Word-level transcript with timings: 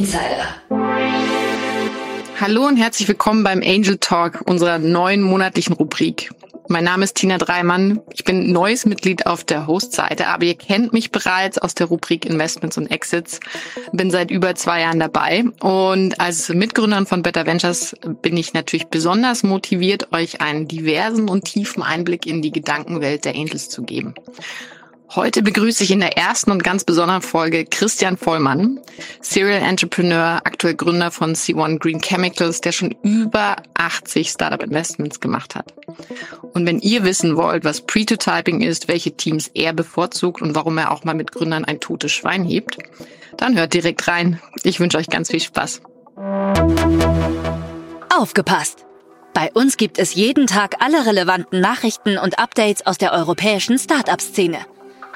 Insider. 0.00 0.48
Hallo 2.40 2.66
und 2.66 2.78
herzlich 2.78 3.06
willkommen 3.06 3.44
beim 3.44 3.60
Angel 3.62 3.98
Talk, 3.98 4.40
unserer 4.46 4.78
neuen 4.78 5.20
monatlichen 5.20 5.74
Rubrik. 5.74 6.30
Mein 6.68 6.84
Name 6.84 7.04
ist 7.04 7.16
Tina 7.16 7.36
Dreimann. 7.36 8.00
Ich 8.10 8.24
bin 8.24 8.50
neues 8.50 8.86
Mitglied 8.86 9.26
auf 9.26 9.44
der 9.44 9.66
Host-Seite, 9.66 10.28
aber 10.28 10.44
ihr 10.44 10.54
kennt 10.54 10.94
mich 10.94 11.10
bereits 11.10 11.58
aus 11.58 11.74
der 11.74 11.88
Rubrik 11.88 12.24
Investments 12.24 12.78
und 12.78 12.90
Exits. 12.90 13.40
Bin 13.92 14.10
seit 14.10 14.30
über 14.30 14.54
zwei 14.54 14.80
Jahren 14.80 15.00
dabei 15.00 15.44
und 15.60 16.18
als 16.18 16.48
Mitgründerin 16.48 17.04
von 17.04 17.20
Better 17.20 17.44
Ventures 17.44 17.94
bin 18.22 18.38
ich 18.38 18.54
natürlich 18.54 18.86
besonders 18.86 19.42
motiviert, 19.42 20.14
euch 20.14 20.40
einen 20.40 20.66
diversen 20.66 21.28
und 21.28 21.44
tiefen 21.44 21.82
Einblick 21.82 22.24
in 22.24 22.40
die 22.40 22.52
Gedankenwelt 22.52 23.26
der 23.26 23.34
Angels 23.34 23.68
zu 23.68 23.82
geben. 23.82 24.14
Heute 25.16 25.42
begrüße 25.42 25.82
ich 25.82 25.90
in 25.90 25.98
der 25.98 26.16
ersten 26.16 26.52
und 26.52 26.62
ganz 26.62 26.84
besonderen 26.84 27.20
Folge 27.20 27.64
Christian 27.64 28.16
Vollmann, 28.16 28.78
Serial 29.20 29.60
Entrepreneur, 29.60 30.40
aktuell 30.44 30.74
Gründer 30.74 31.10
von 31.10 31.34
C1 31.34 31.80
Green 31.80 32.00
Chemicals, 32.00 32.60
der 32.60 32.70
schon 32.70 32.94
über 33.02 33.56
80 33.74 34.30
Startup 34.30 34.62
Investments 34.62 35.18
gemacht 35.18 35.56
hat. 35.56 35.74
Und 36.52 36.64
wenn 36.64 36.78
ihr 36.78 37.02
wissen 37.02 37.36
wollt, 37.36 37.64
was 37.64 37.80
Pre-to-Typing 37.80 38.60
ist, 38.60 38.86
welche 38.86 39.10
Teams 39.16 39.50
er 39.52 39.72
bevorzugt 39.72 40.42
und 40.42 40.54
warum 40.54 40.78
er 40.78 40.92
auch 40.92 41.02
mal 41.02 41.16
mit 41.16 41.32
Gründern 41.32 41.64
ein 41.64 41.80
totes 41.80 42.12
Schwein 42.12 42.44
hebt, 42.44 42.78
dann 43.36 43.58
hört 43.58 43.74
direkt 43.74 44.06
rein. 44.06 44.40
Ich 44.62 44.78
wünsche 44.78 44.98
euch 44.98 45.08
ganz 45.08 45.28
viel 45.28 45.40
Spaß. 45.40 45.82
Aufgepasst! 48.16 48.86
Bei 49.34 49.50
uns 49.52 49.76
gibt 49.76 49.98
es 49.98 50.14
jeden 50.14 50.46
Tag 50.46 50.76
alle 50.80 51.04
relevanten 51.04 51.60
Nachrichten 51.60 52.16
und 52.16 52.38
Updates 52.38 52.86
aus 52.86 52.98
der 52.98 53.12
europäischen 53.12 53.76
Startup-Szene. 53.76 54.58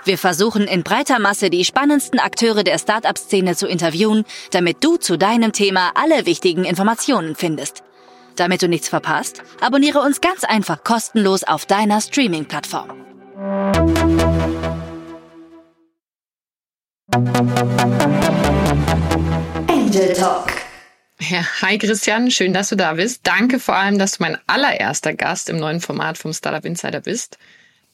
Wir 0.04 0.18
versuchen 0.18 0.66
in 0.66 0.82
breiter 0.82 1.18
Masse 1.18 1.48
die 1.48 1.64
spannendsten 1.64 2.20
Akteure 2.20 2.62
der 2.62 2.78
Startup-Szene 2.78 3.56
zu 3.56 3.66
interviewen, 3.66 4.24
damit 4.50 4.84
du 4.84 4.98
zu 4.98 5.16
deinem 5.16 5.52
Thema 5.52 5.92
alle 5.94 6.26
wichtigen 6.26 6.64
Informationen 6.64 7.34
findest. 7.34 7.82
Damit 8.36 8.60
du 8.60 8.68
nichts 8.68 8.90
verpasst, 8.90 9.42
abonniere 9.62 10.00
uns 10.00 10.20
ganz 10.20 10.44
einfach 10.44 10.84
kostenlos 10.84 11.42
auf 11.44 11.64
deiner 11.64 12.02
Streaming-Plattform. 12.02 12.90
Angel 19.68 20.12
Talk. 20.12 20.52
Ja, 21.20 21.46
hi 21.62 21.78
Christian, 21.78 22.30
schön, 22.30 22.52
dass 22.52 22.68
du 22.68 22.76
da 22.76 22.92
bist. 22.92 23.20
Danke 23.26 23.58
vor 23.58 23.76
allem, 23.76 23.98
dass 23.98 24.18
du 24.18 24.24
mein 24.24 24.36
allererster 24.46 25.14
Gast 25.14 25.48
im 25.48 25.56
neuen 25.56 25.80
Format 25.80 26.18
vom 26.18 26.34
Startup 26.34 26.64
Insider 26.66 27.00
bist 27.00 27.38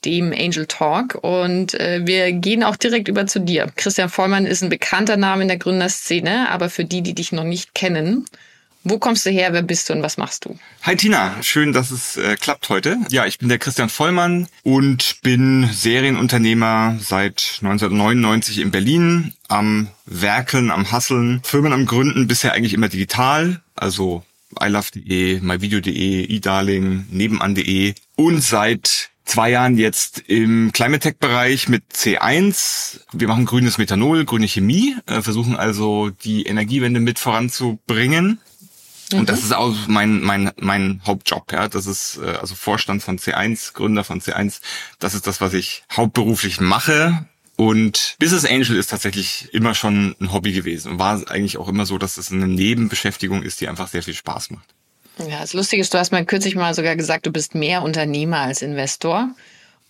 dem 0.04 0.32
Angel 0.32 0.66
Talk. 0.66 1.16
Und 1.22 1.74
äh, 1.74 2.02
wir 2.04 2.32
gehen 2.32 2.64
auch 2.64 2.76
direkt 2.76 3.08
über 3.08 3.26
zu 3.26 3.40
dir. 3.40 3.70
Christian 3.76 4.08
Vollmann 4.08 4.46
ist 4.46 4.62
ein 4.62 4.68
bekannter 4.68 5.16
Name 5.16 5.42
in 5.42 5.48
der 5.48 5.58
Gründerszene, 5.58 6.50
aber 6.50 6.70
für 6.70 6.84
die, 6.84 7.02
die 7.02 7.14
dich 7.14 7.32
noch 7.32 7.44
nicht 7.44 7.74
kennen, 7.74 8.26
wo 8.82 8.98
kommst 8.98 9.26
du 9.26 9.30
her, 9.30 9.52
wer 9.52 9.62
bist 9.62 9.88
du 9.88 9.92
und 9.92 10.02
was 10.02 10.16
machst 10.16 10.46
du? 10.46 10.58
Hi 10.82 10.96
Tina, 10.96 11.42
schön, 11.42 11.74
dass 11.74 11.90
es 11.90 12.16
äh, 12.16 12.36
klappt 12.36 12.70
heute. 12.70 12.96
Ja, 13.10 13.26
ich 13.26 13.38
bin 13.38 13.50
der 13.50 13.58
Christian 13.58 13.90
Vollmann 13.90 14.48
und 14.62 15.20
bin 15.22 15.68
Serienunternehmer 15.70 16.96
seit 16.98 17.58
1999 17.60 18.58
in 18.58 18.70
Berlin, 18.70 19.34
am 19.48 19.88
Werkeln, 20.06 20.70
am 20.70 20.90
Hasseln, 20.90 21.42
Firmen 21.44 21.74
am 21.74 21.84
Gründen, 21.84 22.26
bisher 22.26 22.52
eigentlich 22.52 22.72
immer 22.72 22.88
digital, 22.88 23.60
also 23.76 24.24
ilove.de, 24.58 25.40
myvideo.de, 25.40 26.34
eDarling, 26.34 27.06
nebenan.de 27.10 27.94
und 28.16 28.42
seit 28.42 29.09
zwei 29.30 29.50
Jahren 29.50 29.78
jetzt 29.78 30.18
im 30.26 30.72
Climate 30.72 31.00
Tech 31.00 31.16
Bereich 31.18 31.68
mit 31.68 31.84
C1. 31.92 33.00
Wir 33.12 33.28
machen 33.28 33.46
grünes 33.46 33.78
Methanol, 33.78 34.24
grüne 34.24 34.48
Chemie, 34.48 34.96
äh, 35.06 35.22
versuchen 35.22 35.56
also 35.56 36.10
die 36.10 36.46
Energiewende 36.46 36.98
mit 36.98 37.20
voranzubringen. 37.20 38.40
Und 39.12 39.28
das 39.28 39.40
mhm. 39.40 39.44
ist 39.44 39.52
auch 39.52 39.74
mein, 39.86 40.20
mein, 40.20 40.50
mein 40.58 41.00
Hauptjob, 41.06 41.52
ja. 41.52 41.68
Das 41.68 41.86
ist 41.86 42.18
äh, 42.22 42.38
also 42.40 42.56
Vorstand 42.56 43.04
von 43.04 43.18
C1, 43.18 43.72
Gründer 43.72 44.02
von 44.02 44.20
C1. 44.20 44.60
Das 44.98 45.14
ist 45.14 45.28
das, 45.28 45.40
was 45.40 45.54
ich 45.54 45.84
hauptberuflich 45.92 46.60
mache. 46.60 47.24
Und 47.54 48.16
Business 48.18 48.44
Angel 48.44 48.76
ist 48.76 48.90
tatsächlich 48.90 49.48
immer 49.52 49.74
schon 49.74 50.16
ein 50.20 50.32
Hobby 50.32 50.52
gewesen 50.52 50.92
und 50.92 50.98
war 50.98 51.30
eigentlich 51.30 51.56
auch 51.56 51.68
immer 51.68 51.86
so, 51.86 51.98
dass 51.98 52.16
es 52.16 52.32
eine 52.32 52.48
Nebenbeschäftigung 52.48 53.42
ist, 53.42 53.60
die 53.60 53.68
einfach 53.68 53.86
sehr 53.88 54.02
viel 54.02 54.14
Spaß 54.14 54.50
macht. 54.50 54.74
Ja, 55.28 55.40
das 55.40 55.52
Lustige 55.52 55.82
ist, 55.82 55.92
du 55.92 55.98
hast 55.98 56.12
mir 56.12 56.24
kürzlich 56.24 56.54
mal 56.54 56.74
sogar 56.74 56.96
gesagt, 56.96 57.26
du 57.26 57.30
bist 57.30 57.54
mehr 57.54 57.82
Unternehmer 57.82 58.38
als 58.38 58.62
Investor. 58.62 59.30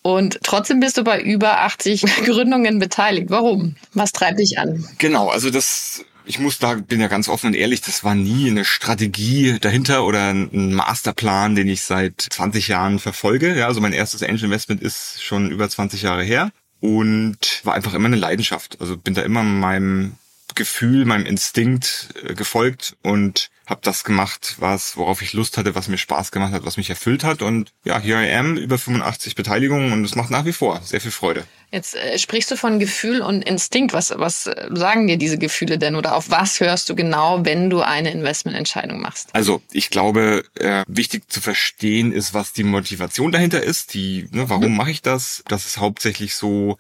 Und 0.03 0.39
trotzdem 0.43 0.81
bist 0.81 0.97
du 0.97 1.05
bei 1.05 1.21
über 1.21 1.61
80 1.61 2.03
Gründungen 2.25 2.79
beteiligt. 2.79 3.27
Warum? 3.29 3.77
Was 3.93 4.13
treibt 4.13 4.39
dich 4.39 4.59
an? 4.59 4.89
Genau, 4.99 5.29
also 5.29 5.51
das, 5.51 6.05
ich 6.25 6.39
muss 6.39 6.59
da, 6.59 6.75
bin 6.75 7.01
ja 7.01 7.09
ganz 7.09 7.29
offen 7.29 7.49
und 7.49 7.55
ehrlich, 7.55 7.83
das 7.83 8.03
war 8.03 8.15
nie 8.15 8.51
eine 8.51 8.65
Strategie 8.65 9.59
dahinter 9.61 10.05
oder 10.05 10.31
ein 10.31 10.75
Masterplan, 10.75 11.55
den 11.55 11.69
ich 11.69 11.83
seit 11.83 12.21
20 12.21 12.69
Jahren 12.69 12.99
verfolge. 12.99 13.55
Ja, 13.57 13.67
also 13.67 13.81
mein 13.81 13.93
erstes 13.93 14.23
Angel 14.23 14.45
Investment 14.45 14.83
ist 14.83 15.23
schon 15.23 15.51
über 15.51 15.69
20 15.69 16.03
Jahre 16.03 16.23
her 16.23 16.51
und 16.81 17.61
war 17.65 17.75
einfach 17.75 17.93
immer 17.93 18.07
eine 18.07 18.17
Leidenschaft. 18.17 18.79
Also 18.81 18.97
bin 18.97 19.15
da 19.15 19.23
immer 19.23 19.43
meinem 19.43 20.15
Gefühl, 20.55 21.05
meinem 21.05 21.27
Instinkt 21.27 22.09
äh, 22.25 22.35
gefolgt 22.35 22.97
und 23.03 23.51
habe 23.71 23.81
das 23.85 24.03
gemacht, 24.03 24.57
was 24.59 24.97
worauf 24.97 25.23
ich 25.23 25.33
Lust 25.33 25.57
hatte, 25.57 25.77
was 25.77 25.87
mir 25.87 25.97
Spaß 25.97 26.33
gemacht 26.33 26.53
hat, 26.53 26.65
was 26.67 26.77
mich 26.77 26.91
erfüllt 26.91 27.23
hat 27.23 27.41
und 27.41 27.73
ja, 27.85 27.99
here 28.01 28.27
I 28.27 28.33
am, 28.35 28.57
über 28.57 28.77
85 28.77 29.37
Beteiligungen 29.37 29.93
und 29.93 30.05
es 30.05 30.17
macht 30.17 30.31
nach 30.31 30.45
wie 30.45 30.53
vor 30.53 30.83
sehr 30.85 31.01
viel 31.01 31.13
Freude. 31.13 31.45
Jetzt 31.71 31.95
äh, 31.95 32.19
sprichst 32.19 32.51
du 32.51 32.57
von 32.57 32.81
Gefühl 32.81 33.23
und 33.23 33.43
Instinkt. 33.43 33.93
Was, 33.93 34.13
was 34.17 34.49
äh, 34.49 34.69
sagen 34.73 35.07
dir 35.07 35.19
diese 35.19 35.39
Gefühle 35.39 35.79
denn 35.79 35.95
oder 35.95 36.17
auf 36.17 36.29
was 36.31 36.59
hörst 36.59 36.89
du 36.89 36.97
genau, 36.97 37.45
wenn 37.45 37.71
du 37.71 37.81
eine 37.81 38.11
Investmententscheidung 38.11 39.01
machst? 39.01 39.29
Also 39.35 39.63
ich 39.71 39.89
glaube, 39.91 40.45
äh, 40.55 40.83
wichtig 40.89 41.31
zu 41.31 41.41
verstehen 41.41 42.11
ist, 42.11 42.35
was 42.35 42.53
die 42.53 42.65
Motivation 42.65 43.31
dahinter 43.31 43.63
ist. 43.63 43.95
Die, 43.95 44.27
ne, 44.33 44.51
warum 44.51 44.73
mhm. 44.73 44.77
mache 44.77 44.91
ich 44.91 45.01
das? 45.01 45.45
Das 45.47 45.65
ist 45.65 45.79
hauptsächlich 45.79 46.35
so, 46.35 46.77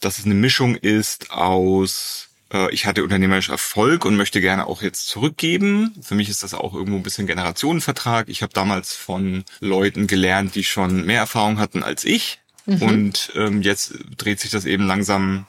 dass 0.00 0.18
es 0.18 0.24
eine 0.24 0.34
Mischung 0.34 0.74
ist 0.74 1.32
aus 1.32 2.29
ich 2.70 2.86
hatte 2.86 3.04
unternehmerisch 3.04 3.48
Erfolg 3.48 4.04
und 4.04 4.16
möchte 4.16 4.40
gerne 4.40 4.66
auch 4.66 4.82
jetzt 4.82 5.06
zurückgeben. 5.06 5.94
Für 6.02 6.14
mich 6.14 6.28
ist 6.28 6.42
das 6.42 6.54
auch 6.54 6.74
irgendwo 6.74 6.96
ein 6.96 7.02
bisschen 7.02 7.26
Generationenvertrag. 7.26 8.28
Ich 8.28 8.42
habe 8.42 8.52
damals 8.52 8.94
von 8.94 9.44
Leuten 9.60 10.06
gelernt, 10.06 10.54
die 10.54 10.64
schon 10.64 11.06
mehr 11.06 11.20
Erfahrung 11.20 11.58
hatten 11.58 11.82
als 11.82 12.04
ich. 12.04 12.40
Mhm. 12.66 12.82
Und 12.82 13.32
ähm, 13.36 13.62
jetzt 13.62 13.94
dreht 14.16 14.40
sich 14.40 14.50
das 14.50 14.64
eben 14.64 14.86
langsam 14.86 15.46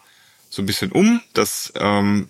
so 0.50 0.61
ein 0.61 0.66
bisschen 0.66 0.91
um, 0.91 1.22
dass 1.34 1.73
ähm, 1.75 2.29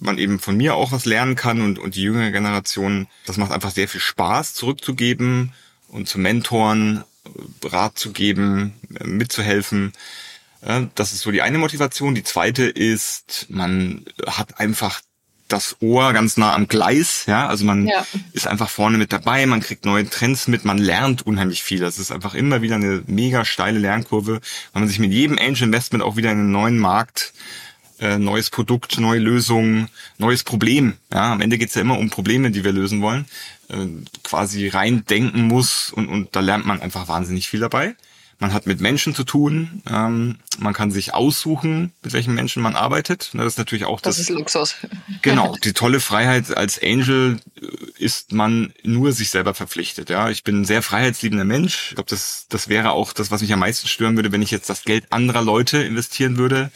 man 0.00 0.18
eben 0.18 0.38
von 0.38 0.56
mir 0.56 0.74
auch 0.74 0.92
was 0.92 1.04
lernen 1.04 1.34
kann 1.34 1.60
und, 1.60 1.78
und 1.78 1.96
die 1.96 2.02
jüngere 2.02 2.30
Generation, 2.30 3.06
das 3.26 3.36
macht 3.36 3.52
einfach 3.52 3.70
sehr 3.70 3.88
viel 3.88 4.00
Spaß, 4.00 4.54
zurückzugeben 4.54 5.52
und 5.88 6.08
zu 6.08 6.18
mentoren, 6.18 7.04
Rat 7.62 7.98
zu 7.98 8.12
geben, 8.12 8.74
mitzuhelfen. 9.02 9.92
Das 10.94 11.12
ist 11.12 11.20
so 11.20 11.30
die 11.30 11.42
eine 11.42 11.58
Motivation. 11.58 12.14
Die 12.14 12.24
zweite 12.24 12.64
ist, 12.64 13.46
man 13.50 14.04
hat 14.26 14.58
einfach 14.58 15.02
das 15.48 15.76
Ohr 15.80 16.12
ganz 16.12 16.36
nah 16.36 16.54
am 16.54 16.68
Gleis, 16.68 17.24
ja, 17.26 17.46
also 17.46 17.64
man 17.64 17.86
ja. 17.86 18.06
ist 18.32 18.46
einfach 18.46 18.70
vorne 18.70 18.96
mit 18.96 19.12
dabei, 19.12 19.44
man 19.46 19.60
kriegt 19.60 19.84
neue 19.84 20.08
Trends 20.08 20.48
mit, 20.48 20.64
man 20.64 20.78
lernt 20.78 21.26
unheimlich 21.26 21.62
viel. 21.62 21.80
Das 21.80 21.98
ist 21.98 22.10
einfach 22.10 22.34
immer 22.34 22.62
wieder 22.62 22.76
eine 22.76 23.02
mega 23.06 23.44
steile 23.44 23.78
Lernkurve, 23.78 24.40
weil 24.72 24.80
man 24.80 24.88
sich 24.88 24.98
mit 24.98 25.12
jedem 25.12 25.38
Angel 25.38 25.64
Investment 25.64 26.02
auch 26.02 26.16
wieder 26.16 26.32
in 26.32 26.38
einen 26.38 26.50
neuen 26.50 26.78
Markt, 26.78 27.34
äh, 28.00 28.18
neues 28.18 28.48
Produkt, 28.50 28.98
neue 28.98 29.20
Lösungen, 29.20 29.88
neues 30.18 30.44
Problem. 30.44 30.94
Ja, 31.12 31.32
am 31.32 31.40
Ende 31.40 31.58
geht's 31.58 31.74
ja 31.74 31.82
immer 31.82 31.98
um 31.98 32.10
Probleme, 32.10 32.50
die 32.50 32.64
wir 32.64 32.72
lösen 32.72 33.02
wollen, 33.02 33.26
äh, 33.68 33.86
quasi 34.22 34.68
reindenken 34.68 35.42
muss 35.42 35.92
und, 35.92 36.08
und 36.08 36.34
da 36.34 36.40
lernt 36.40 36.64
man 36.64 36.80
einfach 36.80 37.06
wahnsinnig 37.06 37.48
viel 37.48 37.60
dabei. 37.60 37.94
Man 38.44 38.52
hat 38.52 38.66
mit 38.66 38.78
Menschen 38.78 39.14
zu 39.14 39.24
tun. 39.24 39.82
Ähm, 39.88 40.36
man 40.58 40.74
kann 40.74 40.90
sich 40.90 41.14
aussuchen, 41.14 41.94
mit 42.02 42.12
welchen 42.12 42.34
Menschen 42.34 42.62
man 42.62 42.76
arbeitet. 42.76 43.30
Das 43.32 43.46
ist 43.46 43.56
natürlich 43.56 43.86
auch 43.86 44.02
das. 44.02 44.18
Das 44.18 44.28
ist 44.28 44.36
Luxus. 44.36 44.74
Genau. 45.22 45.56
Die 45.64 45.72
tolle 45.72 45.98
Freiheit 45.98 46.54
als 46.54 46.78
Angel 46.82 47.40
äh, 47.58 47.66
ist 47.96 48.34
man 48.34 48.74
nur 48.82 49.12
sich 49.12 49.30
selber 49.30 49.54
verpflichtet. 49.54 50.10
Ja, 50.10 50.28
ich 50.28 50.44
bin 50.44 50.60
ein 50.60 50.64
sehr 50.66 50.82
freiheitsliebender 50.82 51.46
Mensch. 51.46 51.86
Ich 51.88 51.94
glaube, 51.94 52.10
das, 52.10 52.44
das 52.50 52.68
wäre 52.68 52.90
auch 52.90 53.14
das, 53.14 53.30
was 53.30 53.40
mich 53.40 53.50
am 53.50 53.60
meisten 53.60 53.88
stören 53.88 54.14
würde, 54.14 54.30
wenn 54.30 54.42
ich 54.42 54.50
jetzt 54.50 54.68
das 54.68 54.82
Geld 54.82 55.06
anderer 55.08 55.40
Leute 55.40 55.78
investieren 55.78 56.36
würde 56.36 56.70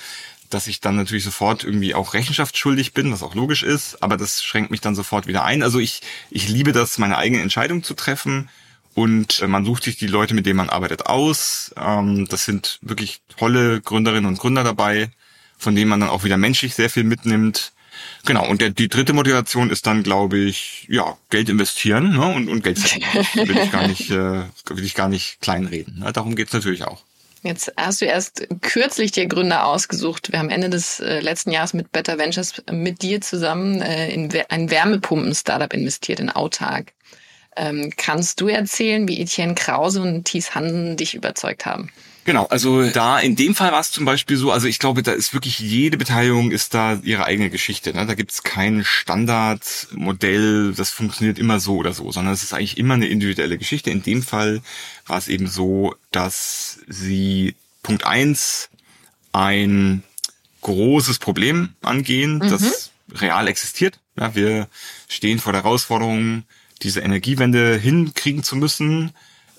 dass 0.49 0.67
ich 0.67 0.81
dann 0.81 0.97
natürlich 0.97 1.25
sofort 1.25 1.63
irgendwie 1.63 1.95
auch 1.95 2.15
rechenschaftsschuldig 2.15 2.95
bin, 2.95 3.13
was 3.13 3.23
auch 3.23 3.35
logisch 3.35 3.63
ist, 3.63 4.03
aber 4.03 4.17
das 4.17 4.43
schränkt 4.43 4.71
mich 4.71 4.81
dann 4.81 4.95
sofort 4.95 5.27
wieder 5.27 5.45
ein. 5.45 5.63
Also 5.63 5.79
ich, 5.79 6.01
ich 6.31 6.49
liebe 6.49 6.73
das, 6.73 6.97
meine 6.97 7.19
eigene 7.19 7.43
Entscheidung 7.43 7.83
zu 7.83 7.93
treffen 7.93 8.49
und 8.99 9.43
äh, 9.43 9.47
man 9.47 9.65
sucht 9.65 9.85
sich 9.85 9.97
die 9.97 10.09
Leute, 10.09 10.35
mit 10.35 10.45
denen 10.45 10.57
man 10.57 10.71
arbeitet, 10.71 11.07
aus. 11.07 11.73
Ähm, 11.77 12.27
das 12.29 12.45
sind 12.45 12.81
wirklich 12.83 13.21
tolle 13.37 13.81
Gründerinnen 13.81 14.27
und 14.27 14.41
Gründer 14.41 14.65
dabei, 14.65 15.11
von 15.57 15.77
denen 15.77 15.89
man 15.89 16.01
dann 16.01 16.09
auch 16.09 16.25
wieder 16.25 16.37
menschlich 16.37 16.75
sehr 16.75 16.91
viel 16.91 17.05
mitnimmt. 17.05 17.73
Genau, 18.25 18.45
und 18.49 18.61
der, 18.61 18.71
die 18.71 18.89
dritte 18.89 19.13
Motivation 19.13 19.71
ist 19.71 19.87
dann, 19.87 20.03
glaube 20.03 20.39
ich, 20.39 20.87
ja, 20.89 21.17
Geld 21.31 21.49
investieren 21.49 22.17
ne, 22.17 22.27
und, 22.27 22.49
und 22.49 22.65
Geld 22.65 22.81
verdienen. 22.81 23.27
will 23.49 23.59
ich 23.59 23.71
gar 23.71 23.87
nicht, 23.87 24.11
äh, 24.11 24.43
will 24.69 24.85
ich 24.85 24.95
gar 24.95 25.09
nicht 25.09 25.41
kleinreden. 25.41 26.01
Ne? 26.01 26.13
Darum 26.13 26.35
geht's 26.35 26.53
natürlich 26.53 26.83
auch. 26.83 27.05
Jetzt 27.45 27.73
hast 27.77 28.01
du 28.01 28.05
erst 28.05 28.49
kürzlich 28.63 29.13
dir 29.13 29.27
Gründer 29.27 29.65
ausgesucht. 29.67 30.33
Wir 30.33 30.41
haben 30.41 30.51
Ende 30.51 30.71
des 30.71 30.99
äh, 30.99 31.21
letzten 31.21 31.53
Jahres 31.53 31.73
mit 31.73 31.93
Better 31.93 32.19
Ventures 32.19 32.55
mit 32.69 33.03
dir 33.03 33.21
zusammen 33.21 33.81
äh, 33.81 34.11
in 34.11 34.29
ein 34.49 34.71
Wärmepumpen-Startup 34.73 35.73
investiert 35.73 36.19
in 36.19 36.31
Autark. 36.31 36.93
Ähm, 37.59 37.93
kannst 37.97 38.41
du 38.41 38.47
erzählen, 38.47 39.09
wie 39.09 39.21
Etienne 39.21 39.55
Krause 39.55 40.01
und 40.01 40.25
Thies 40.25 40.55
Hansen 40.55 40.97
dich 40.97 41.15
überzeugt 41.15 41.67
haben? 41.67 41.91
Genau, 42.25 42.47
also 42.47 42.89
da 42.91 43.19
in 43.19 43.37
dem 43.37 43.55
Fall 43.55 43.73
war 43.73 43.81
es 43.81 43.91
zum 43.91 44.05
Beispiel 44.05 44.37
so, 44.37 44.53
also 44.53 44.69
ich 44.69 44.79
glaube, 44.79 45.03
da 45.03 45.13
ist 45.13 45.33
wirklich 45.33 45.59
jede 45.59 45.97
Beteiligung 45.97 46.51
ist 46.51 46.75
da 46.75 47.01
ihre 47.03 47.25
eigene 47.25 47.49
Geschichte. 47.49 47.95
Ne? 47.95 48.05
Da 48.05 48.15
gibt 48.15 48.31
es 48.31 48.43
kein 48.43 48.85
Standardmodell, 48.85 50.75
das 50.75 50.91
funktioniert 50.91 51.39
immer 51.39 51.59
so 51.59 51.77
oder 51.77 51.95
so, 51.95 52.13
sondern 52.13 52.35
es 52.35 52.43
ist 52.43 52.53
eigentlich 52.53 52.77
immer 52.77 52.95
eine 52.95 53.09
individuelle 53.09 53.57
Geschichte. 53.57 53.91
In 53.91 54.03
dem 54.03 54.23
Fall 54.23 54.61
war 55.07 55.17
es 55.17 55.29
eben 55.29 55.47
so, 55.47 55.95
dass 56.13 56.81
sie 56.87 57.55
Punkt 57.83 58.07
eins 58.07 58.69
ein 59.33 60.03
großes 60.61 61.19
Problem 61.21 61.71
angehen, 61.81 62.41
mhm. 62.41 62.51
das 62.51 62.91
real 63.15 63.49
existiert. 63.49 63.99
Ja, 64.19 64.35
wir 64.35 64.69
stehen 65.09 65.39
vor 65.39 65.53
der 65.53 65.63
Herausforderung, 65.63 66.45
diese 66.79 67.01
Energiewende 67.01 67.77
hinkriegen 67.77 68.43
zu 68.43 68.57
müssen 68.57 69.13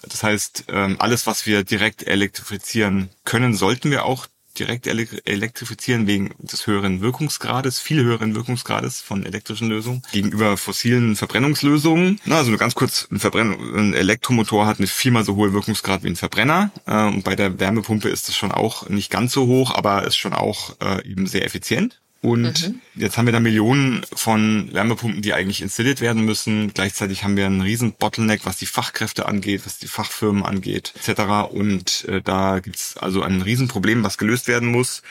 das 0.08 0.24
heißt, 0.24 0.66
ähm, 0.70 0.96
alles, 1.00 1.28
was 1.28 1.46
wir 1.46 1.64
direkt 1.64 2.08
elektrifizieren 2.08 3.10
können, 3.26 3.54
sollten 3.54 3.92
wir 3.92 4.06
auch 4.06 4.28
direkt 4.58 4.88
elektrifizieren 4.88 6.08
wegen 6.08 6.34
des 6.40 6.68
höheren 6.68 7.02
Wirkungsgrades, 7.02 7.80
viel 7.80 8.04
höheren 8.04 8.36
Wirkungsgrades 8.36 9.00
von 9.00 9.26
elektrischen 9.26 9.70
Lösungen 9.70 10.02
gegenüber 10.12 10.58
fossilen 10.58 11.16
Verbrennungslösungen. 11.16 12.20
Na, 12.26 12.38
also 12.38 12.50
nur 12.50 12.60
ganz 12.60 12.76
kurz, 12.76 13.08
ein, 13.10 13.20
Verbrenn 13.20 13.54
ein 13.76 13.94
Elektromotor 13.94 14.66
hat 14.66 14.80
eine 14.80 14.88
viermal 14.88 15.24
so 15.24 15.36
hohe 15.36 15.54
Wirkungsgrad 15.54 16.04
wie 16.04 16.10
ein 16.10 16.16
Verbrenner. 16.16 16.72
Äh, 16.86 17.06
und 17.06 17.24
bei 17.24 17.36
der 17.36 17.60
Wärmepumpe 17.60 18.10
ist 18.10 18.28
es 18.28 18.36
schon 18.36 18.52
auch 18.52 18.90
nicht 18.90 19.12
ganz 19.12 19.32
so 19.32 19.48
hoch, 19.48 19.74
aber 19.76 20.06
ist 20.06 20.18
schon 20.18 20.34
auch 20.34 20.76
äh, 20.82 21.08
eben 21.10 21.28
sehr 21.28 21.46
effizient. 21.46 22.02
Und 22.22 22.68
mhm. 22.68 22.82
jetzt 22.96 23.18
haben 23.18 23.28
wir 23.28 23.32
da 23.32 23.40
Millionen 23.40 24.02
von 24.14 24.74
Wärmepumpen, 24.74 25.22
die 25.22 25.34
eigentlich 25.34 25.62
installiert 25.62 26.02
werden 26.02 26.26
müssen. 26.26 26.74
Gleichzeitig 26.74 27.24
haben 27.24 27.38
wir 27.38 27.46
einen 27.46 27.62
riesen 27.62 27.94
Bottleneck, 27.94 28.42
was 28.46 28.58
die 28.58 28.66
Fachkräfte 28.66 29.26
angeht, 29.26 29.62
was 29.66 29.78
die 29.78 29.88
Fachfirmen 29.88 30.44
angeht, 30.44 30.94
etc. 30.98 31.52
Und 31.52 32.06
äh, 32.10 32.22
da 32.22 32.60
gibt's 32.60 32.98
also 32.98 33.22
ein 33.22 33.42
Riesenproblem, 33.42 34.04
was 34.04 34.18
gelöst 34.18 34.50
werden 34.50 34.70
muss. 34.70 35.02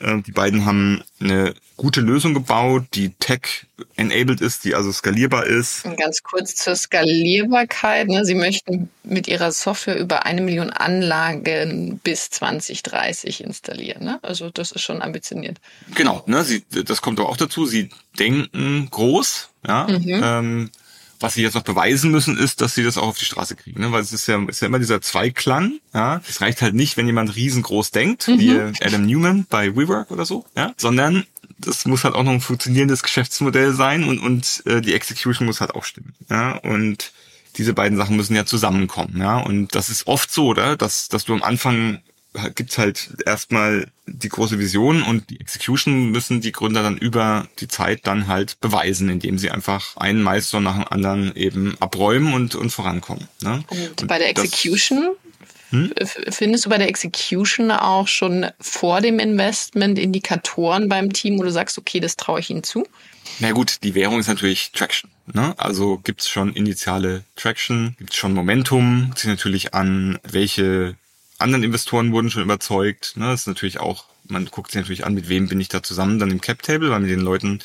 Äh, 0.00 0.22
die 0.22 0.32
beiden 0.32 0.66
haben 0.66 1.04
eine 1.20 1.54
gute 1.76 2.00
Lösung 2.00 2.34
gebaut, 2.34 2.84
die 2.94 3.10
tech-enabled 3.10 4.40
ist, 4.40 4.64
die 4.64 4.74
also 4.74 4.92
skalierbar 4.92 5.46
ist. 5.46 5.84
Und 5.84 5.98
ganz 5.98 6.22
kurz 6.22 6.54
zur 6.54 6.76
Skalierbarkeit. 6.76 8.08
Ne? 8.08 8.24
Sie 8.24 8.34
möchten 8.34 8.90
mit 9.02 9.28
Ihrer 9.28 9.52
Software 9.52 9.98
über 9.98 10.26
eine 10.26 10.40
Million 10.40 10.70
Anlagen 10.70 12.00
bis 12.02 12.30
2030 12.30 13.42
installieren. 13.42 14.04
Ne? 14.04 14.18
Also 14.22 14.50
das 14.50 14.72
ist 14.72 14.82
schon 14.82 15.02
ambitioniert. 15.02 15.58
Genau, 15.94 16.22
ne? 16.26 16.44
Sie, 16.44 16.64
das 16.70 17.02
kommt 17.02 17.18
aber 17.18 17.28
auch 17.28 17.36
dazu. 17.36 17.66
Sie 17.66 17.90
denken 18.18 18.88
groß. 18.90 19.48
Ja? 19.66 19.86
Mhm. 19.86 20.20
Ähm, 20.22 20.70
was 21.20 21.34
sie 21.34 21.42
jetzt 21.42 21.54
noch 21.54 21.62
beweisen 21.62 22.10
müssen, 22.10 22.36
ist, 22.36 22.60
dass 22.60 22.74
sie 22.74 22.84
das 22.84 22.98
auch 22.98 23.08
auf 23.08 23.18
die 23.18 23.24
Straße 23.24 23.56
kriegen, 23.56 23.80
ne? 23.80 23.92
weil 23.92 24.02
es 24.02 24.12
ist 24.12 24.26
ja, 24.26 24.42
ist 24.46 24.60
ja 24.60 24.66
immer 24.66 24.78
dieser 24.78 25.00
Zweiklang. 25.00 25.78
Ja, 25.94 26.20
es 26.28 26.40
reicht 26.40 26.62
halt 26.62 26.74
nicht, 26.74 26.96
wenn 26.96 27.06
jemand 27.06 27.34
riesengroß 27.34 27.90
denkt, 27.90 28.28
mhm. 28.28 28.38
wie 28.38 28.60
Adam 28.84 29.06
Newman 29.06 29.46
bei 29.48 29.74
WeWork 29.76 30.10
oder 30.10 30.24
so, 30.24 30.44
ja, 30.56 30.72
sondern 30.76 31.24
das 31.58 31.86
muss 31.86 32.04
halt 32.04 32.14
auch 32.14 32.22
noch 32.22 32.32
ein 32.32 32.40
funktionierendes 32.40 33.02
Geschäftsmodell 33.02 33.72
sein 33.72 34.04
und 34.04 34.18
und 34.18 34.62
äh, 34.66 34.80
die 34.80 34.94
Execution 34.94 35.46
muss 35.46 35.60
halt 35.60 35.74
auch 35.74 35.84
stimmen. 35.84 36.14
Ja, 36.28 36.56
und 36.56 37.12
diese 37.56 37.72
beiden 37.72 37.96
Sachen 37.96 38.16
müssen 38.16 38.36
ja 38.36 38.44
zusammenkommen, 38.44 39.16
ja. 39.18 39.38
Und 39.38 39.74
das 39.74 39.88
ist 39.88 40.06
oft 40.06 40.30
so, 40.30 40.48
oder? 40.48 40.76
Dass, 40.76 41.08
dass 41.08 41.24
du 41.24 41.32
am 41.32 41.42
Anfang 41.42 42.02
gibt's 42.54 42.78
halt 42.78 43.08
erstmal 43.24 43.88
die 44.06 44.28
große 44.28 44.58
Vision 44.58 45.02
und 45.02 45.30
die 45.30 45.40
Execution 45.40 46.10
müssen 46.10 46.40
die 46.40 46.52
Gründer 46.52 46.82
dann 46.82 46.96
über 46.96 47.48
die 47.58 47.68
Zeit 47.68 48.06
dann 48.06 48.28
halt 48.28 48.60
beweisen, 48.60 49.08
indem 49.08 49.38
sie 49.38 49.50
einfach 49.50 49.96
einen 49.96 50.22
Meister 50.22 50.60
nach 50.60 50.76
dem 50.76 50.88
anderen 50.88 51.34
eben 51.34 51.76
abräumen 51.80 52.34
und, 52.34 52.54
und 52.54 52.70
vorankommen. 52.70 53.28
Ne? 53.42 53.64
Und, 53.68 54.02
und 54.02 54.06
bei 54.06 54.18
der 54.18 54.30
Execution 54.30 55.16
hm? 55.70 55.92
Findest 56.28 56.64
du 56.64 56.70
bei 56.70 56.78
der 56.78 56.88
Execution 56.88 57.70
auch 57.70 58.06
schon 58.06 58.46
vor 58.60 59.00
dem 59.00 59.18
Investment 59.18 59.98
Indikatoren 59.98 60.88
beim 60.88 61.12
Team, 61.12 61.38
wo 61.38 61.42
du 61.42 61.50
sagst, 61.50 61.76
okay, 61.76 62.00
das 62.00 62.16
traue 62.16 62.40
ich 62.40 62.50
ihnen 62.50 62.62
zu? 62.62 62.86
Na 63.40 63.50
gut, 63.52 63.78
die 63.82 63.94
Währung 63.94 64.20
ist 64.20 64.28
natürlich 64.28 64.70
Traction. 64.72 65.10
Ne? 65.32 65.54
Also 65.58 65.98
gibt's 65.98 66.28
schon 66.28 66.52
initiale 66.52 67.24
Traction, 67.34 67.96
gibt's 67.98 68.16
schon 68.16 68.32
Momentum, 68.32 69.12
zieht 69.16 69.30
natürlich 69.30 69.74
an, 69.74 70.18
welche 70.22 70.94
anderen 71.38 71.64
Investoren 71.64 72.12
wurden 72.12 72.30
schon 72.30 72.42
überzeugt. 72.42 73.16
Ne? 73.16 73.26
Das 73.26 73.42
ist 73.42 73.46
natürlich 73.46 73.80
auch, 73.80 74.04
man 74.28 74.46
guckt 74.46 74.70
sich 74.70 74.80
natürlich 74.80 75.04
an, 75.04 75.14
mit 75.14 75.28
wem 75.28 75.48
bin 75.48 75.60
ich 75.60 75.68
da 75.68 75.82
zusammen 75.82 76.18
dann 76.18 76.30
im 76.30 76.40
Cap 76.40 76.62
Table, 76.62 76.90
weil 76.90 77.00
mit 77.00 77.10
den 77.10 77.20
Leuten 77.20 77.60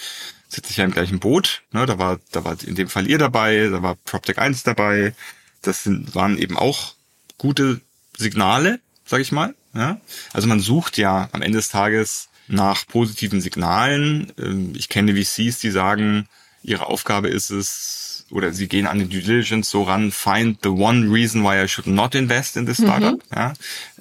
sitze 0.49 0.71
ich 0.71 0.77
ja 0.77 0.85
im 0.85 0.91
gleichen 0.91 1.19
Boot. 1.19 1.63
Ne? 1.71 1.85
Da 1.85 1.97
war, 1.97 2.19
da 2.31 2.43
war 2.43 2.57
in 2.63 2.75
dem 2.75 2.89
Fall 2.89 3.09
ihr 3.09 3.17
dabei, 3.17 3.69
da 3.71 3.81
war 3.81 3.95
PropTech 3.95 4.37
1 4.37 4.63
dabei. 4.63 5.15
Das 5.61 5.83
sind, 5.83 6.15
waren 6.15 6.37
eben 6.37 6.57
auch 6.57 6.93
gute 7.37 7.81
Signale, 8.17 8.79
sag 9.05 9.21
ich 9.21 9.31
mal. 9.31 9.55
Ja? 9.73 9.99
Also 10.33 10.47
man 10.47 10.59
sucht 10.59 10.97
ja 10.97 11.29
am 11.31 11.41
Ende 11.41 11.57
des 11.57 11.69
Tages 11.69 12.29
nach 12.47 12.85
positiven 12.87 13.41
Signalen. 13.41 14.33
Ähm, 14.37 14.73
ich 14.75 14.89
kenne 14.89 15.15
VCs, 15.15 15.59
die 15.59 15.71
sagen, 15.71 16.27
ihre 16.63 16.87
Aufgabe 16.87 17.29
ist 17.29 17.49
es, 17.49 18.10
oder 18.31 18.53
sie 18.53 18.67
gehen 18.67 18.87
an 18.87 18.99
die 18.99 19.07
Due 19.07 19.21
Diligence 19.21 19.69
so 19.69 19.83
ran, 19.83 20.11
find 20.11 20.59
the 20.63 20.69
one 20.69 21.11
reason 21.11 21.43
why 21.43 21.63
I 21.63 21.67
should 21.67 21.87
not 21.87 22.15
invest 22.15 22.57
in 22.57 22.65
this 22.65 22.79
mhm. 22.79 22.85
startup. 22.85 23.13
Mhm. 23.13 23.35
Ja, 23.35 23.53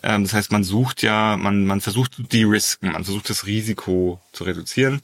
ähm, 0.02 0.24
das 0.24 0.32
heißt, 0.32 0.52
man 0.52 0.64
sucht 0.64 1.02
ja, 1.02 1.36
man, 1.36 1.66
man 1.66 1.80
versucht 1.80 2.14
zu 2.14 2.22
de-risken, 2.22 2.92
man 2.92 3.04
versucht 3.04 3.30
das 3.30 3.46
Risiko 3.46 4.20
zu 4.32 4.44
reduzieren. 4.44 5.00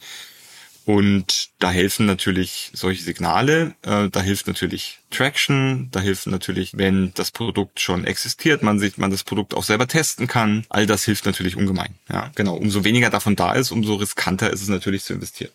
Und 0.86 1.50
da 1.58 1.72
helfen 1.72 2.06
natürlich 2.06 2.70
solche 2.72 3.02
Signale, 3.02 3.74
äh, 3.82 4.08
da 4.08 4.22
hilft 4.22 4.46
natürlich 4.46 5.00
Traction, 5.10 5.88
da 5.90 5.98
hilft 5.98 6.28
natürlich, 6.28 6.78
wenn 6.78 7.12
das 7.14 7.32
Produkt 7.32 7.80
schon 7.80 8.04
existiert, 8.04 8.62
man 8.62 8.78
sich, 8.78 8.96
man 8.96 9.10
das 9.10 9.24
Produkt 9.24 9.54
auch 9.54 9.64
selber 9.64 9.88
testen 9.88 10.28
kann. 10.28 10.64
All 10.68 10.86
das 10.86 11.04
hilft 11.04 11.26
natürlich 11.26 11.56
ungemein. 11.56 11.96
Ja, 12.08 12.30
genau. 12.36 12.54
Umso 12.54 12.84
weniger 12.84 13.10
davon 13.10 13.34
da 13.34 13.54
ist, 13.54 13.72
umso 13.72 13.96
riskanter 13.96 14.52
ist 14.52 14.62
es 14.62 14.68
natürlich 14.68 15.02
zu 15.02 15.12
investieren. 15.12 15.50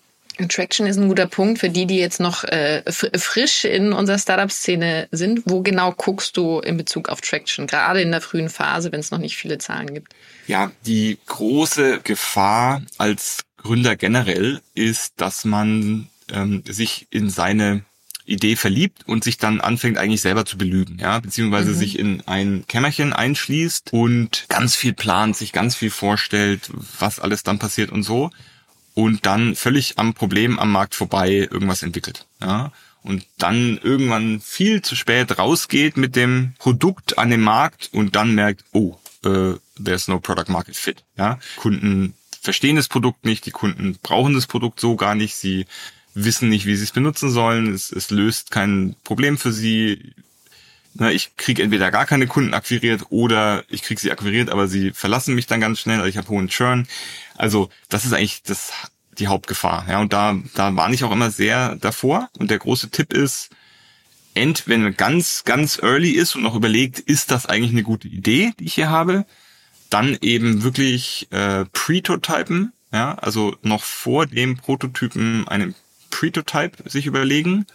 Traction 0.50 0.88
ist 0.88 0.98
ein 0.98 1.08
guter 1.08 1.28
Punkt 1.28 1.60
für 1.60 1.70
die, 1.70 1.86
die 1.86 1.98
jetzt 1.98 2.20
noch 2.20 2.44
äh, 2.44 2.84
frisch 2.92 3.66
in 3.66 3.94
unserer 3.94 4.18
Startup-Szene 4.18 5.08
sind. 5.12 5.44
Wo 5.46 5.62
genau 5.62 5.92
guckst 5.92 6.38
du 6.38 6.60
in 6.60 6.78
Bezug 6.78 7.10
auf 7.10 7.22
Traction, 7.22 7.68
gerade 7.68 8.02
in 8.02 8.12
der 8.12 8.22
frühen 8.22 8.50
Phase, 8.50 8.92
wenn 8.92 9.00
es 9.00 9.12
noch 9.12 9.20
nicht 9.20 9.38
viele 9.38 9.58
Zahlen 9.58 9.94
gibt? 9.94 10.14
Ja, 10.48 10.72
die 10.86 11.18
große 11.26 12.00
Gefahr 12.04 12.82
als 12.98 13.44
Gründer 13.58 13.96
generell 13.96 14.62
ist, 14.74 15.14
dass 15.18 15.46
man 15.46 16.10
ähm, 16.32 16.64
sich 16.68 17.08
in 17.12 17.30
seine 17.30 17.84
Idee 18.26 18.56
verliebt 18.56 19.08
und 19.08 19.24
sich 19.24 19.38
dann 19.38 19.60
anfängt 19.62 19.98
eigentlich 19.98 20.22
selber 20.22 20.46
zu 20.46 20.58
belügen, 20.58 21.00
ja, 21.00 21.20
beziehungsweise 21.20 21.72
mhm. 21.72 21.76
sich 21.76 22.00
in 22.00 22.24
ein 22.28 22.64
Kämmerchen 22.68 23.14
einschließt 23.14 23.92
und 23.94 24.46
ganz 24.48 24.76
viel 24.76 24.94
plant, 24.94 25.36
sich 25.36 25.52
ganz 25.52 25.76
viel 25.76 25.90
vorstellt, 25.90 26.70
was 27.00 27.20
alles 27.20 27.44
dann 27.44 27.60
passiert 27.60 27.92
und 27.92 28.04
so 28.04 28.32
und 28.94 29.26
dann 29.26 29.56
völlig 29.56 29.98
am 29.98 30.14
Problem 30.14 30.60
am 30.60 30.72
Markt 30.72 30.96
vorbei 30.96 31.48
irgendwas 31.50 31.84
entwickelt. 31.84 32.26
Ja? 32.42 32.72
Und 33.04 33.26
dann 33.38 33.80
irgendwann 33.82 34.42
viel 34.42 34.82
zu 34.82 34.96
spät 34.96 35.38
rausgeht 35.38 35.98
mit 35.98 36.16
dem 36.16 36.54
Produkt 36.60 37.18
an 37.18 37.30
den 37.30 37.42
Markt 37.42 37.90
und 37.94 38.16
dann 38.16 38.36
merkt, 38.36 38.64
oh, 38.74 38.98
äh, 39.24 39.54
there's 39.84 40.08
no 40.08 40.20
product 40.20 40.50
market 40.50 40.76
fit. 40.76 41.04
Ja? 41.18 41.40
Kunden 41.56 42.14
verstehen 42.42 42.76
das 42.76 42.88
Produkt 42.88 43.26
nicht, 43.26 43.46
die 43.46 43.52
Kunden 43.52 43.98
brauchen 44.02 44.34
das 44.34 44.48
Produkt 44.48 44.80
so 44.80 44.96
gar 44.96 45.16
nicht, 45.16 45.36
sie 45.36 45.66
wissen 46.14 46.50
nicht, 46.50 46.66
wie 46.66 46.76
sie 46.76 46.84
es 46.84 46.92
benutzen 46.92 47.30
sollen, 47.30 47.74
es, 47.74 47.92
es 47.92 48.10
löst 48.10 48.52
kein 48.52 48.96
Problem 49.04 49.38
für 49.38 49.52
sie. 49.52 50.14
Na, 50.94 51.10
ich 51.10 51.38
kriege 51.38 51.64
entweder 51.64 51.90
gar 51.90 52.06
keine 52.06 52.28
Kunden 52.28 52.54
akquiriert 52.54 53.06
oder 53.12 53.64
ich 53.70 53.82
kriege 53.82 54.02
sie 54.02 54.12
akquiriert, 54.12 54.50
aber 54.50 54.68
sie 54.68 54.92
verlassen 54.92 55.36
mich 55.36 55.48
dann 55.48 55.62
ganz 55.62 55.80
schnell, 55.80 56.00
also 56.00 56.10
ich 56.10 56.18
habe 56.18 56.28
hohen 56.28 56.50
Churn. 56.50 56.86
Also 57.42 57.70
das 57.90 58.06
ist 58.06 58.14
eigentlich 58.14 58.44
das 58.44 58.72
die 59.18 59.28
Hauptgefahr. 59.28 59.86
Ja, 59.90 60.00
und 60.00 60.14
da, 60.14 60.38
da 60.54 60.76
warne 60.76 60.94
ich 60.94 61.04
auch 61.04 61.12
immer 61.12 61.32
sehr 61.32 61.76
davor. 61.76 62.30
Und 62.38 62.52
der 62.52 62.60
große 62.60 62.92
Tipp 62.92 63.14
ist, 63.14 63.50
ent, 64.36 64.68
wenn 64.68 64.84
man 64.84 64.96
ganz, 64.96 65.44
ganz 65.44 65.80
early 65.82 66.12
ist 66.12 66.36
und 66.36 66.44
noch 66.44 66.54
überlegt, 66.54 67.00
ist 67.00 67.32
das 67.32 67.48
eigentlich 67.48 67.72
eine 67.72 67.82
gute 67.82 68.08
Idee, 68.08 68.54
die 68.60 68.66
ich 68.66 68.76
hier 68.76 68.92
habe, 68.92 69.26
dann 69.90 70.18
eben 70.22 70.62
wirklich 70.62 71.28
äh, 71.32 71.66
Pretotypen, 71.74 72.74
ja, 72.94 73.16
also 73.16 73.56
noch 73.64 73.84
vor 73.84 74.28
dem 74.28 74.58
Prototypen 74.58 75.48
einen 75.48 75.74
Pretotype 76.12 76.88
sich 76.90 77.08
überlegen 77.08 77.66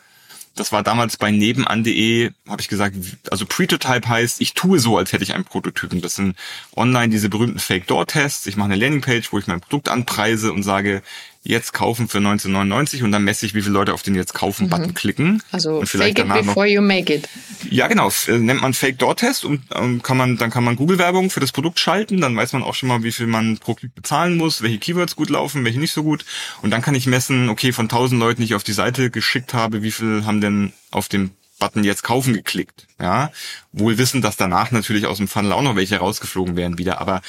das 0.57 0.73
war 0.73 0.83
damals 0.83 1.19
bei 1.19 1.31
nebenan.de, 1.31 2.33
habe 2.49 2.61
ich 2.61 2.69
gesagt, 2.69 2.97
also 3.31 3.45
Pretotype 3.47 4.09
heißt, 4.09 4.41
ich 4.41 4.55
tue 4.55 4.79
so, 4.79 4.97
als 4.97 5.13
hätte 5.13 5.23
ich 5.23 5.35
einen 5.35 5.45
Prototypen. 5.45 6.01
Das 6.01 6.17
sind 6.17 6.35
online 6.75 7.11
diese 7.11 7.29
berühmten 7.29 7.59
Fake-Door-Tests. 7.59 8.47
Ich 8.47 8.57
mache 8.57 8.73
eine 8.73 8.77
Landingpage, 8.77 9.33
wo 9.33 9.39
ich 9.39 9.47
mein 9.47 9.61
Produkt 9.61 9.91
anpreise 9.91 10.53
und 10.53 10.63
sage, 10.63 11.03
jetzt 11.47 11.73
kaufen 11.73 12.09
für 12.09 12.19
1999 12.19 13.03
und 13.03 13.13
dann 13.13 13.25
messe 13.25 13.47
ich, 13.47 13.55
wie 13.55 13.63
viele 13.63 13.75
Leute 13.75 13.95
auf 13.95 14.03
den 14.03 14.15
jetzt 14.15 14.35
kaufen 14.35 14.69
Button 14.69 14.95
klicken. 14.95 15.43
Also 15.53 15.79
und 15.79 15.87
vielleicht 15.89 16.17
fake 16.17 16.25
it 16.25 16.31
danach 16.31 16.45
noch 16.45 16.55
before 16.55 16.67
you 16.67 16.83
make 16.83 17.13
it. 17.13 17.29
ja, 17.71 17.87
genau. 17.87 18.11
Äh, 18.27 18.39
Nennt 18.39 18.63
man 18.63 18.75
Fake 18.75 18.99
Door 18.99 19.17
Test 19.17 19.45
und 19.45 19.63
ähm, 19.75 20.03
kann 20.03 20.17
man, 20.17 20.37
dann 20.37 20.51
kann 20.51 20.65
man 20.65 20.77
Google-Werbung 20.77 21.31
für 21.31 21.41
das 21.41 21.53
Produkt 21.53 21.79
schalten. 21.79 22.21
Dann 22.21 22.37
weiß 22.37 22.53
man 22.53 22.63
auch 22.63 22.75
schon 22.75 22.89
mal, 22.89 23.03
wie 23.03 23.13
viel 23.13 23.27
man 23.27 23.59
pro 23.59 23.75
Klick 23.75 23.95
bezahlen 23.95 24.37
muss, 24.37 24.63
welche 24.63 24.79
Keywords 24.79 25.17
gut 25.17 25.31
laufen, 25.31 25.65
welche 25.65 25.79
nicht 25.79 25.93
so 25.93 26.03
gut. 26.03 26.25
Und 26.63 26.71
dann 26.71 26.83
kann 26.83 26.95
ich 26.95 27.07
messen, 27.07 27.49
okay, 27.49 27.73
von 27.73 27.85
1000 27.85 28.21
Leuten, 28.21 28.41
die 28.41 28.47
ich 28.47 28.55
auf 28.55 28.65
die 28.65 28.73
Seite 28.73 29.11
geschickt 29.11 29.55
habe, 29.55 29.83
wie 29.83 29.93
viel 29.93 30.25
haben 30.27 30.41
denn 30.41 30.73
auf 30.91 31.09
den 31.09 31.31
Button 31.59 31.85
jetzt 31.85 32.03
kaufen 32.03 32.35
geklickt. 32.35 32.87
Ja, 33.01 33.31
wohl 33.73 33.99
wissen, 33.99 34.21
dass 34.21 34.37
danach 34.37 34.71
natürlich 34.73 35.07
aus 35.07 35.19
dem 35.19 35.29
Funnel 35.29 35.53
auch 35.53 35.63
noch 35.63 35.77
welche 35.77 35.97
rausgeflogen 35.97 36.57
wären 36.57 36.79
wieder. 36.79 37.01
Aber 37.01 37.23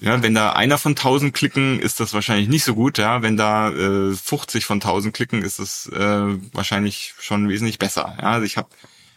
ja, 0.00 0.22
wenn 0.22 0.34
da 0.34 0.52
einer 0.52 0.78
von 0.78 0.92
1000 0.92 1.34
klicken, 1.34 1.80
ist 1.80 2.00
das 2.00 2.14
wahrscheinlich 2.14 2.48
nicht 2.48 2.64
so 2.64 2.74
gut. 2.74 2.98
Ja, 2.98 3.22
wenn 3.22 3.36
da 3.36 3.70
äh, 3.70 4.14
50 4.14 4.64
von 4.64 4.76
1000 4.76 5.14
klicken, 5.14 5.42
ist 5.42 5.58
es 5.58 5.86
äh, 5.88 6.36
wahrscheinlich 6.52 7.14
schon 7.18 7.48
wesentlich 7.48 7.78
besser. 7.78 8.16
Ja, 8.20 8.32
also 8.32 8.44
ich 8.46 8.56
habe 8.56 8.68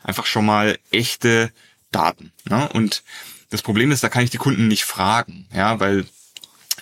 einfach 0.04 0.26
schon 0.26 0.46
mal 0.46 0.78
echte 0.92 1.52
Daten. 1.92 2.32
Ne? 2.50 2.68
Und 2.70 3.04
das 3.52 3.62
Problem 3.62 3.92
ist, 3.92 4.04
da 4.04 4.10
kann 4.10 4.24
ich 4.24 4.30
die 4.30 4.38
Kunden 4.38 4.68
nicht 4.68 4.86
fragen, 4.86 5.46
ja, 5.54 5.80
weil 5.80 6.06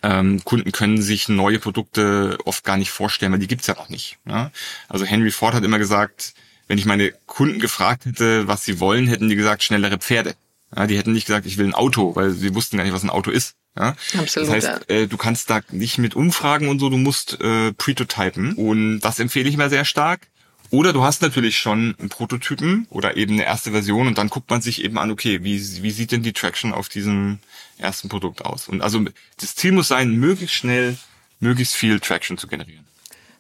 ähm, 0.02 0.44
Kunden 0.46 0.72
können 0.72 1.02
sich 1.02 1.28
neue 1.28 1.60
Produkte 1.60 2.38
oft 2.46 2.64
gar 2.64 2.78
nicht 2.78 2.92
vorstellen, 2.92 3.32
weil 3.34 3.40
die 3.40 3.48
gibt's 3.48 3.68
ja 3.68 3.74
noch 3.74 3.90
nicht. 3.90 4.18
Ja? 4.26 4.52
Also 4.88 5.06
Henry 5.06 5.32
Ford 5.32 5.54
hat 5.54 5.64
immer 5.64 5.80
gesagt, 5.80 6.34
wenn 6.68 6.78
ich 6.78 6.86
meine 6.86 7.12
Kunden 7.26 7.60
gefragt 7.60 8.06
hätte, 8.06 8.48
was 8.48 8.64
sie 8.64 8.80
wollen, 8.80 9.08
hätten 9.08 9.28
die 9.28 9.36
gesagt, 9.36 9.64
schnellere 9.64 9.98
Pferde. 9.98 10.36
Ja, 10.76 10.88
die 10.88 10.98
hätten 10.98 11.14
nicht 11.14 11.26
gesagt, 11.26 11.46
ich 11.46 11.58
will 11.58 11.66
ein 11.66 11.74
Auto, 11.74 12.16
weil 12.16 12.32
sie 12.32 12.54
wussten 12.54 12.78
gar 12.78 12.84
nicht, 12.84 12.94
was 12.94 13.04
ein 13.04 13.10
Auto 13.10 13.32
ist. 13.32 13.56
Ja? 13.76 13.96
Absolut, 14.18 14.50
Das 14.50 14.50
heißt, 14.50 14.90
äh, 14.90 15.08
du 15.08 15.18
kannst 15.18 15.50
da 15.50 15.62
nicht 15.72 15.98
mit 15.98 16.16
umfragen 16.16 16.68
und 16.68 16.80
so, 16.80 16.90
du 16.90 16.98
musst 16.98 17.40
äh, 17.42 17.74
pretotypen. 17.74 18.54
Und 18.54 19.00
das 19.02 19.20
empfehle 19.20 19.50
ich 19.50 19.58
mir 19.58 19.70
sehr 19.70 19.86
stark. 19.86 20.28
Oder 20.72 20.94
du 20.94 21.04
hast 21.04 21.24
natürlich 21.24 21.58
schon 21.58 21.96
einen 21.98 22.10
Prototypen 22.10 22.86
oder 22.92 23.18
eben 23.18 23.34
eine 23.34 23.46
erste 23.46 23.72
Version 23.72 24.06
und 24.06 24.20
dann 24.20 24.30
guckt 24.30 24.52
man 24.52 24.62
sich 24.62 24.84
eben 24.84 25.00
an, 25.00 25.10
okay, 25.10 25.44
wie, 25.44 25.60
wie 25.82 25.92
sieht 25.92 26.12
denn 26.12 26.22
die 26.22 26.34
Traction 26.34 26.74
auf 26.74 26.90
diesem 26.90 27.40
ersten 27.80 28.08
Produkt 28.08 28.46
aus? 28.46 28.68
Und 28.68 28.82
also 28.82 29.04
das 29.40 29.56
Ziel 29.56 29.72
muss 29.72 29.88
sein, 29.88 30.12
möglichst 30.12 30.56
schnell, 30.56 30.98
möglichst 31.40 31.76
viel 31.76 32.00
Traction 32.00 32.38
zu 32.38 32.48
generieren. 32.48 32.86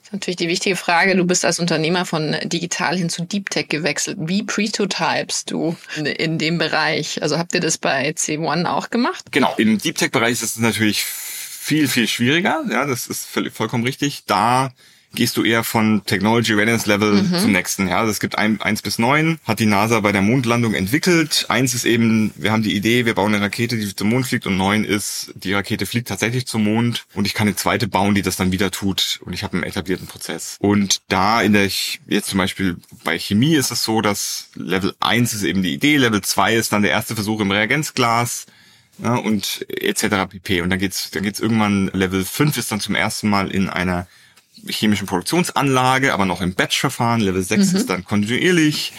Ist 0.09 0.13
natürlich 0.13 0.37
die 0.37 0.47
wichtige 0.47 0.75
Frage. 0.75 1.15
Du 1.15 1.23
bist 1.23 1.45
als 1.45 1.59
Unternehmer 1.59 2.03
von 2.03 2.35
digital 2.43 2.97
hin 2.97 3.11
zu 3.11 3.25
Deep 3.25 3.51
Tech 3.51 3.67
gewechselt. 3.69 4.17
Wie 4.19 4.41
prototypest 4.41 5.51
du 5.51 5.77
in, 5.95 6.39
dem 6.39 6.57
Bereich? 6.57 7.21
Also 7.21 7.37
habt 7.37 7.53
ihr 7.53 7.59
das 7.59 7.77
bei 7.77 8.09
C1 8.09 8.65
auch 8.65 8.89
gemacht? 8.89 9.25
Genau. 9.31 9.53
Im 9.57 9.77
Deep 9.77 9.99
Tech 9.99 10.09
Bereich 10.09 10.31
ist 10.31 10.41
es 10.41 10.57
natürlich 10.57 11.03
viel, 11.03 11.87
viel 11.87 12.07
schwieriger. 12.07 12.63
Ja, 12.71 12.87
das 12.87 13.05
ist 13.05 13.27
vollkommen 13.53 13.83
richtig. 13.83 14.23
Da 14.25 14.73
gehst 15.15 15.37
du 15.37 15.43
eher 15.43 15.63
von 15.63 16.03
Technology 16.05 16.53
Readiness 16.53 16.85
Level 16.85 17.25
zum 17.41 17.51
nächsten. 17.51 17.87
Ja, 17.87 17.99
also 17.99 18.11
es 18.11 18.19
gibt 18.19 18.37
ein, 18.37 18.61
eins 18.61 18.81
bis 18.83 18.99
neun, 18.99 19.39
hat 19.45 19.59
die 19.59 19.65
NASA 19.65 19.99
bei 20.01 20.11
der 20.11 20.21
Mondlandung 20.21 20.75
entwickelt. 20.75 21.45
Eins 21.49 21.73
ist 21.73 21.85
eben, 21.85 22.31
wir 22.35 22.51
haben 22.51 22.61
die 22.61 22.75
Idee, 22.75 23.05
wir 23.05 23.15
bauen 23.15 23.33
eine 23.33 23.43
Rakete, 23.43 23.75
die 23.77 23.95
zum 23.95 24.09
Mond 24.09 24.27
fliegt 24.27 24.45
und 24.45 24.57
neun 24.57 24.83
ist, 24.85 25.31
die 25.35 25.53
Rakete 25.53 25.85
fliegt 25.87 26.09
tatsächlich 26.09 26.45
zum 26.45 26.63
Mond 26.63 27.05
und 27.15 27.25
ich 27.25 27.33
kann 27.33 27.47
eine 27.47 27.55
zweite 27.55 27.87
bauen, 27.87 28.13
die 28.13 28.21
das 28.21 28.35
dann 28.35 28.51
wieder 28.51 28.69
tut 28.69 29.19
und 29.25 29.33
ich 29.33 29.43
habe 29.43 29.53
einen 29.57 29.63
etablierten 29.63 30.05
Prozess. 30.07 30.57
Und 30.59 31.01
da 31.07 31.41
in 31.41 31.53
der, 31.53 31.69
Ch- 31.69 31.97
jetzt 32.07 32.29
zum 32.29 32.37
Beispiel 32.37 32.77
bei 33.03 33.17
Chemie 33.17 33.55
ist 33.55 33.71
es 33.71 33.83
so, 33.83 34.01
dass 34.01 34.49
Level 34.55 34.93
eins 34.99 35.33
ist 35.33 35.43
eben 35.43 35.63
die 35.63 35.73
Idee, 35.73 35.97
Level 35.97 36.21
zwei 36.21 36.53
ist 36.55 36.71
dann 36.71 36.83
der 36.83 36.91
erste 36.91 37.15
Versuch 37.15 37.39
im 37.41 37.51
Reagenzglas, 37.51 38.45
ja, 39.01 39.15
und 39.15 39.65
etc. 39.69 40.27
pp. 40.29 40.61
Und 40.61 40.69
dann 40.69 40.79
geht's, 40.79 41.09
dann 41.11 41.23
geht's 41.23 41.39
irgendwann, 41.39 41.89
Level 41.93 42.23
5 42.25 42.57
ist 42.57 42.71
dann 42.71 42.79
zum 42.81 42.95
ersten 42.95 43.29
Mal 43.29 43.49
in 43.49 43.69
einer 43.69 44.07
chemischen 44.67 45.07
Produktionsanlage, 45.07 46.13
aber 46.13 46.25
noch 46.25 46.41
im 46.41 46.53
Batch-Verfahren. 46.53 47.21
Level 47.21 47.41
6 47.41 47.73
ist 47.73 47.89
dann 47.89 48.03
kontinuierlich. 48.03 48.93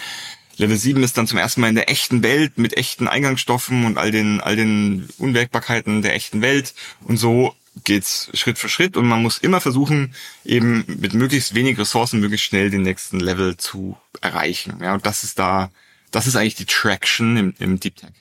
Level 0.56 0.76
7 0.76 1.02
ist 1.02 1.16
dann 1.16 1.26
zum 1.26 1.38
ersten 1.38 1.62
Mal 1.62 1.68
in 1.68 1.74
der 1.74 1.88
echten 1.88 2.22
Welt 2.22 2.58
mit 2.58 2.76
echten 2.76 3.08
Eingangsstoffen 3.08 3.86
und 3.86 3.96
all 3.96 4.10
den, 4.10 4.40
all 4.40 4.56
den 4.56 5.08
Unwägbarkeiten 5.18 6.02
der 6.02 6.14
echten 6.14 6.42
Welt. 6.42 6.74
Und 7.02 7.16
so 7.16 7.54
geht's 7.84 8.30
Schritt 8.34 8.58
für 8.58 8.68
Schritt 8.68 8.96
und 8.96 9.06
man 9.06 9.22
muss 9.22 9.38
immer 9.38 9.60
versuchen, 9.60 10.14
eben 10.44 10.84
mit 10.86 11.14
möglichst 11.14 11.54
wenig 11.54 11.78
Ressourcen 11.78 12.20
möglichst 12.20 12.46
schnell 12.46 12.70
den 12.70 12.82
nächsten 12.82 13.20
Level 13.20 13.56
zu 13.56 13.96
erreichen. 14.20 14.80
Ja, 14.82 14.94
und 14.94 15.06
das 15.06 15.24
ist 15.24 15.38
da, 15.38 15.70
das 16.10 16.26
ist 16.26 16.36
eigentlich 16.36 16.56
die 16.56 16.66
Traction 16.66 17.36
im, 17.36 17.54
im 17.58 17.80
Deep 17.80 17.96
Tech. 17.96 18.12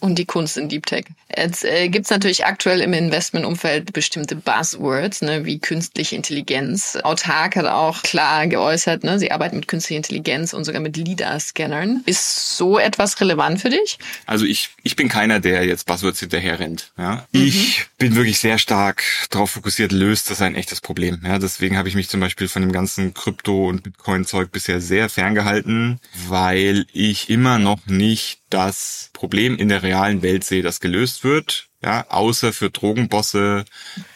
Und 0.00 0.18
die 0.18 0.26
Kunst 0.26 0.56
in 0.56 0.68
Deep 0.68 0.86
Tech. 0.86 1.06
Jetzt 1.36 1.64
äh, 1.64 1.88
gibt's 1.88 2.10
natürlich 2.10 2.46
aktuell 2.46 2.80
im 2.80 2.92
Investmentumfeld 2.92 3.92
bestimmte 3.92 4.36
Buzzwords, 4.36 5.22
ne, 5.22 5.44
wie 5.44 5.58
künstliche 5.58 6.16
Intelligenz. 6.16 6.96
Autark 7.02 7.56
hat 7.56 7.66
auch 7.66 8.02
klar 8.02 8.46
geäußert, 8.46 9.04
ne, 9.04 9.18
sie 9.18 9.30
arbeiten 9.30 9.56
mit 9.56 9.68
künstlicher 9.68 9.98
Intelligenz 9.98 10.52
und 10.52 10.64
sogar 10.64 10.80
mit 10.80 10.96
LIDAR-Scannern. 10.96 12.02
Ist 12.06 12.56
so 12.56 12.78
etwas 12.78 13.20
relevant 13.20 13.60
für 13.60 13.70
dich? 13.70 13.98
Also 14.26 14.46
ich, 14.46 14.70
ich 14.82 14.96
bin 14.96 15.08
keiner, 15.08 15.40
der 15.40 15.64
jetzt 15.64 15.86
Buzzwords 15.86 16.20
hinterher 16.20 16.60
rennt. 16.60 16.92
Ja? 16.96 17.26
Ich 17.32 17.86
bin 17.98 18.14
wirklich 18.14 18.38
sehr 18.38 18.58
stark 18.58 19.02
darauf 19.30 19.50
fokussiert, 19.50 19.92
löst 19.92 20.30
das 20.30 20.40
ein 20.40 20.54
echtes 20.54 20.80
Problem. 20.80 21.20
Ja? 21.24 21.38
Deswegen 21.38 21.76
habe 21.76 21.88
ich 21.88 21.94
mich 21.94 22.08
zum 22.08 22.20
Beispiel 22.20 22.48
von 22.48 22.62
dem 22.62 22.72
ganzen 22.72 23.14
Krypto- 23.14 23.68
und 23.68 23.82
Bitcoin-Zeug 23.82 24.50
bisher 24.50 24.80
sehr 24.80 25.08
ferngehalten, 25.08 26.00
weil 26.28 26.86
ich 26.92 27.28
immer 27.28 27.58
noch 27.58 27.86
nicht 27.86 28.38
das 28.50 29.10
Problem 29.12 29.56
in 29.56 29.68
der 29.68 29.82
realen 29.88 30.22
Welt 30.22 30.44
sehe, 30.44 30.62
das 30.62 30.80
gelöst 30.80 31.24
wird. 31.24 31.66
Ja, 31.82 32.06
außer 32.08 32.52
für 32.52 32.70
Drogenbosse, 32.70 33.64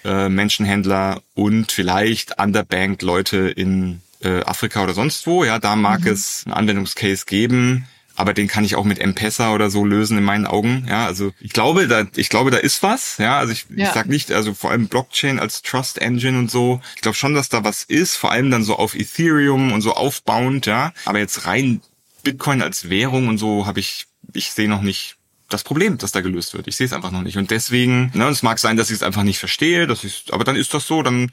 äh, 0.05 0.29
Menschenhändler 0.29 1.23
und 1.35 1.71
vielleicht 1.71 2.41
underbanked 2.41 3.03
Leute 3.03 3.49
in 3.49 4.01
äh, 4.23 4.43
Afrika 4.43 4.83
oder 4.83 4.95
sonst 4.95 5.27
wo. 5.27 5.45
Ja, 5.45 5.59
da 5.59 5.77
mag 5.77 6.05
es 6.07 6.43
einen 6.45 6.55
Anwendungscase 6.55 7.25
geben, 7.25 7.87
aber 8.17 8.35
den 8.35 8.49
kann 8.49 8.65
ich 8.65 8.75
auch 8.75 8.85
mit 8.85 8.99
M-Pesa 8.99 9.55
oder 9.55 9.71
so 9.71 9.85
lösen 9.85 10.19
in 10.19 10.25
meinen 10.25 10.47
Augen. 10.47 10.87
Ja, 10.89 11.07
also 11.07 11.33
ich 11.41 11.53
glaube, 11.53 11.87
da 11.87 12.05
ich 12.17 12.29
glaube, 12.29 12.51
da 12.51 12.59
ist 12.59 12.83
was. 12.83 13.19
Ja, 13.19 13.39
also 13.39 13.53
ich, 13.53 13.67
Ja. 13.71 13.87
ich 13.89 13.95
sag 13.95 14.07
nicht, 14.09 14.33
also 14.33 14.55
vor 14.55 14.73
allem 14.73 14.89
Blockchain 14.89 15.39
als 15.39 15.63
Trust 15.63 15.99
Engine 15.99 16.39
und 16.39 16.51
so. 16.51 16.81
Ich 16.97 17.03
glaube 17.03 17.17
schon, 17.17 17.35
dass 17.35 17.49
da 17.49 17.63
was 17.63 17.85
ist, 17.85 18.17
vor 18.17 18.33
allem 18.33 18.51
dann 18.51 18.65
so 18.65 18.75
auf 18.77 18.95
Ethereum 18.97 19.71
und 19.73 19.83
so 19.83 19.95
aufbauend. 19.95 20.67
Ja, 20.67 20.93
aber 21.05 21.21
jetzt 21.21 21.47
rein 21.47 21.81
Bitcoin 22.25 22.61
als 22.61 22.91
Währung 22.91 23.29
und 23.29 23.39
so 23.39 23.67
habe 23.67 23.79
ich 23.79 24.07
ich 24.35 24.51
sehe 24.53 24.69
noch 24.69 24.83
nicht 24.83 25.17
das 25.53 25.65
Problem, 25.65 25.99
das 25.99 26.13
da 26.13 26.21
gelöst 26.21 26.55
wird. 26.55 26.69
Ich 26.69 26.77
sehe 26.77 26.87
es 26.87 26.93
einfach 26.93 27.11
noch 27.11 27.23
nicht. 27.23 27.37
Und 27.39 27.51
deswegen, 27.51 28.11
ne, 28.15 28.29
es 28.29 28.43
mag 28.43 28.59
sein, 28.59 28.77
dass 28.77 28.91
ich 28.91 28.97
es 28.97 29.03
einfach 29.03 29.23
nicht 29.23 29.39
verstehe, 29.39 29.87
dass 29.87 30.05
ich, 30.05 30.25
aber 30.31 30.45
dann 30.45 30.57
ist 30.57 30.75
das 30.75 30.87
so, 30.87 31.03
dann, 31.03 31.31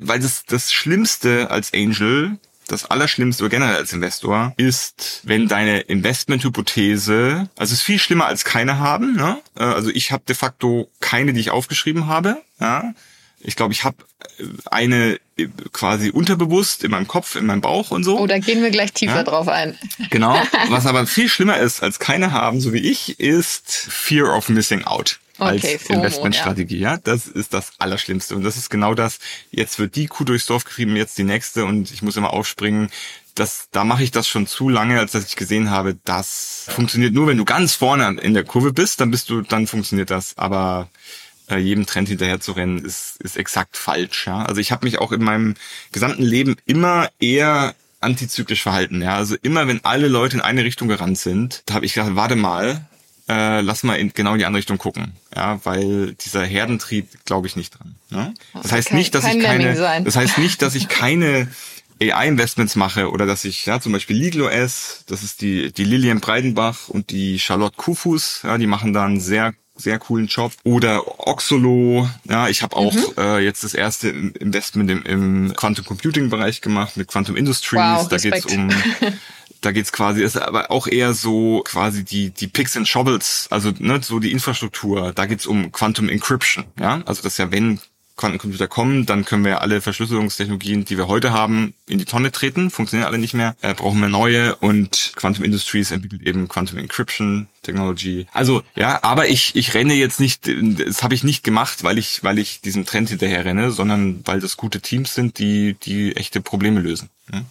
weil 0.00 0.20
das, 0.20 0.44
das 0.46 0.72
Schlimmste 0.72 1.50
als 1.50 1.72
Angel, 1.74 2.38
das 2.68 2.84
Allerschlimmste 2.90 3.42
oder 3.42 3.50
generell 3.50 3.76
als 3.76 3.92
Investor, 3.92 4.54
ist, 4.56 5.20
wenn 5.24 5.48
deine 5.48 5.80
Investmenthypothese, 5.80 7.48
also 7.56 7.72
es 7.72 7.80
ist 7.80 7.82
viel 7.82 7.98
schlimmer 7.98 8.26
als 8.26 8.44
keine 8.44 8.78
haben, 8.78 9.14
ne? 9.16 9.38
Äh, 9.56 9.64
Also 9.64 9.90
ich 9.90 10.12
habe 10.12 10.22
de 10.26 10.34
facto 10.36 10.88
keine, 11.00 11.32
die 11.32 11.40
ich 11.40 11.50
aufgeschrieben 11.50 12.06
habe, 12.06 12.40
ja. 12.60 12.94
Ich 13.44 13.56
glaube, 13.56 13.72
ich 13.72 13.84
habe 13.84 13.96
eine 14.70 15.18
äh, 15.36 15.48
quasi 15.72 16.10
unterbewusst 16.10 16.84
in 16.84 16.90
meinem 16.92 17.08
Kopf, 17.08 17.34
in 17.34 17.46
meinem 17.46 17.60
Bauch 17.60 17.90
und 17.90 18.04
so. 18.04 18.18
Oh, 18.18 18.26
da 18.26 18.38
gehen 18.38 18.62
wir 18.62 18.70
gleich 18.70 18.92
tiefer 18.92 19.16
Ja? 19.16 19.22
drauf 19.24 19.48
ein. 19.48 19.78
Genau. 20.10 20.40
Was 20.68 20.86
aber 20.86 21.06
viel 21.06 21.28
schlimmer 21.28 21.58
ist 21.58 21.82
als 21.82 21.98
keine 21.98 22.32
haben, 22.32 22.60
so 22.60 22.72
wie 22.72 22.78
ich, 22.78 23.18
ist 23.18 23.70
Fear 23.90 24.36
of 24.36 24.48
Missing 24.48 24.84
Out. 24.84 25.18
Als 25.38 25.64
Okay, 25.64 25.78
FOMO, 25.78 25.98
Investmentstrategie, 25.98 26.78
ja. 26.78 26.98
Das 26.98 27.26
ist 27.26 27.52
das 27.52 27.72
Allerschlimmste. 27.78 28.36
Und 28.36 28.44
das 28.44 28.56
ist 28.56 28.70
genau 28.70 28.94
das. 28.94 29.18
Jetzt 29.50 29.78
wird 29.78 29.96
die 29.96 30.06
Kuh 30.06 30.24
durchs 30.24 30.46
Dorf 30.46 30.64
getrieben, 30.64 30.94
jetzt 30.94 31.18
die 31.18 31.24
nächste 31.24 31.64
und 31.64 31.90
ich 31.90 32.02
muss 32.02 32.16
immer 32.16 32.32
aufspringen. 32.32 32.90
Das, 33.34 33.68
da 33.72 33.84
mache 33.84 34.04
ich 34.04 34.10
das 34.10 34.28
schon 34.28 34.46
zu 34.46 34.68
lange, 34.68 34.98
als 35.00 35.12
dass 35.12 35.26
ich 35.26 35.36
gesehen 35.36 35.70
habe, 35.70 35.96
das 36.04 36.66
funktioniert 36.68 37.14
nur, 37.14 37.26
wenn 37.26 37.38
du 37.38 37.46
ganz 37.46 37.74
vorne 37.74 38.20
in 38.20 38.34
der 38.34 38.44
Kurve 38.44 38.74
bist, 38.74 39.00
dann 39.00 39.10
bist 39.10 39.30
du, 39.30 39.40
dann 39.40 39.66
funktioniert 39.66 40.10
das. 40.10 40.36
Aber 40.36 40.90
äh, 40.92 40.98
jedem 41.56 41.86
Trend 41.86 42.08
hinterher 42.08 42.40
zu 42.40 42.52
rennen, 42.52 42.84
ist, 42.84 43.16
ist 43.20 43.36
exakt 43.36 43.76
falsch. 43.76 44.26
Ja? 44.26 44.44
Also 44.44 44.60
ich 44.60 44.72
habe 44.72 44.86
mich 44.86 44.98
auch 44.98 45.12
in 45.12 45.22
meinem 45.22 45.54
gesamten 45.92 46.22
Leben 46.22 46.56
immer 46.66 47.08
eher 47.20 47.74
antizyklisch 48.00 48.62
verhalten. 48.62 49.02
Ja? 49.02 49.16
Also 49.16 49.36
immer, 49.42 49.68
wenn 49.68 49.84
alle 49.84 50.08
Leute 50.08 50.36
in 50.36 50.42
eine 50.42 50.64
Richtung 50.64 50.88
gerannt 50.88 51.18
sind, 51.18 51.62
da 51.66 51.74
habe 51.74 51.86
ich 51.86 51.94
gedacht, 51.94 52.14
warte 52.16 52.36
mal, 52.36 52.86
äh, 53.28 53.60
lass 53.60 53.82
mal 53.84 53.94
in 53.94 54.12
genau 54.12 54.32
in 54.32 54.38
die 54.40 54.44
andere 54.44 54.58
Richtung 54.58 54.78
gucken. 54.78 55.12
Ja, 55.34 55.60
weil 55.64 56.14
dieser 56.14 56.44
Herdentrieb 56.44 57.08
glaube 57.24 57.46
ich 57.46 57.54
nicht 57.56 57.78
dran. 57.78 57.94
Ne? 58.10 58.34
Das 58.54 58.72
heißt 58.72 58.88
kein- 58.88 58.98
nicht, 58.98 59.14
dass 59.14 59.24
kein 59.24 59.38
ich 59.38 59.44
keine, 59.44 60.02
das 60.04 60.16
heißt 60.16 60.38
nicht, 60.38 60.60
dass 60.60 60.74
ich 60.74 60.88
keine 60.88 61.48
AI-Investments 62.00 62.74
mache 62.74 63.10
oder 63.10 63.26
dass 63.26 63.44
ich 63.44 63.64
ja 63.66 63.80
zum 63.80 63.92
Beispiel 63.92 64.16
LegalOS, 64.16 65.04
das 65.06 65.22
ist 65.22 65.40
die 65.40 65.70
die 65.72 65.84
Lilian 65.84 66.18
Breidenbach 66.20 66.88
und 66.88 67.10
die 67.10 67.38
Charlotte 67.38 67.76
Kufus, 67.76 68.40
ja, 68.42 68.58
die 68.58 68.66
machen 68.66 68.92
da 68.92 69.04
einen 69.04 69.20
sehr 69.20 69.54
sehr 69.82 69.98
coolen 69.98 70.26
Job 70.26 70.52
oder 70.64 71.26
Oxolo, 71.26 72.08
ja, 72.24 72.48
ich 72.48 72.62
habe 72.62 72.76
auch 72.76 72.92
Mhm. 72.94 73.04
äh, 73.18 73.38
jetzt 73.40 73.64
das 73.64 73.74
erste 73.74 74.08
Investment 74.08 74.90
im, 74.90 75.02
im 75.04 75.52
Quantum 75.54 75.84
Computing 75.84 76.30
Bereich 76.30 76.60
gemacht 76.60 76.96
mit 76.96 77.08
Quantum 77.08 77.36
Industries, 77.36 77.80
Wow, 77.80 78.08
da 78.08 78.16
geht's 78.16 78.46
Respekt. 78.46 78.52
um 78.56 78.68
da 79.60 79.70
geht's 79.72 79.92
quasi, 79.92 80.22
ist 80.22 80.36
aber 80.36 80.70
auch 80.72 80.86
eher 80.88 81.14
so 81.14 81.62
quasi 81.64 82.04
die, 82.04 82.30
die 82.30 82.48
Picks 82.48 82.76
and 82.76 82.88
Shovels, 82.88 83.46
also 83.50 83.72
ne, 83.78 84.00
so 84.02 84.18
die 84.18 84.32
Infrastruktur. 84.32 85.12
Da 85.12 85.26
geht's 85.26 85.46
um 85.46 85.70
Quantum 85.70 86.08
Encryption, 86.08 86.64
ja. 86.80 87.02
Also 87.06 87.22
das 87.22 87.34
ist 87.34 87.38
ja, 87.38 87.52
wenn 87.52 87.78
Quantencomputer 88.16 88.68
kommen, 88.68 89.06
dann 89.06 89.24
können 89.24 89.44
wir 89.44 89.62
alle 89.62 89.80
Verschlüsselungstechnologien, 89.80 90.84
die 90.84 90.96
wir 90.96 91.08
heute 91.08 91.32
haben, 91.32 91.74
in 91.88 91.98
die 91.98 92.04
Tonne 92.04 92.32
treten, 92.32 92.70
funktionieren 92.70 93.06
alle 93.06 93.18
nicht 93.18 93.34
mehr, 93.34 93.56
äh, 93.62 93.74
brauchen 93.74 94.00
wir 94.00 94.08
neue 94.08 94.56
und 94.56 95.12
Quantum 95.16 95.44
Industries 95.44 95.90
entwickelt 95.90 96.22
eben 96.22 96.48
Quantum 96.48 96.78
Encryption 96.78 97.48
Technology. 97.62 98.26
Also 98.32 98.62
ja, 98.74 99.02
aber 99.02 99.28
ich 99.28 99.54
ich 99.56 99.74
renne 99.74 99.94
jetzt 99.94 100.20
nicht, 100.20 100.48
das 100.48 101.02
habe 101.02 101.14
ich 101.14 101.24
nicht 101.24 101.44
gemacht, 101.44 101.84
weil 101.84 101.98
ich 101.98 102.22
weil 102.24 102.38
ich 102.38 102.60
diesem 102.60 102.84
Trend 102.84 103.08
hinterher 103.08 103.44
renne, 103.44 103.70
sondern 103.70 104.20
weil 104.24 104.40
das 104.40 104.56
gute 104.56 104.80
Teams 104.80 105.14
sind, 105.14 105.38
die 105.38 105.74
die 105.74 106.16
echte 106.16 106.40
Probleme 106.40 106.80
lösen. 106.80 107.08
Ja? 107.32 107.42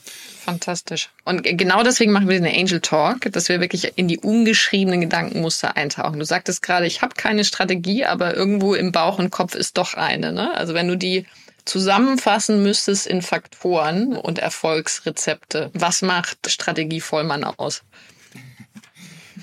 Fantastisch. 0.44 1.10
Und 1.24 1.44
genau 1.44 1.84
deswegen 1.84 2.12
machen 2.12 2.28
wir 2.28 2.40
den 2.40 2.52
Angel 2.52 2.82
Talk, 2.82 3.32
dass 3.32 3.48
wir 3.48 3.60
wirklich 3.60 3.96
in 3.96 4.08
die 4.08 4.18
ungeschriebenen 4.18 5.02
Gedankenmuster 5.02 5.78
eintauchen. 5.78 6.18
Du 6.18 6.26
sagtest 6.26 6.64
gerade, 6.64 6.88
ich 6.88 7.04
habe 7.04 7.14
keine 7.16 7.44
Strategie, 7.44 8.06
aber 8.06 8.36
irgendwo 8.36 8.74
im 8.74 8.92
Bauch 8.92 9.20
und 9.20 9.30
Kopf 9.30 9.54
ist 9.54 9.78
doch 9.78 9.94
eine. 9.94 10.34
Ne? 10.34 10.52
Also 10.56 10.74
wenn 10.74 10.88
du 10.88 10.98
die 10.98 11.28
zusammenfassen 11.66 12.64
müsstest 12.64 13.06
in 13.06 13.22
Faktoren 13.22 14.18
und 14.18 14.40
Erfolgsrezepte, 14.40 15.70
was 15.76 16.02
macht 16.02 16.50
Strategie 16.50 17.02
Vollmann 17.02 17.44
aus? 17.44 17.84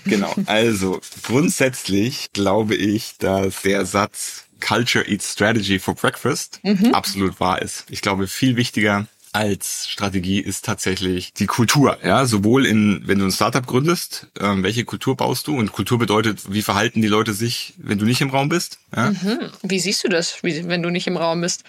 Genau, 0.05 0.35
also 0.47 1.01
grundsätzlich 1.23 2.33
glaube 2.33 2.75
ich, 2.75 3.19
dass 3.19 3.63
der 3.63 3.87
Satz 3.87 4.47
Culture 4.61 5.07
eats 5.07 5.33
Strategy 5.33 5.79
for 5.79 5.95
Breakfast 5.95 6.59
mhm. 6.65 6.93
absolut 6.93 7.39
wahr 7.39 7.63
ist. 7.63 7.85
Ich 7.89 8.03
glaube, 8.03 8.27
viel 8.27 8.57
wichtiger 8.57 9.07
als 9.39 9.87
Strategie 9.89 10.41
ist 10.41 10.65
tatsächlich 10.65 11.33
die 11.33 11.47
Kultur. 11.47 11.97
Ja, 12.03 12.27
sowohl 12.27 12.67
in, 12.67 13.03
wenn 13.07 13.21
du 13.21 13.25
ein 13.25 13.31
Startup 13.31 13.65
gründest, 13.65 14.27
ähm, 14.41 14.65
welche 14.65 14.85
Kultur 14.85 15.17
baust 15.17 15.47
du? 15.47 15.57
Und 15.57 15.71
Kultur 15.71 15.97
bedeutet, 15.97 16.53
wie 16.53 16.61
verhalten 16.61 17.03
die 17.03 17.09
Leute 17.09 17.33
sich, 17.33 17.75
wenn 17.77 17.99
du 17.99 18.05
nicht 18.05 18.21
im 18.21 18.31
Raum 18.31 18.49
bist? 18.49 18.81
Ja? 18.97 19.11
Mhm. 19.11 19.51
Wie 19.63 19.79
siehst 19.79 20.03
du 20.03 20.09
das, 20.09 20.43
wenn 20.43 20.83
du 20.83 20.91
nicht 20.91 21.07
im 21.07 21.17
Raum 21.17 21.41
bist? 21.43 21.63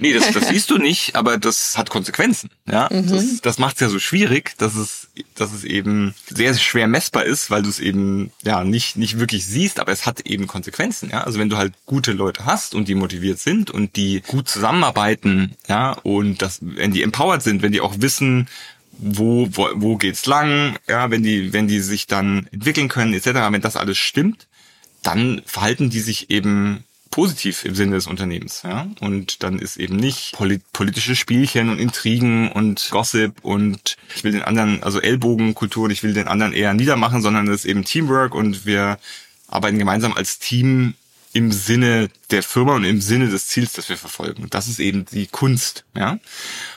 Nee, 0.00 0.12
das, 0.12 0.30
das 0.32 0.48
siehst 0.48 0.70
du 0.70 0.78
nicht, 0.78 1.16
aber 1.16 1.38
das 1.38 1.78
hat 1.78 1.88
Konsequenzen. 1.88 2.50
Ja, 2.70 2.88
mhm. 2.92 3.08
das, 3.08 3.40
das 3.40 3.58
macht 3.58 3.76
es 3.76 3.80
ja 3.80 3.88
so 3.88 3.98
schwierig, 3.98 4.52
dass 4.58 4.74
es, 4.74 5.08
dass 5.34 5.52
es 5.52 5.64
eben 5.64 6.14
sehr 6.28 6.54
schwer 6.54 6.86
messbar 6.86 7.24
ist, 7.24 7.50
weil 7.50 7.62
du 7.62 7.70
es 7.70 7.80
eben 7.80 8.30
ja 8.42 8.64
nicht 8.64 8.96
nicht 8.96 9.18
wirklich 9.18 9.46
siehst, 9.46 9.80
aber 9.80 9.92
es 9.92 10.04
hat 10.04 10.20
eben 10.22 10.46
Konsequenzen. 10.46 11.10
Ja, 11.10 11.22
also 11.22 11.38
wenn 11.38 11.48
du 11.48 11.56
halt 11.56 11.72
gute 11.86 12.12
Leute 12.12 12.44
hast 12.44 12.74
und 12.74 12.88
die 12.88 12.94
motiviert 12.94 13.38
sind 13.38 13.70
und 13.70 13.96
die 13.96 14.22
gut 14.26 14.48
zusammenarbeiten, 14.48 15.56
ja, 15.68 15.92
und 15.92 16.42
das, 16.42 16.58
wenn 16.60 16.92
die 16.92 17.02
empowered 17.02 17.42
sind, 17.42 17.62
wenn 17.62 17.72
die 17.72 17.80
auch 17.80 17.94
wissen, 17.98 18.48
wo, 18.98 19.48
wo, 19.50 19.68
wo 19.74 19.96
geht's 19.96 20.26
lang, 20.26 20.78
ja, 20.88 21.10
wenn 21.10 21.22
die, 21.22 21.52
wenn 21.52 21.68
die 21.68 21.80
sich 21.80 22.06
dann 22.06 22.48
entwickeln 22.52 22.88
können, 22.88 23.14
etc., 23.14 23.26
wenn 23.50 23.62
das 23.62 23.76
alles 23.76 23.98
stimmt, 23.98 24.46
dann 25.02 25.42
verhalten 25.46 25.90
die 25.90 26.00
sich 26.00 26.30
eben 26.30 26.84
positiv 27.14 27.64
im 27.64 27.76
Sinne 27.76 27.94
des 27.94 28.08
Unternehmens. 28.08 28.62
Ja? 28.64 28.88
Und 28.98 29.44
dann 29.44 29.60
ist 29.60 29.76
eben 29.76 29.94
nicht 29.94 30.32
polit 30.32 30.62
politische 30.72 31.14
Spielchen 31.14 31.70
und 31.70 31.78
Intrigen 31.78 32.50
und 32.50 32.88
Gossip 32.90 33.36
und 33.42 33.96
ich 34.16 34.24
will 34.24 34.32
den 34.32 34.42
anderen, 34.42 34.82
also 34.82 35.00
Ellbogenkultur, 35.00 35.88
ich 35.90 36.02
will 36.02 36.12
den 36.12 36.26
anderen 36.26 36.52
eher 36.52 36.74
niedermachen, 36.74 37.22
sondern 37.22 37.46
es 37.46 37.60
ist 37.60 37.66
eben 37.66 37.84
Teamwork 37.84 38.34
und 38.34 38.66
wir 38.66 38.98
arbeiten 39.46 39.78
gemeinsam 39.78 40.12
als 40.14 40.40
Team 40.40 40.94
im 41.32 41.52
Sinne 41.52 42.10
der 42.32 42.42
Firma 42.42 42.74
und 42.74 42.82
im 42.82 43.00
Sinne 43.00 43.28
des 43.28 43.46
Ziels, 43.46 43.74
das 43.74 43.88
wir 43.88 43.96
verfolgen. 43.96 44.42
Und 44.42 44.54
das 44.54 44.66
ist 44.66 44.80
eben 44.80 45.04
die 45.04 45.28
Kunst, 45.28 45.84
ja. 45.96 46.18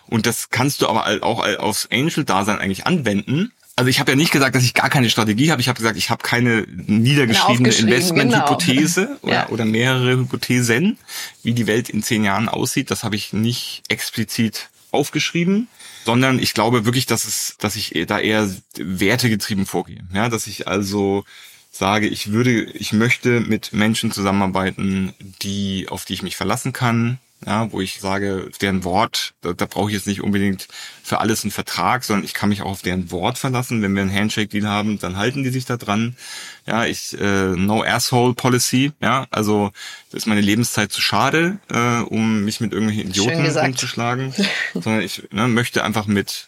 Und 0.06 0.28
das 0.28 0.52
kannst 0.52 0.84
du 0.84 0.88
aber 0.88 1.24
auch 1.24 1.48
aufs 1.58 1.88
Angel-Dasein 1.92 2.60
eigentlich 2.60 2.86
anwenden, 2.86 3.54
also 3.78 3.90
ich 3.90 4.00
habe 4.00 4.12
ja 4.12 4.16
nicht 4.16 4.32
gesagt, 4.32 4.56
dass 4.56 4.64
ich 4.64 4.74
gar 4.74 4.90
keine 4.90 5.08
Strategie 5.08 5.52
habe. 5.52 5.62
Ich 5.62 5.70
habe 5.70 5.78
gesagt, 5.78 5.98
ich 5.98 6.10
habe 6.10 6.24
keine 6.24 6.66
niedergeschriebene 6.68 7.70
Investmenthypothese 7.70 9.06
genau. 9.06 9.18
oder, 9.22 9.34
ja. 9.34 9.50
oder 9.50 9.66
mehrere 9.66 10.18
Hypothesen, 10.18 10.98
wie 11.44 11.54
die 11.54 11.68
Welt 11.68 11.88
in 11.88 12.02
zehn 12.02 12.24
Jahren 12.24 12.50
aussieht. 12.50 12.90
Das 12.90 13.04
habe 13.04 13.16
ich 13.16 13.34
nicht 13.34 13.84
explizit 13.88 14.70
aufgeschrieben, 14.92 15.68
sondern 16.06 16.40
ich 16.40 16.56
glaube 16.56 16.86
wirklich, 16.86 17.06
dass 17.06 17.26
es, 17.26 17.56
dass 17.60 17.76
ich 17.76 17.94
da 18.08 18.18
eher 18.20 18.50
wertegetrieben 18.78 19.68
vorgehe. 19.68 20.02
Ja, 20.12 20.28
dass 20.28 20.48
ich 20.48 20.68
also 20.68 21.24
sage, 21.70 22.08
ich 22.08 22.32
würde, 22.32 22.64
ich 22.64 22.94
möchte 22.94 23.42
mit 23.42 23.74
Menschen 23.74 24.12
zusammenarbeiten, 24.12 25.14
die, 25.44 25.88
auf 25.88 26.06
die 26.06 26.14
ich 26.14 26.24
mich 26.24 26.36
verlassen 26.36 26.74
kann, 26.74 27.20
ja, 27.46 27.72
wo 27.72 27.82
ich 27.82 28.00
sage, 28.00 28.50
deren 28.62 28.84
Wort, 28.84 29.34
da, 29.42 29.54
da 29.54 29.66
brauche 29.66 29.90
ich 29.90 29.96
jetzt 29.96 30.08
nicht 30.08 30.22
unbedingt 30.22 30.68
für 31.04 31.20
alles 31.20 31.44
einen 31.44 31.52
Vertrag, 31.52 32.04
sondern 32.04 32.26
ich 32.26 32.34
kann 32.34 32.50
mich 32.50 32.62
auch 32.62 32.72
auf 32.72 32.82
deren 32.82 33.12
Wort 33.12 33.38
verlassen. 33.38 33.82
Wenn 33.82 33.94
wir 33.94 34.02
einen 34.02 34.14
Handshake-Deal 34.14 34.68
haben, 34.68 35.00
dann 35.00 35.18
halten 35.18 35.44
die 35.44 35.50
sich 35.50 35.66
da 35.66 35.78
dran. 35.78 36.18
Ja, 36.66 36.86
ich 36.86 37.18
äh, 37.20 37.56
No 37.56 37.84
Asshole 37.84 38.34
Policy, 38.34 38.92
ja, 39.02 39.28
also 39.30 39.72
das 40.12 40.24
ist 40.24 40.28
meine 40.28 40.42
Lebenszeit 40.42 40.92
zu 40.92 41.00
schade, 41.00 41.60
äh, 41.70 42.00
um 42.00 42.44
mich 42.44 42.60
mit 42.60 42.74
irgendwelchen 42.74 43.10
Idioten 43.10 43.46
rumzuschlagen, 43.46 44.34
sondern 44.74 45.02
ich 45.02 45.28
ne, 45.32 45.48
möchte 45.48 45.84
einfach 45.84 46.08
mit 46.08 46.48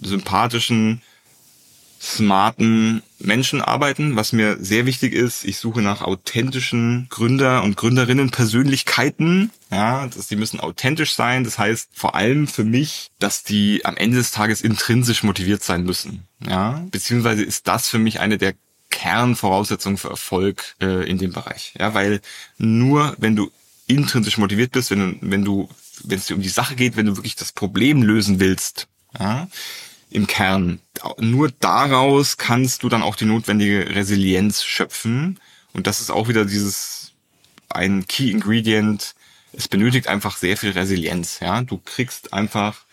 sympathischen 0.00 1.02
smarten 2.02 3.00
Menschen 3.20 3.62
arbeiten, 3.62 4.16
was 4.16 4.32
mir 4.32 4.56
sehr 4.60 4.86
wichtig 4.86 5.12
ist. 5.12 5.44
Ich 5.44 5.58
suche 5.58 5.82
nach 5.82 6.02
authentischen 6.02 7.06
Gründer 7.10 7.62
und 7.62 7.76
Gründerinnen 7.76 8.30
Persönlichkeiten. 8.30 9.52
Ja, 9.70 10.08
dass 10.08 10.26
die 10.26 10.34
müssen 10.34 10.58
authentisch 10.58 11.14
sein. 11.14 11.44
Das 11.44 11.60
heißt 11.60 11.90
vor 11.94 12.16
allem 12.16 12.48
für 12.48 12.64
mich, 12.64 13.12
dass 13.20 13.44
die 13.44 13.84
am 13.84 13.96
Ende 13.96 14.16
des 14.16 14.32
Tages 14.32 14.62
intrinsisch 14.62 15.22
motiviert 15.22 15.62
sein 15.62 15.84
müssen. 15.84 16.26
Ja, 16.44 16.84
beziehungsweise 16.90 17.44
ist 17.44 17.68
das 17.68 17.88
für 17.88 18.00
mich 18.00 18.18
eine 18.18 18.36
der 18.36 18.54
Kernvoraussetzungen 18.90 19.96
für 19.96 20.10
Erfolg 20.10 20.74
äh, 20.80 21.08
in 21.08 21.18
dem 21.18 21.32
Bereich. 21.32 21.74
Ja, 21.78 21.94
weil 21.94 22.20
nur 22.58 23.14
wenn 23.18 23.36
du 23.36 23.52
intrinsisch 23.86 24.38
motiviert 24.38 24.72
bist, 24.72 24.90
wenn, 24.90 25.18
wenn 25.20 25.44
du, 25.44 25.68
wenn 26.02 26.18
es 26.18 26.26
dir 26.26 26.34
um 26.34 26.42
die 26.42 26.48
Sache 26.48 26.74
geht, 26.74 26.96
wenn 26.96 27.06
du 27.06 27.16
wirklich 27.16 27.36
das 27.36 27.52
Problem 27.52 28.02
lösen 28.02 28.40
willst, 28.40 28.88
ja, 29.18 29.46
im 30.12 30.26
Kern. 30.26 30.80
Nur 31.18 31.50
daraus 31.50 32.36
kannst 32.36 32.82
du 32.82 32.88
dann 32.88 33.02
auch 33.02 33.16
die 33.16 33.24
notwendige 33.24 33.94
Resilienz 33.94 34.62
schöpfen. 34.64 35.40
Und 35.72 35.86
das 35.86 36.00
ist 36.00 36.10
auch 36.10 36.28
wieder 36.28 36.44
dieses 36.44 37.12
ein 37.68 38.06
Key 38.06 38.30
Ingredient. 38.30 39.14
Es 39.52 39.68
benötigt 39.68 40.08
einfach 40.08 40.36
sehr 40.36 40.56
viel 40.56 40.70
Resilienz. 40.70 41.40
Ja, 41.40 41.62
du 41.62 41.78
kriegst 41.78 42.32
einfach 42.32 42.84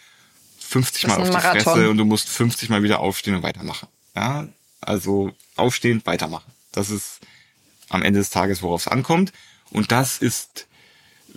50 0.60 1.08
Mal 1.08 1.18
auf 1.18 1.30
die 1.30 1.34
Marathon. 1.34 1.62
Fresse 1.62 1.90
und 1.90 1.98
du 1.98 2.06
musst 2.06 2.30
50 2.30 2.70
Mal 2.70 2.84
wieder 2.84 3.00
aufstehen 3.00 3.36
und 3.36 3.44
weitermachen. 3.44 3.88
Ja, 4.16 4.48
also 4.82 5.32
aufstehen, 5.56 6.02
weitermachen. 6.06 6.52
Das 6.72 6.90
ist 6.90 7.20
am 7.90 8.02
Ende 8.02 8.20
des 8.20 8.30
Tages, 8.30 8.62
worauf 8.62 8.82
es 8.82 8.88
ankommt. 8.88 9.34
Und 9.72 9.92
das 9.92 10.20
ist 10.20 10.68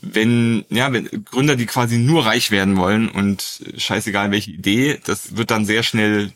wenn, 0.02 0.64
ja, 0.68 0.92
wenn 0.92 1.08
Gründer, 1.24 1.56
die 1.56 1.66
quasi 1.66 1.96
nur 1.96 2.26
reich 2.26 2.50
werden 2.50 2.76
wollen 2.76 3.08
und 3.08 3.62
scheißegal 3.76 4.30
welche 4.30 4.50
Idee, 4.50 5.00
das 5.04 5.36
wird 5.36 5.50
dann 5.50 5.64
sehr 5.64 5.82
schnell 5.82 6.32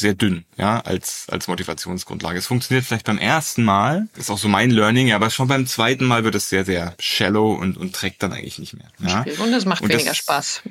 sehr 0.00 0.14
dünn, 0.14 0.44
ja, 0.56 0.80
als, 0.80 1.26
als 1.28 1.48
Motivationsgrundlage. 1.48 2.38
Es 2.38 2.46
funktioniert 2.46 2.86
vielleicht 2.86 3.06
beim 3.06 3.18
ersten 3.18 3.64
Mal, 3.64 4.08
ist 4.16 4.30
auch 4.30 4.38
so 4.38 4.48
mein 4.48 4.70
Learning, 4.70 5.12
aber 5.12 5.28
schon 5.30 5.48
beim 5.48 5.66
zweiten 5.66 6.04
Mal 6.04 6.24
wird 6.24 6.36
es 6.36 6.48
sehr, 6.48 6.64
sehr 6.64 6.94
shallow 7.00 7.52
und, 7.52 7.76
und 7.76 7.94
trägt 7.94 8.22
dann 8.22 8.32
eigentlich 8.32 8.58
nicht 8.58 8.74
mehr. 8.74 8.88
Ja? 9.00 9.24
Und 9.42 9.52
es 9.52 9.64
macht 9.64 9.82
und 9.82 9.88
weniger 9.88 10.10
das, 10.10 10.16
Spaß. 10.16 10.62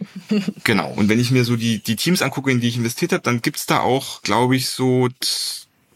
genau. 0.64 0.92
Und 0.92 1.10
wenn 1.10 1.20
ich 1.20 1.32
mir 1.32 1.44
so 1.44 1.58
die, 1.58 1.80
die 1.80 1.98
Teams 1.98 2.22
angucke, 2.22 2.52
in 2.52 2.62
die 2.62 2.70
ich 2.70 2.78
investiert 2.78 3.12
habe, 3.12 3.24
dann 3.24 3.42
gibt's 3.42 3.66
da 3.66 3.82
auch, 3.82 4.22
glaube 4.22 4.56
ich, 4.56 4.70
so 4.70 5.10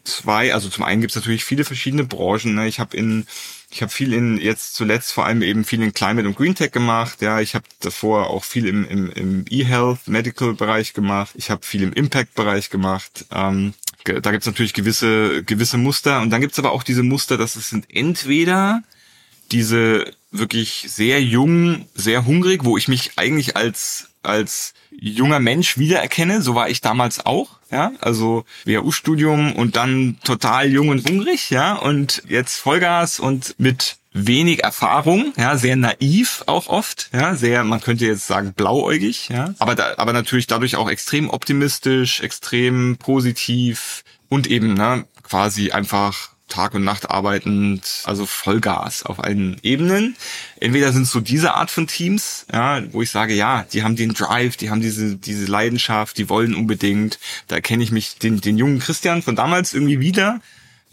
zwei, 0.04 0.54
also 0.54 0.70
zum 0.70 0.84
einen 0.84 1.02
gibt's 1.02 1.16
natürlich 1.16 1.44
viele 1.44 1.64
verschiedene 1.64 2.04
Branchen. 2.04 2.56
Ne? 2.56 2.68
Ich 2.68 2.80
habe 2.80 2.96
in 2.96 3.26
ich 3.74 3.82
habe 3.82 3.92
viel 3.92 4.12
in 4.12 4.38
jetzt 4.38 4.74
zuletzt 4.74 5.14
vor 5.14 5.26
allem 5.26 5.42
eben 5.42 5.64
viel 5.64 5.82
in 5.82 5.94
Climate 5.94 6.28
und 6.28 6.36
Green 6.36 6.56
Tech 6.56 6.72
gemacht. 6.72 7.22
Ja, 7.22 7.40
ich 7.40 7.56
habe 7.56 7.64
davor 7.80 8.30
auch 8.30 8.44
viel 8.44 8.68
im, 8.68 8.86
im, 8.86 9.10
im 9.12 9.46
E-Health, 9.50 10.08
Medical 10.08 10.54
Bereich 10.54 10.94
gemacht. 10.94 11.32
Ich 11.36 11.50
habe 11.50 11.66
viel 11.66 11.82
im 11.84 11.94
Impact 11.94 12.36
Bereich 12.36 12.70
gemacht. 12.70 13.26
Ähm, 13.32 13.74
da 14.04 14.32
gibt's 14.32 14.48
natürlich 14.48 14.74
gewisse 14.74 15.44
gewisse 15.44 15.78
Muster 15.78 16.22
und 16.22 16.32
dann 16.32 16.42
gibt's 16.42 16.60
aber 16.60 16.72
auch 16.72 16.84
diese 16.84 17.04
Muster, 17.04 17.38
dass 17.38 17.56
es 17.56 17.70
sind 17.70 17.86
entweder 17.90 18.84
diese 19.52 20.12
wirklich 20.32 20.86
sehr 20.88 21.22
jung, 21.22 21.88
sehr 21.94 22.26
hungrig, 22.26 22.64
wo 22.66 22.78
ich 22.78 22.88
mich 22.88 23.12
eigentlich 23.18 23.56
als 23.56 24.11
als 24.24 24.74
junger 24.92 25.40
Mensch 25.40 25.78
wiedererkenne. 25.78 26.42
So 26.42 26.56
war 26.56 26.70
ich 26.70 26.82
damals 26.82 27.26
auch. 27.26 27.60
Ja, 27.72 27.94
also 28.02 28.44
WHU-Studium 28.66 29.54
und 29.54 29.78
dann 29.78 30.18
total 30.24 30.70
jung 30.70 30.90
und 30.90 31.08
hungrig. 31.08 31.50
Ja, 31.50 31.76
und 31.76 32.22
jetzt 32.28 32.58
Vollgas 32.60 33.20
und 33.20 33.56
mit 33.58 33.98
wenig 34.14 34.64
Erfahrung, 34.64 35.34
ja, 35.38 35.58
sehr 35.58 35.76
naiv 35.76 36.44
auch 36.48 36.68
oft, 36.68 37.10
ja, 37.14 37.36
sehr, 37.36 37.64
man 37.64 37.80
könnte 37.80 38.06
jetzt 38.06 38.28
sagen 38.28 38.54
blauäugig, 38.54 39.30
ja, 39.30 39.54
aber 39.58 39.76
da, 39.76 39.94
aber 39.98 40.12
natürlich 40.12 40.48
dadurch 40.48 40.76
auch 40.76 40.90
extrem 40.90 41.30
optimistisch, 41.30 42.20
extrem 42.20 42.98
positiv 42.98 44.04
und 44.28 44.48
eben, 44.48 44.74
ne, 44.74 45.06
quasi 45.24 45.72
einfach 45.72 46.32
Tag 46.52 46.76
und 46.76 46.84
Nacht 46.84 47.10
arbeitend, 47.10 48.04
also 48.04 48.26
Vollgas 48.26 49.04
auf 49.04 49.24
allen 49.24 49.58
Ebenen. 49.64 50.16
Entweder 50.60 50.92
sind 50.94 51.04
es 51.04 51.12
so 51.12 51.20
diese 51.20 51.56
Art 51.56 51.72
von 51.72 51.88
Teams, 51.88 52.46
ja, 52.54 52.84
wo 52.92 53.02
ich 53.02 53.10
sage, 53.10 53.34
ja, 53.34 53.66
die 53.74 53.84
haben 53.84 53.96
den 53.96 54.14
Drive, 54.14 54.58
die 54.58 54.70
haben 54.70 54.82
diese, 54.82 55.16
diese 55.16 55.46
Leidenschaft, 55.46 56.18
die 56.18 56.30
wollen 56.30 56.54
unbedingt. 56.54 57.20
Da 57.48 57.56
erkenne 57.56 57.84
ich 57.84 57.92
mich 57.92 58.18
den, 58.18 58.42
den 58.42 58.58
jungen 58.58 58.80
Christian 58.80 59.24
von 59.24 59.36
damals 59.36 59.74
irgendwie 59.74 60.00
wieder. 60.00 60.42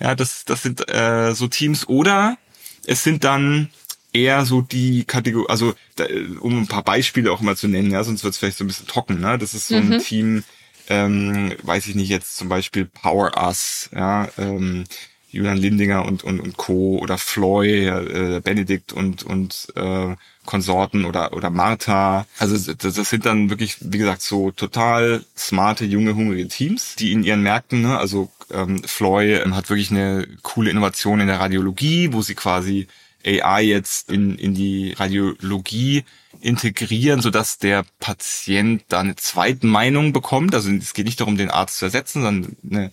Ja, 0.00 0.14
das, 0.14 0.44
das 0.44 0.62
sind 0.62 0.88
äh, 0.88 1.34
so 1.34 1.48
Teams. 1.48 1.88
Oder 1.88 2.38
es 2.86 3.04
sind 3.04 3.24
dann 3.24 3.68
eher 4.12 4.44
so 4.44 4.62
die 4.62 5.04
Kategorie, 5.04 5.48
also 5.48 5.74
da, 5.96 6.06
um 6.40 6.62
ein 6.62 6.66
paar 6.68 6.84
Beispiele 6.84 7.30
auch 7.32 7.40
mal 7.40 7.56
zu 7.56 7.68
nennen, 7.68 7.90
ja, 7.90 8.02
sonst 8.04 8.24
wird 8.24 8.32
es 8.32 8.38
vielleicht 8.38 8.58
so 8.58 8.64
ein 8.64 8.68
bisschen 8.68 8.86
trocken, 8.86 9.20
ne? 9.20 9.38
Das 9.38 9.54
ist 9.54 9.68
so 9.68 9.76
ein 9.76 9.98
Team, 9.98 10.44
ähm, 10.88 11.54
weiß 11.62 11.86
ich 11.86 11.94
nicht, 11.94 12.08
jetzt 12.08 12.36
zum 12.36 12.48
Beispiel 12.48 12.86
Power 12.86 13.32
Us, 13.36 13.90
ja, 13.94 14.28
ähm, 14.38 14.84
Julian 15.30 15.58
Lindinger 15.58 16.04
und, 16.04 16.24
und, 16.24 16.40
und 16.40 16.56
Co. 16.56 16.98
oder 16.98 17.18
Floy, 17.18 17.86
äh, 17.86 18.40
Benedikt 18.42 18.92
und, 18.92 19.22
und 19.22 19.68
äh, 19.76 20.16
Konsorten 20.46 21.04
oder, 21.04 21.34
oder 21.34 21.50
Martha. 21.50 22.26
Also 22.38 22.72
das, 22.72 22.94
das 22.94 23.10
sind 23.10 23.26
dann 23.26 23.50
wirklich, 23.50 23.76
wie 23.80 23.98
gesagt, 23.98 24.22
so 24.22 24.50
total 24.50 25.22
smarte, 25.36 25.84
junge, 25.84 26.14
hungrige 26.14 26.48
Teams, 26.48 26.96
die 26.96 27.12
in 27.12 27.22
ihren 27.22 27.42
Märkten, 27.42 27.82
ne, 27.82 27.98
also 27.98 28.30
ähm, 28.50 28.82
Floy 28.84 29.34
ähm, 29.34 29.54
hat 29.54 29.68
wirklich 29.68 29.90
eine 29.90 30.26
coole 30.42 30.70
Innovation 30.70 31.20
in 31.20 31.26
der 31.26 31.40
Radiologie, 31.40 32.12
wo 32.12 32.22
sie 32.22 32.34
quasi 32.34 32.88
AI 33.26 33.62
jetzt 33.64 34.10
in, 34.10 34.36
in 34.36 34.54
die 34.54 34.92
Radiologie 34.92 36.04
integrieren, 36.40 37.20
sodass 37.20 37.58
der 37.58 37.84
Patient 37.98 38.82
da 38.88 39.00
eine 39.00 39.16
Zweitmeinung 39.16 40.12
bekommt. 40.12 40.54
Also 40.54 40.70
es 40.70 40.94
geht 40.94 41.06
nicht 41.06 41.20
darum, 41.20 41.36
den 41.36 41.50
Arzt 41.50 41.78
zu 41.78 41.86
ersetzen, 41.86 42.22
sondern 42.22 42.56
eine 42.70 42.90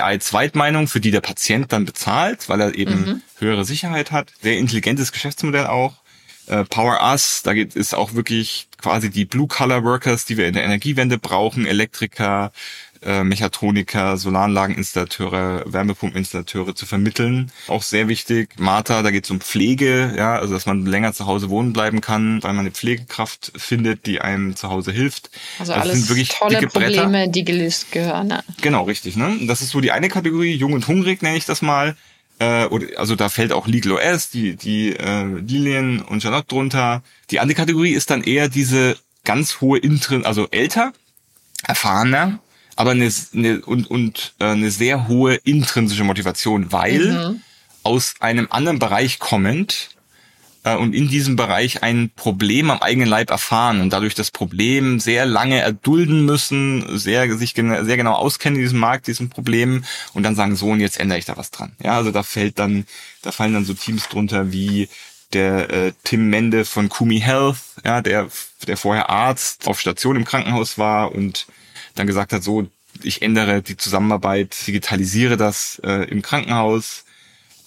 AI-Zweitmeinung, 0.00 0.88
für 0.88 1.00
die 1.00 1.10
der 1.10 1.20
Patient 1.20 1.72
dann 1.72 1.84
bezahlt, 1.84 2.48
weil 2.48 2.60
er 2.60 2.74
eben 2.74 3.00
mhm. 3.00 3.22
höhere 3.38 3.64
Sicherheit 3.64 4.12
hat. 4.12 4.32
Sehr 4.42 4.58
intelligentes 4.58 5.12
Geschäftsmodell 5.12 5.66
auch. 5.66 5.94
Äh, 6.46 6.64
Power 6.64 7.00
Us, 7.02 7.42
da 7.42 7.54
geht 7.54 7.76
es 7.76 7.94
auch 7.94 8.14
wirklich 8.14 8.68
quasi 8.80 9.10
die 9.10 9.24
Blue-Collar-Workers, 9.24 10.24
die 10.24 10.36
wir 10.36 10.48
in 10.48 10.54
der 10.54 10.64
Energiewende 10.64 11.18
brauchen, 11.18 11.66
Elektriker, 11.66 12.52
äh, 13.04 13.24
Mechatroniker, 13.24 14.16
Solaranlageninstallateure, 14.16 15.64
Wärmepumpeninstallateure 15.66 16.74
zu 16.74 16.86
vermitteln. 16.86 17.50
Auch 17.68 17.82
sehr 17.82 18.08
wichtig. 18.08 18.50
Martha, 18.58 19.02
da 19.02 19.10
geht 19.10 19.24
es 19.24 19.30
um 19.30 19.40
Pflege, 19.40 20.14
ja, 20.16 20.36
also 20.36 20.54
dass 20.54 20.66
man 20.66 20.86
länger 20.86 21.12
zu 21.12 21.26
Hause 21.26 21.50
wohnen 21.50 21.72
bleiben 21.72 22.00
kann, 22.00 22.42
weil 22.42 22.52
man 22.52 22.60
eine 22.60 22.70
Pflegekraft 22.70 23.52
findet, 23.56 24.06
die 24.06 24.20
einem 24.20 24.56
zu 24.56 24.70
Hause 24.70 24.92
hilft. 24.92 25.30
Also, 25.58 25.72
also 25.72 25.90
alles 25.90 26.08
wirklich 26.08 26.28
tolle 26.28 26.66
Probleme, 26.66 27.08
Bretter. 27.10 27.26
die 27.28 27.44
gelöst 27.44 27.92
gehören. 27.92 28.28
Ne? 28.28 28.44
Genau, 28.60 28.84
richtig. 28.84 29.16
Ne? 29.16 29.38
Das 29.46 29.62
ist 29.62 29.70
so 29.70 29.80
die 29.80 29.92
eine 29.92 30.08
Kategorie, 30.08 30.54
jung 30.54 30.72
und 30.72 30.86
hungrig 30.88 31.22
nenne 31.22 31.36
ich 31.36 31.44
das 31.44 31.62
mal. 31.62 31.96
Äh, 32.38 32.68
also 32.96 33.16
da 33.16 33.28
fällt 33.28 33.52
auch 33.52 33.66
Legal 33.66 33.92
OS, 33.92 34.30
die, 34.30 34.56
die 34.56 34.96
äh, 34.96 35.24
Lilien 35.24 36.02
und 36.02 36.22
Charlotte 36.22 36.48
drunter. 36.48 37.02
Die 37.30 37.40
andere 37.40 37.56
Kategorie 37.56 37.92
ist 37.92 38.10
dann 38.10 38.22
eher 38.22 38.48
diese 38.48 38.96
ganz 39.24 39.60
hohe 39.60 39.78
Intrin, 39.78 40.24
also 40.26 40.48
älter, 40.50 40.92
erfahrener, 41.64 42.40
aber 42.76 42.92
eine, 42.92 43.10
eine 43.34 43.60
und, 43.62 43.90
und 43.90 44.34
äh, 44.38 44.46
eine 44.46 44.70
sehr 44.70 45.08
hohe 45.08 45.34
intrinsische 45.34 46.04
Motivation, 46.04 46.72
weil 46.72 47.12
mhm. 47.12 47.40
aus 47.82 48.14
einem 48.20 48.48
anderen 48.50 48.78
Bereich 48.78 49.18
kommend 49.18 49.90
äh, 50.64 50.76
und 50.76 50.94
in 50.94 51.08
diesem 51.08 51.36
Bereich 51.36 51.82
ein 51.82 52.10
Problem 52.14 52.70
am 52.70 52.80
eigenen 52.80 53.08
Leib 53.08 53.30
erfahren 53.30 53.80
und 53.80 53.92
dadurch 53.92 54.14
das 54.14 54.30
Problem 54.30 55.00
sehr 55.00 55.26
lange 55.26 55.60
erdulden 55.60 56.24
müssen, 56.24 56.98
sehr 56.98 57.36
sich 57.36 57.54
sehr 57.54 57.96
genau 57.96 58.14
auskennen 58.14 58.58
in 58.58 58.64
diesem 58.64 58.78
Markt, 58.78 59.06
diesem 59.06 59.28
Problem 59.28 59.84
und 60.14 60.22
dann 60.22 60.36
sagen 60.36 60.56
so 60.56 60.68
und 60.68 60.80
jetzt 60.80 61.00
ändere 61.00 61.18
ich 61.18 61.24
da 61.24 61.36
was 61.36 61.50
dran. 61.50 61.72
Ja, 61.82 61.96
also 61.96 62.10
da 62.10 62.22
fällt 62.22 62.58
dann, 62.58 62.86
da 63.22 63.32
fallen 63.32 63.54
dann 63.54 63.64
so 63.64 63.74
Teams 63.74 64.08
drunter 64.08 64.52
wie 64.52 64.88
der 65.32 65.70
äh, 65.70 65.92
Tim 66.04 66.28
Mende 66.28 66.64
von 66.64 66.88
Kumi 66.88 67.20
Health, 67.20 67.56
ja, 67.84 68.02
der 68.02 68.28
der 68.66 68.76
vorher 68.76 69.10
Arzt 69.10 69.66
auf 69.66 69.80
Station 69.80 70.16
im 70.16 70.24
Krankenhaus 70.24 70.78
war 70.78 71.12
und 71.12 71.46
dann 71.94 72.06
gesagt 72.06 72.32
hat, 72.32 72.42
so, 72.42 72.68
ich 73.02 73.22
ändere 73.22 73.62
die 73.62 73.76
Zusammenarbeit, 73.76 74.56
digitalisiere 74.66 75.36
das 75.36 75.80
äh, 75.84 76.08
im 76.10 76.22
Krankenhaus. 76.22 77.04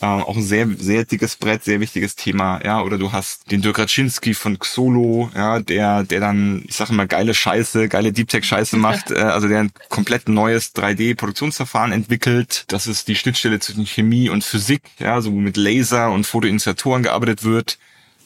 Äh, 0.01 0.05
auch 0.07 0.35
ein 0.35 0.43
sehr, 0.43 0.67
sehr 0.77 1.05
dickes 1.05 1.37
Brett, 1.37 1.63
sehr 1.63 1.79
wichtiges 1.79 2.15
Thema, 2.15 2.59
ja. 2.63 2.81
Oder 2.81 2.97
du 2.97 3.13
hast 3.13 3.49
den 3.49 3.61
Dirk 3.61 3.79
Raczynski 3.79 4.33
von 4.33 4.59
Xolo, 4.59 5.29
ja, 5.33 5.59
der, 5.59 6.03
der 6.03 6.19
dann, 6.19 6.63
ich 6.67 6.75
sage 6.75 6.93
mal, 6.93 7.07
geile 7.07 7.33
Scheiße, 7.33 7.87
geile 7.87 8.11
Deep 8.11 8.27
Tech 8.27 8.43
Scheiße 8.43 8.75
macht, 8.75 9.11
äh, 9.11 9.15
also 9.15 9.47
der 9.47 9.61
ein 9.61 9.71
komplett 9.89 10.27
neues 10.27 10.75
3D-Produktionsverfahren 10.75 11.93
entwickelt. 11.93 12.65
Das 12.67 12.87
ist 12.87 13.07
die 13.07 13.15
Schnittstelle 13.15 13.59
zwischen 13.59 13.85
Chemie 13.85 14.29
und 14.29 14.43
Physik, 14.43 14.81
ja, 14.99 15.21
so 15.21 15.31
mit 15.31 15.55
Laser 15.55 16.11
und 16.11 16.27
Fotoinitiatoren 16.27 17.03
gearbeitet 17.03 17.43
wird. 17.43 17.77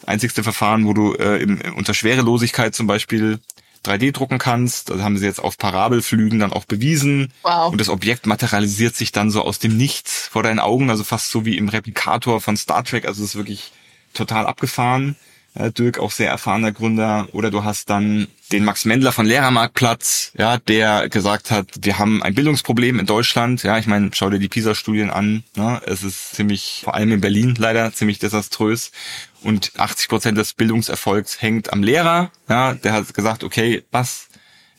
Einzigste 0.08 0.44
Verfahren, 0.44 0.86
wo 0.86 0.94
du 0.94 1.14
äh, 1.14 1.42
im, 1.42 1.62
unter 1.76 1.94
Schwerelosigkeit 1.94 2.74
zum 2.74 2.88
Beispiel 2.88 3.40
3D 3.86 4.12
drucken 4.12 4.38
kannst. 4.38 4.90
Das 4.90 5.02
haben 5.02 5.18
sie 5.18 5.26
jetzt 5.26 5.40
auf 5.40 5.58
Parabelflügen 5.58 6.40
dann 6.40 6.54
auch 6.54 6.66
bewiesen. 6.66 7.32
Wow. 7.44 7.72
Und 7.72 7.80
das 7.80 7.90
Objekt 7.90 8.26
materialisiert 8.26 8.96
sich 8.96 9.12
dann 9.12 9.32
so 9.32 9.42
aus 9.42 9.60
dem 9.60 9.78
Nichts 9.78 10.28
vor 10.28 10.44
deinen 10.44 10.60
Augen, 10.60 10.90
also 10.90 11.04
fast 11.04 11.32
so 11.32 11.46
wie 11.46 11.58
im 11.58 11.70
Replikator 11.70 12.42
von 12.42 12.58
Star 12.58 12.84
Trek. 12.84 13.06
Also 13.06 13.24
es 13.24 13.32
ist 13.32 13.36
wirklich 13.36 13.72
total 14.14 14.46
abgefahren. 14.48 15.16
Dirk 15.56 15.98
auch 15.98 16.12
sehr 16.12 16.30
erfahrener 16.30 16.72
Gründer. 16.72 17.28
Oder 17.32 17.50
du 17.50 17.64
hast 17.64 17.90
dann 17.90 18.28
den 18.52 18.64
Max 18.64 18.86
Mendler 18.86 19.12
von 19.12 19.26
Lehrermarktplatz, 19.26 20.32
ja, 20.38 20.58
der 20.58 21.10
gesagt 21.10 21.52
hat, 21.52 21.68
wir 21.82 22.00
haben 22.00 22.24
ein 22.24 22.36
Bildungsproblem 22.36 23.00
in 23.00 23.06
Deutschland. 23.06 23.64
Ja, 23.64 23.78
ich 23.78 23.88
meine, 23.88 24.12
schau 24.14 24.30
dir 24.30 24.40
die 24.40 24.48
PISA-Studien 24.48 25.10
an. 25.10 25.44
Ne? 25.56 25.82
Es 25.86 26.04
ist 26.04 26.36
ziemlich, 26.36 26.82
vor 26.84 26.94
allem 26.96 27.12
in 27.12 27.22
Berlin 27.22 27.56
leider, 27.58 27.92
ziemlich 27.94 28.20
desaströs. 28.20 28.92
Und 29.42 29.72
80 29.78 30.10
Prozent 30.10 30.38
des 30.38 30.54
Bildungserfolgs 30.54 31.42
hängt 31.42 31.72
am 31.72 31.84
Lehrer. 31.84 32.32
Ja, 32.50 32.74
der 32.74 32.94
hat 32.94 33.14
gesagt, 33.14 33.44
okay, 33.44 33.84
was, 33.92 34.28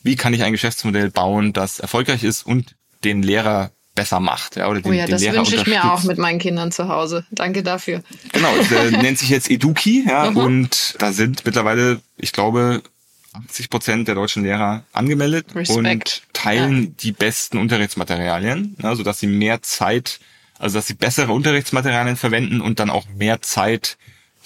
wie 0.03 0.17
kann 0.17 0.35
ich 0.35 0.43
ein 0.43 0.53
Geschäftsmodell 0.53 1.11
bauen, 1.11 1.53
das 1.53 1.79
erfolgreich 1.79 2.25
ist 2.25 2.45
und 2.45 2.77
den 3.05 3.23
Lehrer 3.23 3.71
besser 3.95 4.21
macht. 4.21 4.57
Ja, 4.57 4.69
oder 4.69 4.81
den, 4.81 4.93
oh 4.93 4.95
ja, 4.95 5.07
den 5.07 5.13
das 5.13 5.23
Lehrer 5.23 5.37
wünsche 5.39 5.57
ich 5.57 5.67
mir 5.67 5.93
auch 5.93 6.03
mit 6.05 6.19
meinen 6.19 6.39
Kindern 6.39 6.73
zu 6.73 6.89
Hause. 6.89 7.27
Danke 7.31 7.63
dafür. 7.63 8.03
Genau, 8.33 8.53
der 8.71 8.91
nennt 9.03 9.19
sich 9.19 9.29
jetzt 9.29 9.51
Eduki, 9.51 10.05
ja, 10.09 10.31
mhm. 10.31 10.37
und 10.37 10.95
da 10.99 11.13
sind 11.13 11.45
mittlerweile, 11.45 12.01
ich 12.17 12.33
glaube, 12.33 12.83
80 13.33 13.71
Prozent 13.71 14.09
der 14.09 14.15
deutschen 14.15 14.43
Lehrer 14.43 14.85
angemeldet 14.93 15.55
Respekt. 15.55 15.79
und 15.79 16.23
teilen 16.33 16.83
ja. 16.83 16.91
die 17.01 17.13
besten 17.13 17.59
Unterrichtsmaterialien, 17.59 18.77
ja, 18.83 18.95
so 18.95 19.03
dass 19.03 19.21
sie 19.21 19.27
mehr 19.27 19.63
Zeit, 19.63 20.21
also 20.59 20.79
dass 20.79 20.87
sie 20.87 20.95
bessere 20.95 21.33
Unterrichtsmaterialien 21.33 22.17
verwenden 22.17 22.61
und 22.61 22.81
dann 22.81 22.91
auch 22.91 23.07
mehr 23.09 23.43
Zeit 23.43 23.99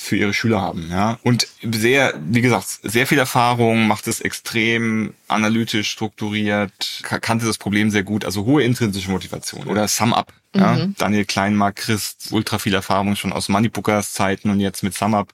für 0.04 0.16
ihre 0.16 0.34
Schüler 0.34 0.60
haben, 0.60 0.88
ja. 0.90 1.18
Und 1.22 1.48
sehr, 1.62 2.14
wie 2.26 2.42
gesagt, 2.42 2.66
sehr 2.82 3.06
viel 3.06 3.18
Erfahrung, 3.18 3.86
macht 3.86 4.06
es 4.06 4.20
extrem 4.20 5.14
analytisch 5.28 5.90
strukturiert, 5.90 7.02
kannte 7.02 7.46
das 7.46 7.58
Problem 7.58 7.90
sehr 7.90 8.02
gut, 8.02 8.24
also 8.24 8.44
hohe 8.44 8.62
intrinsische 8.62 9.10
Motivation. 9.10 9.66
Oder 9.66 9.88
Sum 9.88 10.12
Up, 10.12 10.32
ja, 10.54 10.74
mhm. 10.74 10.94
Daniel 10.98 11.24
Kleinmark, 11.24 11.76
Christ, 11.76 12.28
ultra 12.30 12.58
viel 12.58 12.74
Erfahrung 12.74 13.16
schon 13.16 13.32
aus 13.32 13.48
Moneybookers 13.48 14.12
Zeiten 14.12 14.50
und 14.50 14.60
jetzt 14.60 14.82
mit 14.82 14.94
SumUp 14.94 15.32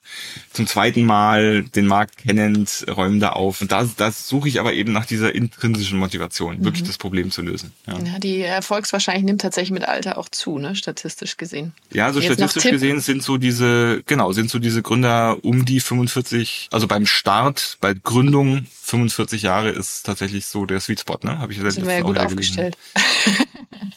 zum 0.51 0.67
zweiten 0.67 1.03
Mal 1.03 1.63
den 1.63 1.87
Markt 1.87 2.17
kennend, 2.17 2.85
räumen 2.89 3.19
da 3.19 3.29
auf. 3.29 3.61
Und 3.61 3.71
da, 3.71 3.87
da 3.97 4.11
suche 4.11 4.49
ich 4.49 4.59
aber 4.59 4.73
eben 4.73 4.91
nach 4.91 5.05
dieser 5.05 5.33
intrinsischen 5.35 5.99
Motivation, 5.99 6.57
mhm. 6.57 6.65
wirklich 6.65 6.83
das 6.83 6.97
Problem 6.97 7.31
zu 7.31 7.41
lösen. 7.41 7.71
Ja. 7.87 7.99
ja, 7.99 8.19
die 8.19 8.41
Erfolgswahrscheinlich 8.41 9.23
nimmt 9.23 9.41
tatsächlich 9.41 9.71
mit 9.71 9.87
Alter 9.87 10.17
auch 10.17 10.29
zu, 10.29 10.57
ne, 10.57 10.75
statistisch 10.75 11.37
gesehen. 11.37 11.73
Ja, 11.91 12.11
so 12.11 12.19
jetzt 12.19 12.33
statistisch 12.33 12.71
gesehen 12.71 12.99
sind 12.99 13.23
so 13.23 13.37
diese, 13.37 14.03
genau, 14.05 14.31
sind 14.31 14.49
so 14.49 14.59
diese 14.59 14.81
Gründer 14.81 15.37
um 15.43 15.65
die 15.65 15.79
45, 15.79 16.69
also 16.71 16.87
beim 16.87 17.05
Start, 17.05 17.77
bei 17.79 17.93
Gründung 17.93 18.65
45 18.91 19.43
Jahre 19.43 19.69
ist 19.69 20.05
tatsächlich 20.05 20.45
so 20.45 20.65
der 20.65 20.81
Sweet 20.81 20.99
Spot, 21.01 21.17
ne? 21.23 21.39
Habe 21.39 21.53
ich 21.53 21.59
ja 21.59 22.01
gut 22.01 22.17
aufgestellt. 22.17 22.77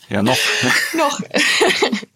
ja, 0.09 0.23
noch. 0.23 0.37
noch. 0.97 1.13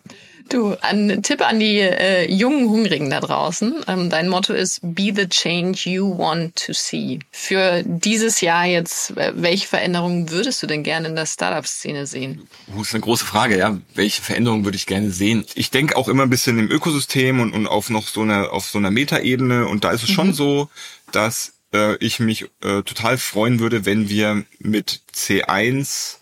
Du, 0.48 0.74
ein 0.80 1.22
Tipp 1.22 1.42
an 1.42 1.60
die 1.60 1.78
äh, 1.78 2.30
jungen 2.32 2.70
Hungrigen 2.70 3.10
da 3.10 3.20
draußen. 3.20 3.84
Ähm, 3.86 4.08
dein 4.08 4.28
Motto 4.28 4.54
ist 4.54 4.80
Be 4.82 5.12
the 5.14 5.28
change 5.28 5.90
you 5.90 6.16
want 6.16 6.56
to 6.64 6.72
see. 6.72 7.18
Für 7.30 7.82
dieses 7.84 8.40
Jahr 8.40 8.64
jetzt, 8.64 9.10
äh, 9.18 9.32
welche 9.36 9.66
Veränderungen 9.66 10.30
würdest 10.30 10.62
du 10.62 10.66
denn 10.66 10.84
gerne 10.84 11.08
in 11.08 11.16
der 11.16 11.26
Startup-Szene 11.26 12.06
sehen? 12.06 12.48
Das 12.68 12.88
ist 12.88 12.94
eine 12.94 13.02
große 13.02 13.26
Frage, 13.26 13.58
ja. 13.58 13.78
Welche 13.94 14.22
Veränderungen 14.22 14.64
würde 14.64 14.76
ich 14.76 14.86
gerne 14.86 15.10
sehen? 15.10 15.44
Ich 15.54 15.70
denke 15.70 15.96
auch 15.96 16.08
immer 16.08 16.22
ein 16.22 16.30
bisschen 16.30 16.58
im 16.58 16.70
Ökosystem 16.70 17.40
und, 17.40 17.52
und 17.52 17.66
auf 17.66 17.90
noch 17.90 18.08
so 18.08 18.22
einer, 18.22 18.52
auf 18.52 18.66
so 18.66 18.78
einer 18.78 18.90
Metaebene. 18.90 19.66
Und 19.66 19.84
da 19.84 19.90
ist 19.90 20.02
es 20.02 20.10
mhm. 20.10 20.14
schon 20.14 20.32
so, 20.32 20.70
dass 21.12 21.52
äh, 21.74 21.96
ich 21.96 22.20
mich 22.20 22.44
äh, 22.62 22.82
total 22.84 23.18
freuen 23.18 23.60
würde, 23.60 23.84
wenn 23.84 24.08
wir 24.08 24.44
mit 24.60 25.02
C1 25.14 26.16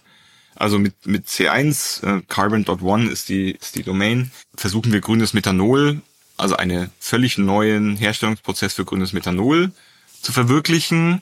also 0.57 0.79
mit, 0.79 1.07
mit 1.07 1.27
C1, 1.27 2.05
äh, 2.05 2.23
Carbon.one 2.29 3.11
ist 3.11 3.29
die, 3.29 3.53
ist 3.53 3.77
die 3.77 3.83
Domain, 3.83 4.31
versuchen 4.55 4.93
wir 4.93 5.01
grünes 5.01 5.35
Methanol, 5.35 6.01
also 6.37 6.57
einen 6.57 6.91
völlig 6.99 7.39
neuen 7.39 7.97
Herstellungsprozess 7.97 8.75
für 8.75 8.85
grünes 8.85 9.13
Methanol 9.13 9.71
zu 10.23 10.33
verwirklichen. 10.33 11.21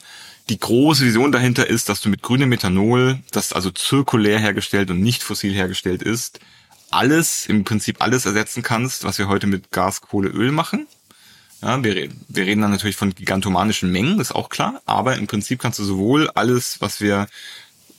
Die 0.49 0.59
große 0.59 1.05
Vision 1.05 1.31
dahinter 1.31 1.67
ist, 1.67 1.89
dass 1.89 2.01
du 2.01 2.09
mit 2.09 2.21
grünem 2.21 2.49
Methanol, 2.49 3.19
das 3.31 3.53
also 3.53 3.71
zirkulär 3.71 4.39
hergestellt 4.39 4.91
und 4.91 5.01
nicht 5.01 5.23
fossil 5.23 5.53
hergestellt 5.53 6.03
ist, 6.03 6.39
alles, 6.91 7.47
im 7.47 7.63
Prinzip 7.63 8.01
alles 8.01 8.25
ersetzen 8.25 8.63
kannst, 8.63 9.03
was 9.03 9.17
wir 9.17 9.27
heute 9.27 9.47
mit 9.47 9.71
Gas, 9.71 10.01
Kohle, 10.01 10.29
Öl 10.29 10.51
machen. 10.51 10.87
Ja, 11.61 11.83
wir, 11.83 12.09
wir 12.27 12.45
reden 12.45 12.61
dann 12.61 12.71
natürlich 12.71 12.95
von 12.95 13.15
gigantomanischen 13.15 13.91
Mengen, 13.91 14.19
ist 14.19 14.35
auch 14.35 14.49
klar, 14.49 14.81
aber 14.85 15.15
im 15.15 15.25
Prinzip 15.25 15.59
kannst 15.59 15.79
du 15.79 15.83
sowohl 15.83 16.29
alles, 16.29 16.79
was 16.79 17.01
wir 17.01 17.27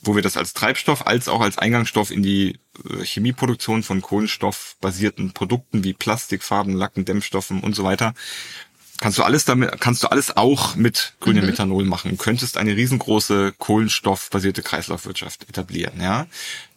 wo 0.01 0.15
wir 0.15 0.21
das 0.21 0.37
als 0.37 0.53
Treibstoff 0.53 1.05
als 1.05 1.27
auch 1.27 1.41
als 1.41 1.57
Eingangsstoff 1.57 2.11
in 2.11 2.23
die 2.23 2.59
äh, 2.89 3.03
Chemieproduktion 3.03 3.83
von 3.83 4.01
kohlenstoffbasierten 4.01 5.33
Produkten 5.33 5.83
wie 5.83 5.93
Plastik, 5.93 6.43
Farben, 6.43 6.73
Lacken, 6.73 7.05
Dämmstoffen 7.05 7.61
und 7.61 7.75
so 7.75 7.83
weiter 7.83 8.13
kannst 8.99 9.17
du 9.17 9.23
alles 9.23 9.45
damit, 9.45 9.79
kannst 9.79 10.03
du 10.03 10.07
alles 10.07 10.35
auch 10.35 10.75
mit 10.75 11.13
grünem 11.19 11.43
mhm. 11.43 11.51
Methanol 11.51 11.85
machen. 11.85 12.11
Du 12.11 12.17
könntest 12.17 12.57
eine 12.57 12.75
riesengroße 12.75 13.53
kohlenstoffbasierte 13.57 14.63
Kreislaufwirtschaft 14.63 15.47
etablieren, 15.49 16.01
ja. 16.01 16.27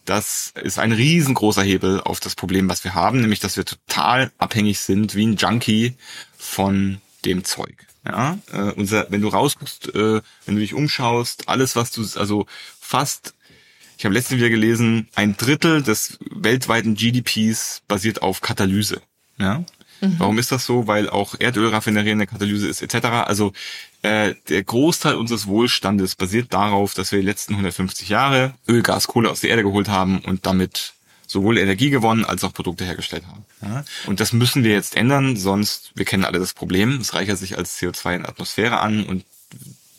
Das 0.05 0.53
ist 0.61 0.79
ein 0.79 0.91
riesengroßer 0.91 1.61
Hebel 1.61 2.01
auf 2.01 2.19
das 2.19 2.35
Problem, 2.35 2.67
was 2.69 2.83
wir 2.83 2.95
haben, 2.95 3.21
nämlich, 3.21 3.39
dass 3.39 3.57
wir 3.57 3.65
total 3.65 4.31
abhängig 4.39 4.79
sind, 4.79 5.15
wie 5.15 5.27
ein 5.27 5.35
Junkie 5.35 5.93
von 6.37 6.99
dem 7.23 7.43
Zeug. 7.43 7.85
Ja, 8.03 8.39
äh, 8.51 8.71
unser, 8.71 9.05
wenn 9.11 9.21
du 9.21 9.27
rausguckst, 9.27 9.93
äh, 9.93 10.21
wenn 10.45 10.55
du 10.55 10.61
dich 10.61 10.73
umschaust, 10.73 11.47
alles, 11.47 11.75
was 11.75 11.91
du, 11.91 12.03
also 12.19 12.47
fast, 12.91 13.33
ich 13.97 14.05
habe 14.05 14.13
letztens 14.13 14.39
wieder 14.39 14.49
gelesen, 14.49 15.07
ein 15.15 15.37
Drittel 15.37 15.81
des 15.83 16.17
weltweiten 16.29 16.95
GDPs 16.95 17.81
basiert 17.87 18.21
auf 18.21 18.41
Katalyse. 18.41 19.01
Ja, 19.37 19.63
Mhm. 20.01 20.15
Warum 20.17 20.39
ist 20.39 20.51
das 20.51 20.65
so? 20.65 20.87
Weil 20.87 21.09
auch 21.09 21.35
Erdölraffinerien 21.39 22.17
eine 22.17 22.27
Katalyse 22.27 22.67
ist 22.67 22.81
etc. 22.81 23.05
Also 23.25 23.53
äh, 24.01 24.33
der 24.49 24.63
Großteil 24.63 25.15
unseres 25.15 25.47
Wohlstandes 25.47 26.15
basiert 26.15 26.53
darauf, 26.53 26.93
dass 26.93 27.11
wir 27.11 27.19
die 27.19 27.25
letzten 27.25 27.53
150 27.53 28.09
Jahre 28.09 28.55
Öl, 28.67 28.81
Gas, 28.81 29.07
Kohle 29.07 29.29
aus 29.29 29.41
der 29.41 29.51
Erde 29.51 29.63
geholt 29.63 29.89
haben 29.89 30.19
und 30.19 30.45
damit 30.45 30.93
sowohl 31.27 31.57
Energie 31.57 31.91
gewonnen 31.91 32.25
als 32.25 32.43
auch 32.43 32.51
Produkte 32.51 32.83
hergestellt 32.83 33.23
haben. 33.27 33.45
Ja? 33.61 33.85
Und 34.05 34.19
das 34.19 34.33
müssen 34.33 34.63
wir 34.63 34.71
jetzt 34.71 34.97
ändern, 34.97 35.37
sonst, 35.37 35.91
wir 35.95 36.03
kennen 36.03 36.25
alle 36.25 36.39
das 36.39 36.53
Problem, 36.53 36.97
es 36.99 37.13
reichert 37.13 37.37
sich 37.37 37.57
als 37.57 37.79
CO2 37.79 38.15
in 38.15 38.25
Atmosphäre 38.25 38.81
an 38.81 39.05
und 39.05 39.23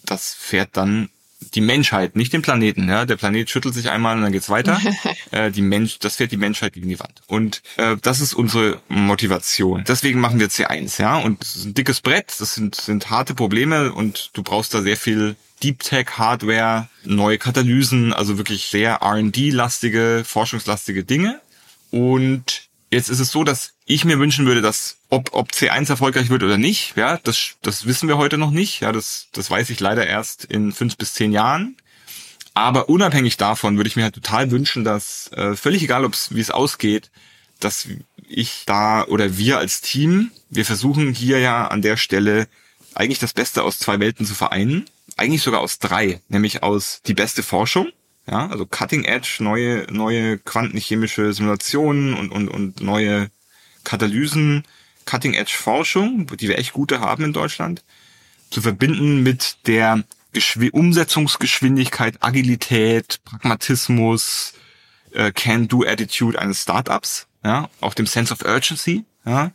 das 0.05 0.35
fährt 0.35 0.77
dann 0.77 1.09
die 1.55 1.61
Menschheit, 1.61 2.17
nicht 2.17 2.33
den 2.33 2.43
Planeten. 2.43 2.89
Ja? 2.89 3.05
Der 3.05 3.17
Planet 3.17 3.49
schüttelt 3.49 3.75
sich 3.75 3.91
einmal 3.91 4.17
und 4.17 4.23
dann 4.23 4.33
geht's 4.33 4.51
weiter. 4.51 4.81
äh, 5.31 5.51
die 5.51 5.63
Mensch, 5.63 5.99
das 5.99 6.17
fährt 6.17 6.33
die 6.33 6.37
Menschheit 6.37 6.73
gegen 6.73 6.89
die 6.89 7.01
Wand. 7.01 7.23
Und 7.27 7.63
äh, 7.77 7.97
das 8.01 8.21
ist 8.21 8.35
unsere 8.35 8.81
Motivation. 8.89 9.85
Deswegen 9.87 10.21
machen 10.21 10.41
wir 10.41 10.49
C1, 10.49 11.01
ja. 11.01 11.19
Und 11.19 11.43
es 11.43 11.57
ist 11.57 11.65
ein 11.65 11.75
dickes 11.75 12.01
Brett, 12.01 12.35
das 12.39 12.55
sind, 12.55 12.75
sind 12.75 13.11
harte 13.11 13.35
Probleme 13.35 13.93
und 13.93 14.31
du 14.35 14.43
brauchst 14.43 14.75
da 14.75 14.83
sehr 14.83 14.97
viel 14.97 15.37
Deep 15.63 15.81
Tech 15.81 16.07
Hardware, 16.19 16.89
neue 17.05 17.39
Katalysen, 17.39 18.13
also 18.13 18.37
wirklich 18.37 18.67
sehr 18.67 18.95
R&D-lastige, 19.01 20.23
forschungslastige 20.27 21.05
Dinge. 21.05 21.41
Und 21.91 22.69
Jetzt 22.93 23.09
ist 23.09 23.21
es 23.21 23.31
so, 23.31 23.43
dass 23.43 23.73
ich 23.87 24.05
mir 24.05 24.19
wünschen 24.19 24.45
würde, 24.45 24.61
dass 24.61 24.99
ob, 25.09 25.31
ob 25.33 25.51
C1 25.51 25.89
erfolgreich 25.89 26.29
wird 26.29 26.43
oder 26.43 26.59
nicht, 26.59 26.95
ja, 26.95 27.17
das, 27.17 27.55
das 27.63 27.87
wissen 27.87 28.07
wir 28.07 28.19
heute 28.19 28.37
noch 28.37 28.51
nicht. 28.51 28.81
Ja, 28.81 28.93
das, 28.93 29.29
das 29.33 29.51
weiß 29.51 29.71
ich 29.71 29.81
leider 29.81 30.07
erst 30.07 30.45
in 30.45 30.73
fünf 30.73 30.99
bis 30.99 31.15
zehn 31.15 31.33
Jahren. 31.33 31.79
Aber 32.53 32.91
unabhängig 32.91 33.39
davon 33.39 33.79
würde 33.79 33.89
ich 33.89 33.97
mir 33.97 34.03
halt 34.03 34.15
total 34.15 34.51
wünschen, 34.51 34.85
dass 34.85 35.33
äh, 35.33 35.57
völlig 35.57 35.83
egal, 35.83 36.05
ob's, 36.05 36.35
wie 36.35 36.41
es 36.43 36.51
ausgeht, 36.51 37.11
dass 37.61 37.89
ich 38.29 38.65
da 38.67 39.07
oder 39.07 39.39
wir 39.39 39.57
als 39.57 39.81
Team, 39.81 40.31
wir 40.51 40.67
versuchen 40.67 41.15
hier 41.15 41.39
ja 41.39 41.69
an 41.69 41.81
der 41.81 41.97
Stelle 41.97 42.47
eigentlich 42.95 43.19
das 43.19 43.33
Beste 43.33 43.63
aus 43.63 43.79
zwei 43.79 44.01
Welten 44.01 44.27
zu 44.27 44.35
vereinen. 44.35 44.85
Eigentlich 45.17 45.43
sogar 45.43 45.61
aus 45.61 45.79
drei, 45.79 46.21
nämlich 46.29 46.63
aus 46.63 47.01
die 47.07 47.15
beste 47.15 47.43
Forschung, 47.43 47.89
ja, 48.27 48.49
also 48.49 48.67
Cutting 48.67 49.05
Edge, 49.05 49.39
neue, 49.41 49.87
neue 49.91 50.39
quantenchemische 50.39 51.33
Simulationen 51.33 52.15
und, 52.15 52.31
und, 52.31 52.49
und 52.49 52.81
neue 52.81 53.31
Katalysen, 53.85 54.65
Cutting 55.05 55.35
Edge 55.35 55.55
Forschung, 55.57 56.27
die 56.39 56.49
wir 56.49 56.59
echt 56.59 56.73
gute 56.73 57.01
haben 57.01 57.25
in 57.25 57.33
Deutschland, 57.33 57.85
zu 58.51 58.63
verbinden 58.63 59.23
mit 59.23 59.57
der 59.67 60.05
Geschw 60.33 60.71
Umsetzungsgeschwindigkeit, 60.71 62.23
Agilität, 62.23 63.21
Pragmatismus, 63.25 64.55
äh, 65.13 65.33
Can-Do-Attitude 65.33 66.39
eines 66.39 66.63
Startups, 66.63 67.27
ja, 67.45 67.69
auch 67.81 67.95
dem 67.95 68.07
Sense 68.07 68.33
of 68.33 68.45
Urgency, 68.45 69.05
ja, 69.27 69.51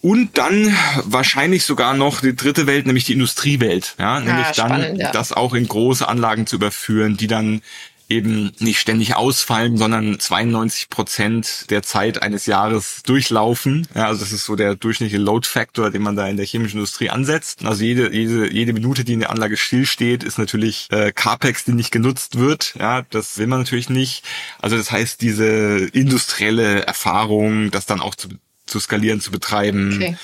und 0.00 0.36
dann 0.38 0.74
wahrscheinlich 1.04 1.64
sogar 1.64 1.94
noch 1.94 2.20
die 2.20 2.36
dritte 2.36 2.66
Welt, 2.66 2.86
nämlich 2.86 3.04
die 3.04 3.14
Industriewelt. 3.14 3.94
Ja, 3.98 4.20
nämlich 4.20 4.56
ja, 4.56 4.68
dann 4.68 4.96
ja. 4.96 5.12
das 5.12 5.32
auch 5.32 5.54
in 5.54 5.66
große 5.66 6.06
Anlagen 6.06 6.46
zu 6.46 6.56
überführen, 6.56 7.16
die 7.16 7.26
dann 7.26 7.62
eben 8.08 8.52
nicht 8.58 8.80
ständig 8.80 9.16
ausfallen, 9.16 9.76
sondern 9.76 10.18
92 10.18 10.88
Prozent 10.88 11.66
der 11.70 11.82
Zeit 11.82 12.22
eines 12.22 12.46
Jahres 12.46 13.02
durchlaufen. 13.04 13.86
Ja, 13.94 14.06
also 14.06 14.20
das 14.20 14.32
ist 14.32 14.44
so 14.44 14.56
der 14.56 14.76
durchschnittliche 14.76 15.22
Load 15.22 15.46
Factor, 15.46 15.90
den 15.90 16.02
man 16.02 16.16
da 16.16 16.26
in 16.26 16.38
der 16.38 16.46
chemischen 16.46 16.78
Industrie 16.78 17.10
ansetzt. 17.10 17.64
Also 17.64 17.84
jede, 17.84 18.12
jede, 18.14 18.50
jede 18.50 18.72
Minute, 18.72 19.04
die 19.04 19.12
in 19.12 19.20
der 19.20 19.30
Anlage 19.30 19.56
stillsteht, 19.56 20.24
ist 20.24 20.38
natürlich 20.38 20.88
äh, 20.90 21.12
CAPEX, 21.12 21.64
die 21.64 21.72
nicht 21.72 21.90
genutzt 21.90 22.38
wird. 22.38 22.74
Ja, 22.78 23.02
das 23.10 23.36
will 23.36 23.46
man 23.46 23.60
natürlich 23.60 23.90
nicht. 23.90 24.24
Also 24.60 24.76
das 24.76 24.90
heißt, 24.90 25.20
diese 25.20 25.88
industrielle 25.92 26.86
Erfahrung, 26.86 27.70
das 27.70 27.84
dann 27.84 28.00
auch 28.00 28.14
zu 28.14 28.28
zu 28.68 28.80
skalieren, 28.80 29.20
zu 29.20 29.30
betreiben. 29.30 29.94
Okay. 29.94 30.16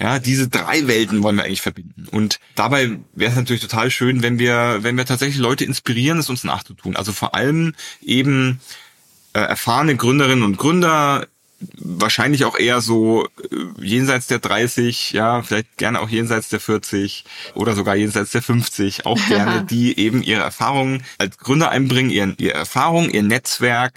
Ja, 0.00 0.20
diese 0.20 0.48
drei 0.48 0.86
Welten 0.86 1.22
wollen 1.24 1.36
wir 1.36 1.44
eigentlich 1.44 1.60
verbinden. 1.60 2.06
Und 2.10 2.38
dabei 2.54 2.98
wäre 3.14 3.32
es 3.32 3.36
natürlich 3.36 3.62
total 3.62 3.90
schön, 3.90 4.22
wenn 4.22 4.38
wir, 4.38 4.78
wenn 4.82 4.96
wir 4.96 5.04
tatsächlich 5.04 5.38
Leute 5.38 5.64
inspirieren, 5.64 6.18
es 6.18 6.30
uns 6.30 6.44
nachzutun. 6.44 6.94
Also 6.94 7.12
vor 7.12 7.34
allem 7.34 7.74
eben 8.00 8.60
äh, 9.32 9.40
erfahrene 9.40 9.96
Gründerinnen 9.96 10.44
und 10.44 10.56
Gründer, 10.56 11.26
wahrscheinlich 11.76 12.44
auch 12.44 12.56
eher 12.56 12.80
so 12.80 13.26
äh, 13.26 13.84
jenseits 13.84 14.28
der 14.28 14.38
30, 14.38 15.12
ja, 15.12 15.42
vielleicht 15.42 15.76
gerne 15.76 16.00
auch 16.00 16.08
jenseits 16.08 16.48
der 16.48 16.60
40 16.60 17.24
oder 17.54 17.74
sogar 17.74 17.96
jenseits 17.96 18.30
der 18.30 18.42
50, 18.42 19.06
auch 19.06 19.18
gerne, 19.28 19.64
die 19.64 19.98
eben 19.98 20.22
ihre 20.22 20.42
Erfahrungen 20.42 21.02
als 21.18 21.38
Gründer 21.38 21.70
einbringen, 21.70 22.10
ihren, 22.10 22.36
ihre 22.38 22.54
Erfahrung, 22.54 23.10
ihr 23.10 23.22
Netzwerk, 23.22 23.94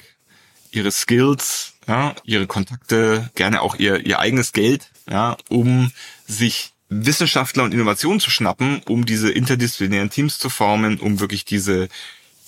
ihre 0.72 0.92
Skills, 0.92 1.71
ja, 1.88 2.15
ihre 2.24 2.48
Kontakte, 2.48 3.30
gerne 3.36 3.62
auch 3.62 3.76
ihr, 3.76 4.06
ihr 4.06 4.20
eigenes 4.20 4.52
Geld, 4.52 4.89
ja, 5.10 5.38
um 5.50 5.91
sich 6.28 6.74
Wissenschaftler 6.89 7.63
und 7.63 7.74
Innovationen 7.74 8.20
zu 8.20 8.30
schnappen, 8.30 8.82
um 8.88 9.06
diese 9.06 9.32
interdisziplinären 9.32 10.10
Teams 10.10 10.38
zu 10.39 10.50
formen, 10.50 11.00
um 11.00 11.20
wirklich 11.20 11.46
diese 11.46 11.88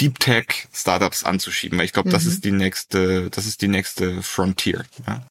Deep 0.02 0.20
Tech 0.20 0.68
Startups 0.74 1.24
anzuschieben. 1.24 1.78
Weil 1.78 1.86
ich 1.86 1.94
glaube, 1.94 2.10
mhm. 2.10 2.14
das 2.14 2.26
ist 2.26 2.44
die 2.44 2.52
nächste, 2.52 3.30
das 3.30 3.46
ist 3.46 3.62
die 3.62 3.70
nächste 3.70 4.22
Frontier. 4.22 4.84
Ja. 5.08 5.26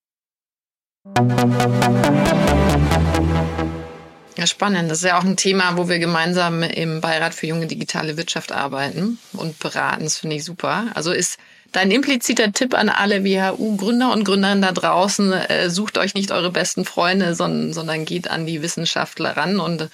Ja, 4.38 4.47
spannend. 4.47 4.91
Das 4.91 4.99
ist 4.99 5.05
ja 5.05 5.19
auch 5.19 5.25
ein 5.25 5.37
Thema, 5.37 5.77
wo 5.77 5.88
wir 5.88 5.99
gemeinsam 5.99 6.62
im 6.62 7.01
Beirat 7.01 7.35
für 7.35 7.47
junge 7.47 7.67
digitale 7.67 8.17
Wirtschaft 8.17 8.51
arbeiten 8.51 9.19
und 9.33 9.59
beraten. 9.59 10.05
Das 10.05 10.19
finde 10.19 10.37
ich 10.37 10.45
super. 10.45 10.87
Also 10.95 11.12
ist 11.12 11.38
Dein 11.73 11.91
impliziter 11.91 12.53
Tipp 12.53 12.75
an 12.75 12.91
alle 12.91 13.25
WHU-Gründer 13.25 14.13
und 14.13 14.25
Gründerinnen 14.25 14.63
da 14.63 14.73
draußen, 14.73 15.33
äh, 15.33 15.71
sucht 15.71 15.97
euch 15.97 16.15
nicht 16.15 16.31
eure 16.31 16.51
besten 16.51 16.85
Freunde, 16.85 17.35
sondern, 17.35 17.73
sondern 17.73 18.05
geht 18.05 18.31
an 18.31 18.47
die 18.47 18.61
Wissenschaftler 18.61 19.37
ran 19.37 19.59
und 19.59 19.89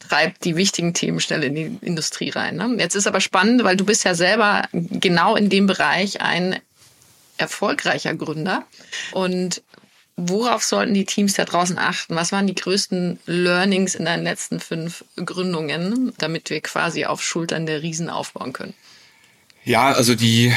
treibt 0.00 0.44
die 0.44 0.56
wichtigen 0.56 0.92
Themen 0.92 1.20
schnell 1.20 1.44
in 1.44 1.54
die 1.54 1.86
Industrie 1.86 2.30
rein. 2.30 2.56
Ne? 2.56 2.74
Jetzt 2.78 2.96
ist 2.96 3.06
aber 3.06 3.20
spannend, 3.20 3.62
weil 3.62 3.76
du 3.76 3.84
bist 3.84 4.04
ja 4.04 4.14
selber 4.14 4.64
genau 4.72 5.36
in 5.36 5.48
dem 5.50 5.66
Bereich 5.66 6.20
ein 6.20 6.58
erfolgreicher 7.36 8.14
Gründer. 8.14 8.64
Und 9.12 9.62
worauf 10.16 10.64
sollten 10.64 10.94
die 10.94 11.04
Teams 11.04 11.34
da 11.34 11.44
draußen 11.44 11.78
achten? 11.78 12.16
Was 12.16 12.32
waren 12.32 12.46
die 12.46 12.54
größten 12.54 13.20
Learnings 13.26 13.94
in 13.94 14.04
deinen 14.04 14.24
letzten 14.24 14.58
fünf 14.58 15.04
Gründungen, 15.16 16.12
damit 16.18 16.50
wir 16.50 16.60
quasi 16.60 17.04
auf 17.04 17.22
Schultern 17.22 17.66
der 17.66 17.82
Riesen 17.82 18.10
aufbauen 18.10 18.52
können? 18.52 18.74
Ja, 19.64 19.92
also 19.92 20.14
die, 20.14 20.52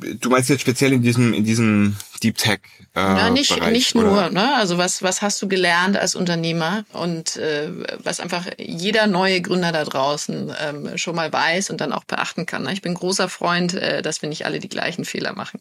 du 0.00 0.30
meinst 0.30 0.48
jetzt 0.48 0.62
speziell 0.62 0.92
in 0.92 1.02
diesem, 1.02 1.32
in 1.32 1.44
diesem 1.44 1.96
Deep 2.22 2.36
Tech. 2.36 2.60
Äh, 2.94 3.00
ja, 3.00 3.30
nicht, 3.30 3.54
Bereich, 3.54 3.72
nicht 3.72 3.94
nur, 3.94 4.30
ne? 4.30 4.54
Also 4.56 4.78
was, 4.78 5.02
was 5.02 5.22
hast 5.22 5.40
du 5.40 5.48
gelernt 5.48 5.96
als 5.96 6.14
Unternehmer 6.14 6.84
und 6.92 7.36
äh, 7.36 7.70
was 8.02 8.20
einfach 8.20 8.46
jeder 8.58 9.06
neue 9.06 9.40
Gründer 9.40 9.72
da 9.72 9.84
draußen 9.84 10.52
ähm, 10.60 10.98
schon 10.98 11.14
mal 11.14 11.32
weiß 11.32 11.70
und 11.70 11.80
dann 11.80 11.92
auch 11.92 12.04
beachten 12.04 12.46
kann. 12.46 12.64
Ne? 12.64 12.72
Ich 12.72 12.82
bin 12.82 12.94
großer 12.94 13.28
Freund, 13.28 13.74
äh, 13.74 14.02
dass 14.02 14.22
wir 14.22 14.28
nicht 14.28 14.44
alle 14.44 14.58
die 14.58 14.68
gleichen 14.68 15.04
Fehler 15.04 15.34
machen. 15.34 15.60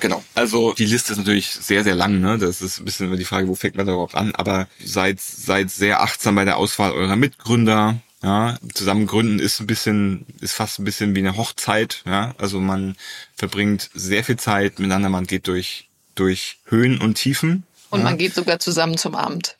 Genau. 0.00 0.22
Also 0.34 0.72
die 0.74 0.84
Liste 0.84 1.12
ist 1.12 1.18
natürlich 1.18 1.48
sehr, 1.48 1.84
sehr 1.84 1.94
lang. 1.94 2.20
Ne? 2.20 2.38
Das 2.38 2.60
ist 2.60 2.78
ein 2.80 2.84
bisschen 2.84 3.16
die 3.16 3.24
Frage, 3.24 3.48
wo 3.48 3.54
fängt 3.54 3.76
man 3.76 3.86
da 3.86 3.92
überhaupt 3.92 4.14
an. 4.14 4.34
Aber 4.34 4.68
seid, 4.84 5.20
seid 5.20 5.70
sehr 5.70 6.02
achtsam 6.02 6.34
bei 6.34 6.44
der 6.44 6.56
Auswahl 6.56 6.92
eurer 6.92 7.16
Mitgründer. 7.16 7.96
Ja, 8.26 8.58
zusammen 8.74 9.06
gründen 9.06 9.38
ist 9.38 9.60
ein 9.60 9.68
bisschen, 9.68 10.26
ist 10.40 10.54
fast 10.54 10.80
ein 10.80 10.84
bisschen 10.84 11.14
wie 11.14 11.20
eine 11.20 11.36
Hochzeit. 11.36 12.02
Ja, 12.06 12.34
also 12.38 12.58
man 12.58 12.96
verbringt 13.36 13.88
sehr 13.94 14.24
viel 14.24 14.36
Zeit 14.36 14.80
miteinander. 14.80 15.10
Man 15.10 15.28
geht 15.28 15.46
durch, 15.46 15.88
durch 16.16 16.58
Höhen 16.64 17.00
und 17.00 17.14
Tiefen. 17.14 17.62
Und 17.90 18.00
ja. 18.00 18.04
man 18.04 18.18
geht 18.18 18.34
sogar 18.34 18.58
zusammen 18.58 18.98
zum 18.98 19.14
Amt. 19.14 19.56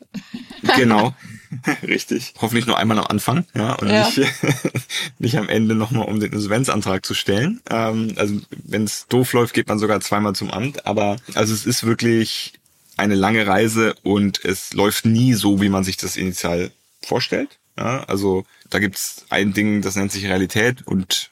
Genau. 0.77 1.15
Richtig. 1.87 2.35
Hoffentlich 2.41 2.67
nur 2.67 2.77
einmal 2.77 2.99
am 2.99 3.07
Anfang, 3.07 3.47
ja, 3.55 3.75
und 3.75 3.89
ja. 3.89 4.05
nicht, 4.05 4.33
nicht 5.21 5.39
am 5.39 5.49
Ende 5.49 5.77
nochmal, 5.77 6.09
um 6.09 6.19
den 6.19 6.33
Insolvenzantrag 6.33 7.07
zu 7.07 7.15
stellen. 7.15 7.61
Ähm, 7.71 8.15
also 8.17 8.41
wenn 8.51 8.83
es 8.83 9.07
doof 9.07 9.33
läuft, 9.33 9.55
geht 9.55 9.69
man 9.69 9.79
sogar 9.79 10.01
zweimal 10.01 10.35
zum 10.35 10.51
Amt. 10.51 10.87
Aber 10.87 11.19
also 11.35 11.55
es 11.55 11.67
ist 11.67 11.85
wirklich 11.85 12.55
eine 12.97 13.15
lange 13.15 13.47
Reise 13.47 13.95
und 14.03 14.45
es 14.45 14.73
läuft 14.73 15.07
nie 15.07 15.35
so, 15.35 15.61
wie 15.61 15.69
man 15.69 15.85
sich 15.85 15.97
das 15.99 16.17
initial 16.17 16.73
vorstellt. 17.01 17.61
Ja, 17.79 18.05
also 18.05 18.45
da 18.71 18.79
gibt's 18.79 19.27
ein 19.29 19.53
Ding, 19.53 19.83
das 19.83 19.97
nennt 19.97 20.13
sich 20.13 20.25
Realität 20.25 20.87
und 20.87 21.31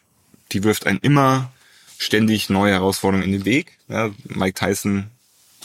die 0.52 0.62
wirft 0.62 0.86
einen 0.86 0.98
immer 0.98 1.52
ständig 1.98 2.50
neue 2.50 2.72
Herausforderungen 2.72 3.24
in 3.24 3.32
den 3.32 3.44
Weg. 3.44 3.78
Ja, 3.88 4.10
Mike 4.24 4.54
Tyson, 4.54 5.10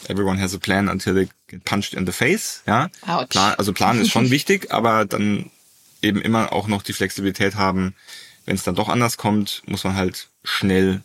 everyone 0.08 0.40
has 0.42 0.54
a 0.54 0.58
plan 0.58 0.88
until 0.88 1.14
they 1.14 1.30
get 1.48 1.66
punched 1.66 1.94
in 1.94 2.06
the 2.06 2.12
face. 2.12 2.64
Ja. 2.66 2.90
Plan, 3.30 3.56
also 3.58 3.74
Plan 3.74 4.00
ist 4.00 4.10
schon 4.10 4.30
wichtig, 4.32 4.72
aber 4.72 5.06
dann 5.06 5.52
eben 6.02 6.22
immer 6.22 6.54
auch 6.54 6.68
noch 6.68 6.82
die 6.82 6.94
Flexibilität 6.94 7.56
haben, 7.56 7.94
wenn 8.46 8.56
es 8.56 8.64
dann 8.64 8.76
doch 8.76 8.90
anders 8.90 9.18
kommt, 9.18 9.62
muss 9.66 9.84
man 9.84 9.96
halt 9.96 10.30
schnell 10.44 11.02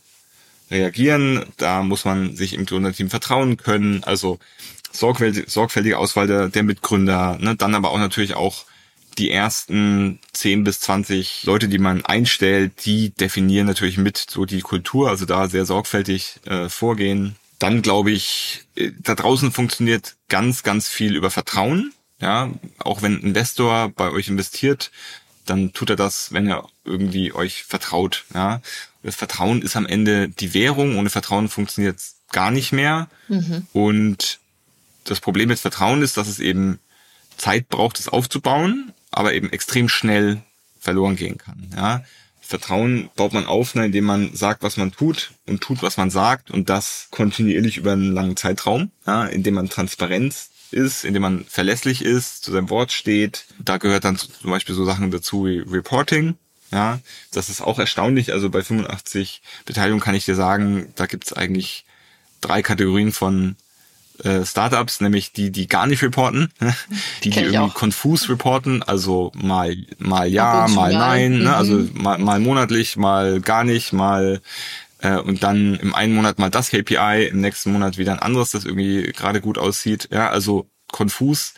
reagieren. 0.71 1.45
Da 1.57 1.83
muss 1.83 2.05
man 2.05 2.37
sich 2.37 2.55
im 2.55 2.65
Gründerteam 2.65 3.11
vertrauen 3.11 3.57
können. 3.57 4.03
Also 4.05 4.39
sorgfältige, 4.93 5.51
sorgfältige 5.51 5.99
Auswahl 5.99 6.27
der, 6.27 6.49
der 6.49 6.63
Mitgründer. 6.63 7.39
Ne? 7.41 7.57
Dann 7.57 7.75
aber 7.75 7.91
auch 7.91 7.99
natürlich 7.99 8.35
auch 8.35 8.65
die 9.15 9.31
ersten 9.31 10.19
10 10.33 10.65
bis 10.65 10.81
20 10.81 11.45
Leute, 11.45 11.69
die 11.69 11.79
man 11.79 12.05
einstellt, 12.05 12.85
die 12.85 13.11
definieren 13.11 13.67
natürlich 13.67 13.99
mit 13.99 14.17
so 14.17 14.45
die 14.45 14.61
Kultur. 14.61 15.09
Also 15.09 15.25
da 15.25 15.49
sehr 15.49 15.67
sorgfältig 15.67 16.41
äh, 16.45 16.69
vorgehen. 16.69 17.37
Dann 17.59 17.83
glaube 17.83 18.11
ich, 18.11 18.65
äh, 18.77 18.91
da 18.99 19.15
draußen 19.15 19.53
funktioniert 19.53 20.17
ganz, 20.29 20.63
ganz 20.63 20.89
viel 20.89 21.17
über 21.17 21.31
Vertrauen. 21.31 21.93
Ja, 22.21 22.51
auch 22.79 23.03
wenn 23.03 23.17
ein 23.17 23.23
Investor 23.23 23.91
bei 23.91 24.11
euch 24.11 24.29
investiert, 24.29 24.91
dann 25.47 25.73
tut 25.73 25.91
er 25.91 25.97
das, 25.97 26.33
wenn 26.33 26.47
er 26.47 26.69
irgendwie 26.85 27.33
euch 27.33 27.65
vertraut. 27.65 28.25
Ja, 28.33 28.61
das 29.03 29.17
Vertrauen 29.17 29.63
ist 29.63 29.77
am 29.77 29.87
Ende 29.87 30.29
die 30.29 30.55
Währung. 30.55 30.97
Ohne 30.97 31.11
Vertrauen 31.11 31.49
funktioniert 31.49 31.99
es 31.99 32.17
gar 32.33 32.51
nicht 32.51 32.73
mehr. 32.73 33.09
Und 33.73 34.39
das 35.05 35.21
Problem 35.21 35.49
mit 35.49 35.59
Vertrauen 35.59 36.03
ist, 36.03 36.17
dass 36.17 36.29
es 36.29 36.41
eben 36.41 36.79
Zeit 37.37 37.69
braucht, 37.69 37.99
es 37.99 38.09
aufzubauen, 38.09 38.93
aber 39.17 39.35
eben 39.35 39.51
extrem 39.51 39.89
schnell 39.89 40.43
verloren 40.79 41.17
gehen 41.17 41.39
kann. 41.39 41.71
Ja, 41.75 42.05
Vertrauen 42.41 43.09
baut 43.17 43.33
man 43.33 43.47
auf, 43.47 43.75
ne, 43.75 43.87
indem 43.87 44.05
man 44.05 44.35
sagt, 44.35 44.63
was 44.63 44.77
man 44.77 44.93
tut 44.93 45.33
und 45.47 45.63
tut, 45.63 45.83
was 45.83 45.97
man 45.97 46.11
sagt 46.11 46.51
und 46.51 46.69
das 46.69 47.09
kontinuierlich 47.11 47.79
über 47.79 47.93
einen 47.93 48.13
langen 48.13 48.37
Zeitraum, 48.37 48.91
ja, 49.07 49.25
indem 49.25 49.55
man 49.55 49.71
Transparenz 49.71 50.51
ist, 50.71 51.05
indem 51.05 51.23
man 51.23 51.45
verlässlich 51.49 52.05
ist, 52.05 52.45
zu 52.45 52.53
seinem 52.53 52.69
Wort 52.69 52.93
steht. 52.93 53.47
Da 53.59 53.79
gehört 53.79 54.05
dann 54.05 54.19
zum 54.19 54.51
Beispiel 54.51 54.75
so 54.75 54.85
Sachen 54.85 55.11
dazu 55.11 55.47
wie 55.47 55.59
Reporting. 55.61 56.37
Ja, 56.71 57.01
das 57.31 57.49
ist 57.49 57.61
auch 57.61 57.79
erstaunlich. 57.79 58.33
Also 58.33 58.51
bei 58.51 58.63
85 58.63 59.43
Beteiligungen 59.65 60.03
kann 60.03 60.15
ich 60.15 60.25
dir 60.25 60.35
sagen, 60.35 60.93
da 60.97 61.07
gibt's 61.07 61.33
eigentlich 61.33 61.87
drei 62.41 62.63
Kategorien 62.63 63.13
von 63.13 63.57
äh, 64.23 64.45
Startups, 64.45 65.01
nämlich 65.01 65.33
die, 65.33 65.51
die 65.51 65.67
gar 65.67 65.87
nicht 65.87 66.03
reporten, 66.03 66.53
die, 67.25 67.31
die 67.31 67.41
irgendwie 67.41 67.59
auch. 67.59 67.75
konfus 67.75 68.29
reporten, 68.29 68.83
also 68.83 69.33
mal, 69.35 69.77
mal 69.99 70.29
ja, 70.29 70.67
mal 70.69 70.93
mal. 70.93 70.93
nein, 70.93 71.39
Mhm. 71.39 71.45
ne? 71.45 71.57
also 71.57 71.85
mal, 71.95 72.19
mal 72.19 72.39
monatlich, 72.41 72.97
mal 72.97 73.41
gar 73.41 73.65
nicht, 73.65 73.93
mal 73.93 74.41
äh, 75.01 75.17
und 75.17 75.43
dann 75.43 75.75
im 75.77 75.95
einen 75.95 76.15
Monat 76.15 76.39
mal 76.39 76.51
das 76.51 76.71
KPI, 76.71 77.29
im 77.31 77.41
nächsten 77.41 77.73
Monat 77.73 77.99
wieder 77.99 78.13
ein 78.13 78.21
anderes, 78.21 78.53
das 78.53 78.65
irgendwie 78.65 79.13
gerade 79.13 79.41
gut 79.41 79.59
aussieht. 79.59 80.09
Ja, 80.13 80.31
also 80.31 80.69
konfus. 80.93 81.55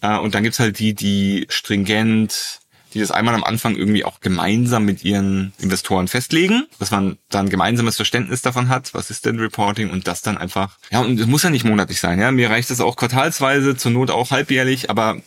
Äh, 0.00 0.16
und 0.18 0.34
dann 0.34 0.44
gibt's 0.44 0.60
halt 0.60 0.78
die, 0.78 0.94
die 0.94 1.46
stringent, 1.50 2.60
die 2.94 3.00
das 3.00 3.10
einmal 3.10 3.34
am 3.34 3.44
Anfang 3.44 3.76
irgendwie 3.76 4.04
auch 4.04 4.20
gemeinsam 4.20 4.84
mit 4.84 5.04
ihren 5.04 5.52
Investoren 5.58 6.08
festlegen, 6.08 6.66
dass 6.78 6.90
man 6.90 7.18
dann 7.28 7.48
gemeinsames 7.48 7.96
Verständnis 7.96 8.42
davon 8.42 8.68
hat, 8.68 8.94
was 8.94 9.10
ist 9.10 9.26
denn 9.26 9.38
Reporting 9.38 9.90
und 9.90 10.06
das 10.06 10.22
dann 10.22 10.38
einfach, 10.38 10.78
ja, 10.90 11.00
und 11.00 11.18
es 11.18 11.26
muss 11.26 11.42
ja 11.42 11.50
nicht 11.50 11.64
monatlich 11.64 12.00
sein, 12.00 12.20
ja, 12.20 12.30
mir 12.30 12.50
reicht 12.50 12.70
das 12.70 12.80
auch 12.80 12.96
quartalsweise, 12.96 13.76
zur 13.76 13.92
Not 13.92 14.10
auch 14.10 14.30
halbjährlich, 14.30 14.90
aber 14.90 15.20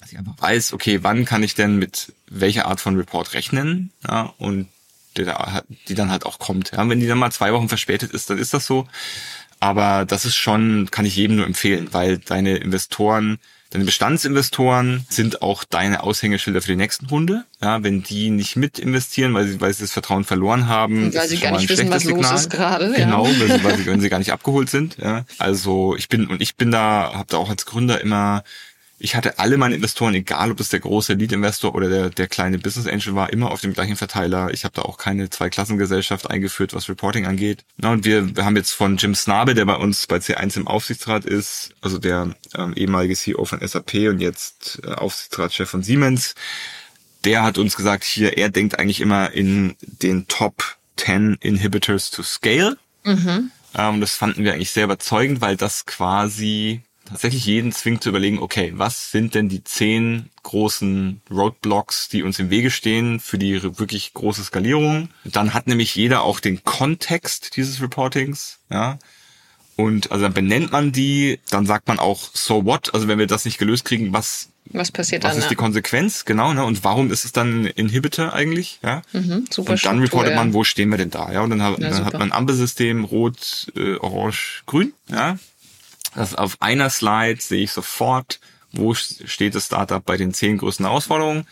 dass 0.00 0.12
ich 0.12 0.18
einfach 0.18 0.34
weiß, 0.38 0.72
okay, 0.72 1.00
wann 1.02 1.24
kann 1.24 1.42
ich 1.42 1.54
denn 1.54 1.78
mit 1.78 2.12
welcher 2.28 2.66
Art 2.66 2.80
von 2.80 2.96
Report 2.96 3.34
rechnen, 3.34 3.90
ja, 4.06 4.32
und 4.38 4.68
die, 5.16 5.24
da, 5.24 5.62
die 5.88 5.94
dann 5.94 6.10
halt 6.10 6.26
auch 6.26 6.38
kommt. 6.38 6.72
Ja, 6.72 6.88
wenn 6.88 7.00
die 7.00 7.06
dann 7.06 7.18
mal 7.18 7.30
zwei 7.30 7.52
Wochen 7.52 7.68
verspätet 7.68 8.12
ist, 8.12 8.30
dann 8.30 8.38
ist 8.38 8.52
das 8.52 8.66
so. 8.66 8.88
Aber 9.60 10.04
das 10.04 10.24
ist 10.24 10.36
schon, 10.36 10.90
kann 10.90 11.06
ich 11.06 11.16
jedem 11.16 11.36
nur 11.36 11.46
empfehlen, 11.46 11.88
weil 11.92 12.18
deine 12.18 12.56
Investoren, 12.56 13.38
deine 13.74 13.84
Bestandsinvestoren 13.84 15.04
sind 15.10 15.42
auch 15.42 15.64
deine 15.64 16.04
Aushängeschilder 16.04 16.62
für 16.62 16.68
die 16.68 16.76
nächsten 16.76 17.06
Runde. 17.06 17.44
Ja, 17.60 17.82
wenn 17.82 18.04
die 18.04 18.30
nicht 18.30 18.54
mit 18.54 18.78
investieren, 18.78 19.34
weil 19.34 19.48
sie, 19.48 19.60
weil 19.60 19.74
sie 19.74 19.82
das 19.82 19.90
Vertrauen 19.90 20.22
verloren 20.22 20.68
haben, 20.68 21.06
Und 21.06 21.14
weil 21.14 21.28
sie 21.28 21.38
gar 21.38 21.50
nicht 21.50 21.68
wissen, 21.68 21.90
was 21.90 22.04
schlechtes 22.04 22.30
los 22.30 22.40
Signal. 22.40 22.40
ist 22.40 22.50
gerade, 22.50 22.92
ja. 22.92 23.04
Genau, 23.04 23.24
weil 23.24 23.50
sie, 23.50 23.64
weil 23.64 23.76
sie, 23.76 23.86
wenn 23.86 24.00
sie 24.00 24.08
gar 24.08 24.20
nicht 24.20 24.32
abgeholt 24.32 24.70
sind. 24.70 24.96
Ja. 25.02 25.24
Also 25.38 25.96
ich 25.96 26.08
bin 26.08 26.28
und 26.28 26.40
ich 26.40 26.54
bin 26.54 26.70
da, 26.70 27.14
habe 27.14 27.26
da 27.28 27.36
auch 27.36 27.50
als 27.50 27.66
Gründer 27.66 28.00
immer 28.00 28.44
ich 28.98 29.16
hatte 29.16 29.38
alle 29.38 29.56
meine 29.56 29.74
Investoren, 29.74 30.14
egal 30.14 30.52
ob 30.52 30.60
es 30.60 30.68
der 30.68 30.80
große 30.80 31.14
Lead-Investor 31.14 31.74
oder 31.74 31.88
der, 31.88 32.10
der 32.10 32.28
kleine 32.28 32.58
Business 32.58 32.86
Angel 32.86 33.14
war, 33.14 33.32
immer 33.32 33.50
auf 33.50 33.60
dem 33.60 33.72
gleichen 33.72 33.96
Verteiler. 33.96 34.52
Ich 34.52 34.64
habe 34.64 34.74
da 34.74 34.82
auch 34.82 34.98
keine 34.98 35.28
Zweiklassengesellschaft 35.30 36.30
eingeführt, 36.30 36.74
was 36.74 36.88
Reporting 36.88 37.26
angeht. 37.26 37.64
Na, 37.76 37.92
und 37.92 38.04
wir, 38.04 38.36
wir 38.36 38.44
haben 38.44 38.56
jetzt 38.56 38.70
von 38.70 38.96
Jim 38.96 39.14
Snabe, 39.14 39.54
der 39.54 39.64
bei 39.64 39.74
uns 39.74 40.06
bei 40.06 40.16
C1 40.16 40.56
im 40.56 40.68
Aufsichtsrat 40.68 41.24
ist, 41.24 41.74
also 41.80 41.98
der 41.98 42.34
ähm, 42.56 42.72
ehemalige 42.74 43.16
CEO 43.16 43.44
von 43.44 43.66
SAP 43.66 43.94
und 44.08 44.20
jetzt 44.20 44.80
äh, 44.84 44.92
Aufsichtsratschef 44.92 45.68
von 45.68 45.82
Siemens, 45.82 46.34
der 47.24 47.42
hat 47.42 47.58
uns 47.58 47.76
gesagt, 47.76 48.04
hier, 48.04 48.38
er 48.38 48.48
denkt 48.48 48.78
eigentlich 48.78 49.00
immer 49.00 49.32
in 49.32 49.76
den 49.80 50.28
Top 50.28 50.76
10 50.96 51.38
Inhibitors 51.40 52.10
to 52.10 52.22
Scale. 52.22 52.78
Ähm, 53.76 54.00
das 54.00 54.14
fanden 54.14 54.44
wir 54.44 54.54
eigentlich 54.54 54.70
sehr 54.70 54.84
überzeugend, 54.84 55.40
weil 55.40 55.56
das 55.56 55.84
quasi 55.84 56.82
tatsächlich 57.06 57.44
jeden 57.46 57.72
zwingt 57.72 58.02
zu 58.02 58.08
überlegen, 58.08 58.38
okay, 58.38 58.72
was 58.76 59.10
sind 59.10 59.34
denn 59.34 59.48
die 59.48 59.62
zehn 59.64 60.30
großen 60.42 61.20
Roadblocks, 61.30 62.08
die 62.08 62.22
uns 62.22 62.38
im 62.38 62.50
Wege 62.50 62.70
stehen 62.70 63.20
für 63.20 63.38
die 63.38 63.62
wirklich 63.62 64.12
große 64.14 64.42
Skalierung. 64.44 65.08
Dann 65.24 65.54
hat 65.54 65.66
nämlich 65.66 65.94
jeder 65.94 66.22
auch 66.22 66.40
den 66.40 66.62
Kontext 66.64 67.56
dieses 67.56 67.80
Reportings, 67.82 68.58
ja. 68.70 68.98
Und 69.76 70.12
also 70.12 70.22
dann 70.24 70.34
benennt 70.34 70.70
man 70.70 70.92
die, 70.92 71.40
dann 71.50 71.66
sagt 71.66 71.88
man 71.88 71.98
auch 71.98 72.30
so 72.32 72.64
what, 72.64 72.94
also 72.94 73.08
wenn 73.08 73.18
wir 73.18 73.26
das 73.26 73.44
nicht 73.44 73.58
gelöst 73.58 73.84
kriegen, 73.84 74.12
was 74.12 74.50
Was 74.66 74.92
passiert 74.92 75.24
was 75.24 75.32
dann? 75.32 75.40
ist 75.42 75.50
die? 75.50 75.56
Konsequenz, 75.56 76.24
genau, 76.24 76.54
ne? 76.54 76.64
Und 76.64 76.84
warum 76.84 77.10
ist 77.10 77.24
es 77.24 77.32
dann 77.32 77.62
ein 77.62 77.66
Inhibitor 77.66 78.32
eigentlich, 78.32 78.78
ja? 78.84 79.02
Mhm, 79.12 79.46
super 79.50 79.72
und 79.72 79.84
dann 79.84 79.98
reportet 79.98 80.30
ja. 80.34 80.36
man, 80.36 80.54
wo 80.54 80.62
stehen 80.62 80.90
wir 80.90 80.96
denn 80.98 81.10
da, 81.10 81.32
ja? 81.32 81.40
Und 81.42 81.50
dann, 81.50 81.60
hat- 81.62 81.80
Ja, 81.80 81.90
dann 81.90 82.04
hat 82.04 82.12
man 82.12 82.22
ein 82.30 82.32
Ampelsystem, 82.32 83.02
rot, 83.04 83.66
äh, 83.74 83.96
orange, 83.96 84.62
grün, 84.66 84.92
ja? 85.10 85.38
Das 86.14 86.34
auf 86.34 86.56
einer 86.60 86.90
Slide 86.90 87.40
sehe 87.40 87.62
ich 87.64 87.72
sofort, 87.72 88.40
wo 88.72 88.92
st- 88.92 89.26
steht 89.26 89.54
das 89.54 89.66
Startup 89.66 90.04
bei 90.04 90.16
den 90.16 90.32
zehn 90.34 90.58
größten 90.58 90.86
Herausforderungen. 90.86 91.46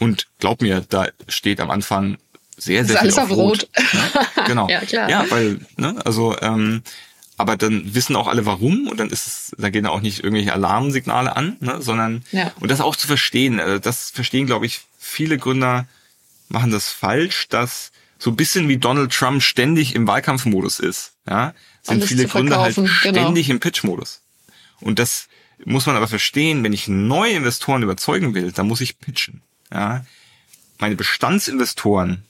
Und 0.00 0.26
glaub 0.40 0.60
mir, 0.62 0.80
da 0.88 1.08
steht 1.28 1.60
am 1.60 1.70
Anfang 1.70 2.18
sehr, 2.56 2.84
sehr 2.84 2.94
Ist 2.96 3.00
viel 3.00 3.10
alles 3.10 3.18
auf 3.18 3.30
auf 3.30 3.36
rot. 3.36 3.62
Rot. 3.62 3.68
Ja, 4.36 4.44
genau. 4.44 4.68
Ja, 4.70 4.80
klar. 4.80 5.08
Ja, 5.10 5.24
weil, 5.30 5.60
ne, 5.76 5.96
also, 6.04 6.36
ähm, 6.40 6.82
aber 7.36 7.56
dann 7.56 7.94
wissen 7.94 8.14
auch 8.16 8.28
alle 8.28 8.46
warum 8.46 8.86
und 8.88 8.98
dann 9.00 9.10
ist 9.10 9.26
es, 9.26 9.56
da 9.58 9.70
gehen 9.70 9.86
auch 9.86 10.00
nicht 10.00 10.22
irgendwelche 10.22 10.52
Alarmsignale 10.52 11.34
an, 11.36 11.56
ne, 11.60 11.80
sondern 11.82 12.24
Ja. 12.30 12.52
und 12.60 12.70
das 12.70 12.80
auch 12.80 12.94
zu 12.96 13.06
verstehen, 13.08 13.58
also 13.58 13.78
das 13.78 14.10
verstehen, 14.10 14.46
glaube 14.46 14.66
ich, 14.66 14.82
viele 14.98 15.36
Gründer 15.38 15.86
machen 16.48 16.70
das 16.70 16.90
falsch, 16.90 17.48
dass 17.48 17.90
so 18.18 18.30
ein 18.30 18.36
bisschen 18.36 18.68
wie 18.68 18.76
Donald 18.76 19.12
Trump 19.12 19.42
ständig 19.42 19.94
im 19.96 20.06
Wahlkampfmodus 20.06 20.78
ist, 20.78 21.12
ja, 21.28 21.54
sind 21.84 22.04
viele 22.04 22.26
Gründer 22.26 22.60
halt 22.60 22.74
genau. 22.74 22.88
ständig 22.88 23.50
im 23.50 23.60
Pitch-Modus. 23.60 24.20
Und 24.80 24.98
das 24.98 25.28
muss 25.64 25.86
man 25.86 25.96
aber 25.96 26.08
verstehen, 26.08 26.64
wenn 26.64 26.72
ich 26.72 26.88
neue 26.88 27.32
Investoren 27.32 27.82
überzeugen 27.82 28.34
will, 28.34 28.52
dann 28.52 28.66
muss 28.66 28.80
ich 28.80 28.98
pitchen, 28.98 29.42
ja. 29.72 30.04
Meine 30.78 30.96
Bestandsinvestoren, 30.96 32.24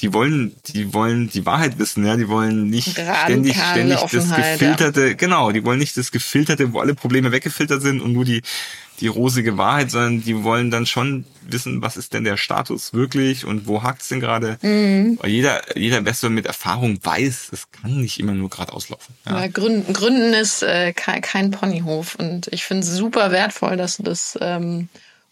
die 0.00 0.12
wollen, 0.12 0.54
die 0.66 0.92
wollen 0.92 1.30
die 1.30 1.46
Wahrheit 1.46 1.78
wissen, 1.78 2.04
ja, 2.04 2.16
die 2.16 2.28
wollen 2.28 2.68
nicht 2.68 2.98
Radikale 2.98 3.24
ständig, 3.24 3.56
ständig 3.56 4.00
das 4.00 4.34
gefilterte, 4.34 5.16
genau, 5.16 5.52
die 5.52 5.64
wollen 5.64 5.78
nicht 5.78 5.96
das 5.96 6.10
gefilterte, 6.10 6.72
wo 6.72 6.80
alle 6.80 6.94
Probleme 6.94 7.32
weggefiltert 7.32 7.80
sind 7.80 8.02
und 8.02 8.12
nur 8.12 8.26
die, 8.26 8.42
die 9.00 9.06
rosige 9.06 9.56
Wahrheit, 9.56 9.90
sondern 9.90 10.22
die 10.22 10.42
wollen 10.42 10.70
dann 10.70 10.84
schon 10.84 11.24
wissen, 11.42 11.80
was 11.80 11.96
ist 11.96 12.12
denn 12.12 12.24
der 12.24 12.36
Status 12.36 12.92
wirklich 12.92 13.46
und 13.46 13.66
wo 13.66 13.82
hakt's 13.82 14.08
denn 14.08 14.20
gerade. 14.20 14.58
Mhm. 14.62 15.18
Weil 15.20 15.30
jeder, 15.30 15.78
jeder 15.78 15.98
Investor 15.98 16.28
mit 16.28 16.46
Erfahrung 16.46 16.98
weiß, 17.02 17.50
es 17.52 17.70
kann 17.70 18.00
nicht 18.00 18.18
immer 18.18 18.32
nur 18.32 18.50
gerade 18.50 18.72
auslaufen. 18.72 19.14
Ja. 19.26 19.34
Weil 19.34 19.50
Gründen, 19.50 19.92
Gründen 19.92 20.34
ist 20.34 20.62
äh, 20.62 20.92
kein, 20.92 21.22
kein 21.22 21.50
Ponyhof 21.50 22.16
und 22.16 22.48
ich 22.52 22.64
finde 22.64 22.86
es 22.86 22.94
super 22.94 23.30
wertvoll, 23.30 23.76
dass 23.76 23.96
du 23.96 24.02
das 24.02 24.38
ähm, 24.40 24.88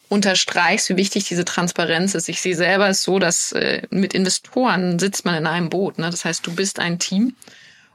unterstreichst, 0.08 0.88
wie 0.90 0.96
wichtig 0.96 1.24
diese 1.24 1.44
Transparenz 1.44 2.14
ist. 2.14 2.28
Ich 2.28 2.40
sehe 2.40 2.56
selber 2.56 2.88
es 2.88 3.02
so, 3.02 3.18
dass 3.18 3.52
äh, 3.52 3.82
mit 3.90 4.14
Investoren 4.14 4.98
sitzt 4.98 5.24
man 5.24 5.34
in 5.34 5.46
einem 5.46 5.70
Boot. 5.70 5.98
Ne? 5.98 6.10
Das 6.10 6.24
heißt, 6.24 6.46
du 6.46 6.54
bist 6.54 6.78
ein 6.78 6.98
Team 6.98 7.34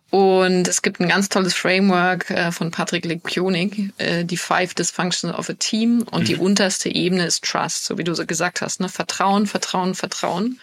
und 0.09 0.67
es 0.67 0.81
gibt 0.81 0.99
ein 0.99 1.07
ganz 1.07 1.29
tolles 1.29 1.53
Framework 1.53 2.31
äh, 2.31 2.51
von 2.51 2.71
Patrick 2.71 3.05
Lepionik, 3.05 3.93
äh, 3.99 4.25
die 4.25 4.37
Five 4.37 4.73
Dysfunctions 4.73 5.35
of 5.35 5.49
a 5.49 5.53
Team 5.53 6.03
und 6.09 6.27
die 6.27 6.35
unterste 6.35 6.89
Ebene 6.89 7.25
ist 7.25 7.43
Trust, 7.43 7.85
so 7.85 7.97
wie 7.97 8.03
du 8.03 8.15
so 8.15 8.25
gesagt 8.25 8.61
hast. 8.61 8.79
Ne? 8.79 8.89
Vertrauen, 8.89 9.45
Vertrauen, 9.45 9.93
Vertrauen. 9.93 10.59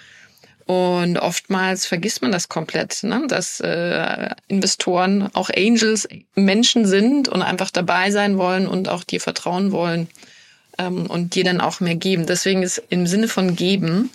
Und 0.66 1.16
oftmals 1.16 1.86
vergisst 1.86 2.22
man 2.22 2.32
das 2.32 2.48
komplett, 2.48 3.04
ne? 3.04 3.24
dass 3.28 3.60
äh, 3.60 4.30
Investoren, 4.48 5.30
auch 5.32 5.48
Angels, 5.48 6.08
Menschen 6.34 6.86
sind 6.86 7.28
und 7.28 7.42
einfach 7.42 7.70
dabei 7.70 8.10
sein 8.10 8.36
wollen 8.36 8.66
und 8.66 8.88
auch 8.88 9.04
dir 9.04 9.20
vertrauen 9.20 9.70
wollen 9.70 10.08
ähm, 10.78 11.06
und 11.06 11.34
dir 11.34 11.44
dann 11.44 11.60
auch 11.60 11.80
mehr 11.80 11.96
geben. 11.96 12.26
Deswegen 12.26 12.62
ist 12.62 12.82
im 12.88 13.06
Sinne 13.06 13.28
von 13.28 13.56
geben 13.56 14.10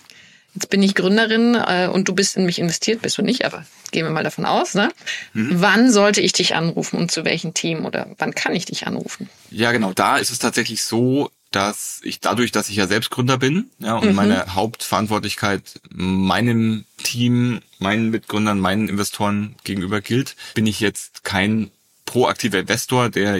Jetzt 0.54 0.68
bin 0.68 0.82
ich 0.82 0.94
Gründerin 0.94 1.54
äh, 1.54 1.88
und 1.90 2.08
du 2.08 2.14
bist 2.14 2.36
in 2.36 2.44
mich 2.44 2.58
investiert, 2.58 3.00
bist 3.00 3.16
du 3.16 3.22
nicht, 3.22 3.44
aber 3.46 3.64
gehen 3.90 4.04
wir 4.04 4.10
mal 4.10 4.24
davon 4.24 4.44
aus. 4.44 4.74
Ne? 4.74 4.90
Mhm. 5.32 5.50
Wann 5.54 5.90
sollte 5.90 6.20
ich 6.20 6.32
dich 6.32 6.54
anrufen 6.54 6.98
und 6.98 7.10
zu 7.10 7.24
welchem 7.24 7.54
Team 7.54 7.86
oder 7.86 8.08
wann 8.18 8.34
kann 8.34 8.54
ich 8.54 8.66
dich 8.66 8.86
anrufen? 8.86 9.30
Ja, 9.50 9.72
genau. 9.72 9.92
Da 9.94 10.18
ist 10.18 10.30
es 10.30 10.38
tatsächlich 10.38 10.84
so, 10.84 11.30
dass 11.52 12.00
ich 12.02 12.20
dadurch, 12.20 12.52
dass 12.52 12.68
ich 12.68 12.76
ja 12.76 12.86
selbst 12.86 13.10
Gründer 13.10 13.38
bin 13.38 13.70
ja, 13.78 13.96
und 13.96 14.10
mhm. 14.10 14.14
meine 14.14 14.54
Hauptverantwortlichkeit 14.54 15.80
meinem 15.90 16.84
Team, 17.02 17.60
meinen 17.78 18.10
Mitgründern, 18.10 18.58
meinen 18.58 18.88
Investoren 18.88 19.56
gegenüber 19.64 20.02
gilt, 20.02 20.36
bin 20.54 20.66
ich 20.66 20.80
jetzt 20.80 21.24
kein 21.24 21.70
proaktiver 22.04 22.58
Investor, 22.58 23.08
der 23.08 23.38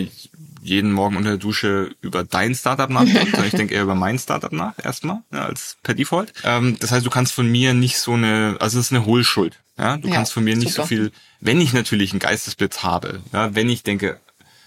jeden 0.63 0.93
Morgen 0.93 1.17
unter 1.17 1.31
der 1.31 1.39
Dusche 1.39 1.95
über 2.01 2.25
dein 2.25 2.55
Startup 2.55 2.89
nachdenkt, 2.89 3.31
sondern 3.33 3.47
ich 3.47 3.55
denke 3.55 3.75
eher 3.75 3.83
über 3.83 3.95
mein 3.95 4.19
Startup 4.19 4.53
nach, 4.53 4.75
erstmal, 4.83 5.19
ja, 5.33 5.45
als 5.45 5.77
per 5.83 5.95
Default. 5.95 6.33
Ähm, 6.45 6.77
das 6.79 6.93
heißt, 6.93 7.05
du 7.05 7.11
kannst 7.11 7.33
von 7.33 7.51
mir 7.51 7.75
nicht 7.75 7.99
so 7.99 8.13
eine, 8.13 8.57
also 8.61 8.79
es 8.79 8.87
ist 8.87 8.93
eine 8.93 9.05
Hohlschuld. 9.05 9.59
Ja, 9.79 9.97
du 9.97 10.09
ja, 10.09 10.15
kannst 10.15 10.33
von 10.33 10.45
mir 10.45 10.57
nicht 10.57 10.73
super. 10.73 10.83
so 10.83 10.89
viel, 10.89 11.13
wenn 11.41 11.61
ich 11.61 11.73
natürlich 11.73 12.13
einen 12.13 12.21
Geistesblitz 12.21 12.83
habe, 12.83 13.21
ja, 13.33 13.55
wenn 13.55 13.69
ich 13.69 13.83
denke, 13.83 14.21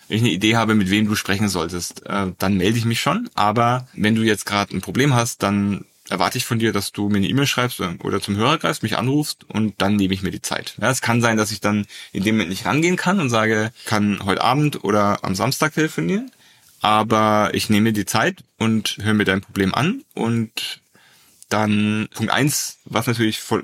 wenn 0.08 0.18
ich 0.18 0.24
eine 0.24 0.32
Idee 0.32 0.56
habe, 0.56 0.76
mit 0.76 0.90
wem 0.90 1.08
du 1.08 1.16
sprechen 1.16 1.48
solltest, 1.50 2.06
äh, 2.06 2.28
dann 2.38 2.58
melde 2.58 2.78
ich 2.78 2.86
mich 2.86 3.00
schon. 3.02 3.30
Aber 3.34 3.88
wenn 3.94 4.16
du 4.16 4.24
jetzt 4.24 4.46
gerade 4.46 4.76
ein 4.76 4.82
Problem 4.82 5.14
hast, 5.14 5.42
dann 5.42 5.86
erwarte 6.10 6.38
ich 6.38 6.46
von 6.46 6.60
dir, 6.60 6.72
dass 6.72 6.92
du 6.92 7.10
mir 7.10 7.18
eine 7.18 7.28
E-Mail 7.28 7.48
schreibst 7.48 7.80
oder 7.80 8.22
zum 8.22 8.36
Hörer 8.36 8.58
greifst, 8.58 8.84
mich 8.84 8.98
anrufst 8.98 9.44
und 9.50 9.82
dann 9.82 9.96
nehme 9.96 10.14
ich 10.14 10.22
mir 10.22 10.32
die 10.32 10.42
Zeit. 10.42 10.76
Ja, 10.80 10.90
es 10.90 11.02
kann 11.02 11.22
sein, 11.22 11.38
dass 11.38 11.52
ich 11.52 11.62
dann 11.62 11.86
in 12.12 12.24
dem 12.24 12.36
Moment 12.36 12.50
nicht 12.50 12.66
rangehen 12.66 12.96
kann 12.96 13.20
und 13.20 13.30
sage, 13.30 13.72
kann 13.86 14.24
heute 14.24 14.44
Abend 14.44 14.84
oder 14.84 15.24
am 15.24 15.36
Samstag 15.36 15.74
telefonieren, 15.74 16.32
aber 16.82 17.52
ich 17.54 17.70
nehme 17.70 17.86
mir 17.86 17.94
die 17.94 18.06
Zeit 18.06 18.44
und 18.58 18.98
höre 19.02 19.14
mir 19.14 19.26
dein 19.26 19.42
Problem 19.42 19.74
an 19.74 20.04
und 20.14 20.82
dann 21.50 22.08
Punkt 22.14 22.32
eins, 22.32 22.80
was 22.86 23.08
natürlich 23.08 23.40
voll, 23.40 23.64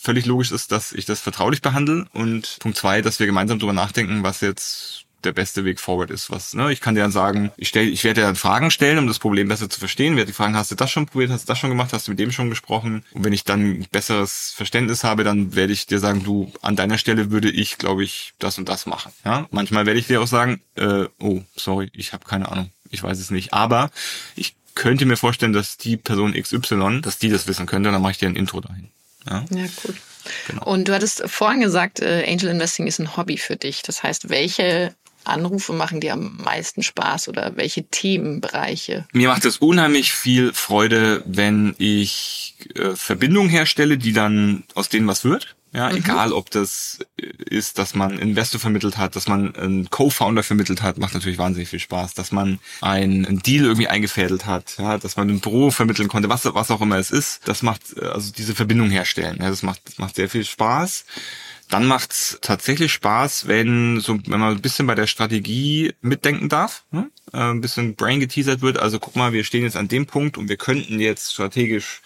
völlig 0.00 0.26
logisch 0.26 0.50
ist, 0.50 0.72
dass 0.72 0.92
ich 0.92 1.04
das 1.04 1.20
vertraulich 1.20 1.62
behandle 1.62 2.06
und 2.12 2.56
Punkt 2.60 2.78
zwei, 2.78 3.02
dass 3.02 3.18
wir 3.18 3.26
gemeinsam 3.26 3.58
darüber 3.58 3.74
nachdenken, 3.74 4.22
was 4.22 4.40
jetzt 4.40 5.04
der 5.24 5.32
beste 5.32 5.64
Weg 5.64 5.80
forward 5.80 6.10
ist. 6.10 6.30
Was, 6.30 6.54
ne? 6.54 6.72
Ich 6.72 6.80
kann 6.80 6.94
dir 6.94 7.02
dann 7.02 7.10
sagen, 7.10 7.50
ich, 7.56 7.68
stell, 7.68 7.88
ich 7.88 8.04
werde 8.04 8.20
dir 8.20 8.26
dann 8.26 8.36
Fragen 8.36 8.70
stellen, 8.70 8.98
um 8.98 9.06
das 9.06 9.18
Problem 9.18 9.48
besser 9.48 9.68
zu 9.68 9.78
verstehen. 9.78 10.16
Werde 10.16 10.28
die 10.28 10.32
Fragen, 10.32 10.56
hast 10.56 10.70
du 10.70 10.74
das 10.74 10.90
schon 10.90 11.06
probiert, 11.06 11.30
hast 11.30 11.48
du 11.48 11.52
das 11.52 11.58
schon 11.58 11.70
gemacht, 11.70 11.92
hast 11.92 12.06
du 12.06 12.12
mit 12.12 12.20
dem 12.20 12.32
schon 12.32 12.50
gesprochen? 12.50 13.04
Und 13.12 13.24
wenn 13.24 13.32
ich 13.32 13.44
dann 13.44 13.60
ein 13.60 13.86
besseres 13.90 14.52
Verständnis 14.54 15.04
habe, 15.04 15.24
dann 15.24 15.54
werde 15.54 15.72
ich 15.72 15.86
dir 15.86 15.98
sagen, 15.98 16.22
du, 16.22 16.52
an 16.62 16.76
deiner 16.76 16.98
Stelle 16.98 17.30
würde 17.30 17.50
ich, 17.50 17.78
glaube 17.78 18.04
ich, 18.04 18.34
das 18.38 18.58
und 18.58 18.68
das 18.68 18.86
machen. 18.86 19.12
Ja? 19.24 19.46
Manchmal 19.50 19.86
werde 19.86 19.98
ich 19.98 20.06
dir 20.06 20.22
auch 20.22 20.26
sagen, 20.26 20.60
äh, 20.76 21.06
oh, 21.18 21.42
sorry, 21.56 21.90
ich 21.94 22.12
habe 22.12 22.24
keine 22.24 22.50
Ahnung, 22.50 22.70
ich 22.90 23.02
weiß 23.02 23.18
es 23.18 23.30
nicht. 23.30 23.52
Aber 23.52 23.90
ich 24.36 24.54
könnte 24.74 25.06
mir 25.06 25.16
vorstellen, 25.16 25.52
dass 25.52 25.76
die 25.76 25.96
Person 25.96 26.34
XY, 26.34 27.00
dass 27.02 27.18
die 27.18 27.30
das 27.30 27.48
wissen 27.48 27.66
könnte, 27.66 27.90
dann 27.90 28.00
mache 28.00 28.12
ich 28.12 28.18
dir 28.18 28.28
ein 28.28 28.36
Intro 28.36 28.60
dahin. 28.60 28.90
Ja, 29.28 29.44
ja 29.50 29.64
cool. 29.84 29.94
Genau. 30.46 30.64
Und 30.64 30.88
du 30.88 30.94
hattest 30.94 31.22
vorhin 31.26 31.60
gesagt, 31.60 32.00
äh, 32.00 32.24
Angel 32.28 32.50
Investing 32.50 32.86
ist 32.86 32.98
ein 32.98 33.16
Hobby 33.16 33.38
für 33.38 33.56
dich. 33.56 33.82
Das 33.82 34.02
heißt, 34.02 34.28
welche 34.28 34.94
Anrufe 35.28 35.72
machen 35.72 36.00
dir 36.00 36.14
am 36.14 36.36
meisten 36.42 36.82
Spaß 36.82 37.28
oder 37.28 37.56
welche 37.56 37.84
Themenbereiche? 37.84 39.06
Mir 39.12 39.28
macht 39.28 39.44
es 39.44 39.58
unheimlich 39.58 40.12
viel 40.12 40.52
Freude, 40.52 41.22
wenn 41.26 41.74
ich 41.78 42.56
äh, 42.74 42.94
Verbindungen 42.94 43.50
herstelle, 43.50 43.98
die 43.98 44.12
dann 44.12 44.64
aus 44.74 44.88
denen 44.88 45.06
was 45.06 45.24
wird. 45.24 45.56
Ja, 45.72 45.90
mhm. 45.90 45.98
egal 45.98 46.32
ob 46.32 46.50
das 46.50 47.00
ist, 47.16 47.78
dass 47.78 47.94
man 47.94 48.18
Investor 48.18 48.58
vermittelt 48.58 48.96
hat, 48.96 49.16
dass 49.16 49.28
man 49.28 49.54
einen 49.54 49.90
Co-Founder 49.90 50.42
vermittelt 50.42 50.82
hat, 50.82 50.96
macht 50.96 51.12
natürlich 51.12 51.36
wahnsinnig 51.36 51.68
viel 51.68 51.78
Spaß, 51.78 52.14
dass 52.14 52.32
man 52.32 52.58
einen 52.80 53.40
Deal 53.42 53.64
irgendwie 53.64 53.88
eingefädelt 53.88 54.46
hat, 54.46 54.76
ja, 54.78 54.96
dass 54.96 55.16
man 55.16 55.28
ein 55.28 55.40
Büro 55.40 55.70
vermitteln 55.70 56.08
konnte, 56.08 56.30
was, 56.30 56.46
was 56.46 56.70
auch 56.70 56.80
immer 56.80 56.96
es 56.96 57.10
ist, 57.10 57.46
das 57.46 57.62
macht, 57.62 57.82
äh, 58.00 58.06
also 58.06 58.32
diese 58.32 58.54
Verbindung 58.54 58.88
herstellen, 58.88 59.38
ja, 59.40 59.50
das 59.50 59.62
macht, 59.62 59.82
das 59.84 59.98
macht 59.98 60.16
sehr 60.16 60.30
viel 60.30 60.44
Spaß. 60.44 61.04
Dann 61.68 61.86
macht's 61.86 62.38
tatsächlich 62.40 62.92
Spaß, 62.92 63.46
wenn 63.46 64.00
so, 64.00 64.18
wenn 64.26 64.40
man 64.40 64.56
ein 64.56 64.62
bisschen 64.62 64.86
bei 64.86 64.94
der 64.94 65.06
Strategie 65.06 65.92
mitdenken 66.00 66.48
darf, 66.48 66.84
ne? 66.90 67.10
äh, 67.32 67.50
ein 67.50 67.60
bisschen 67.60 67.94
Brain 67.94 68.20
geteasert 68.20 68.62
wird. 68.62 68.78
Also 68.78 68.98
guck 68.98 69.16
mal, 69.16 69.32
wir 69.34 69.44
stehen 69.44 69.64
jetzt 69.64 69.76
an 69.76 69.88
dem 69.88 70.06
Punkt 70.06 70.38
und 70.38 70.48
wir 70.48 70.56
könnten 70.56 70.98
jetzt 70.98 71.34
strategisch 71.34 72.00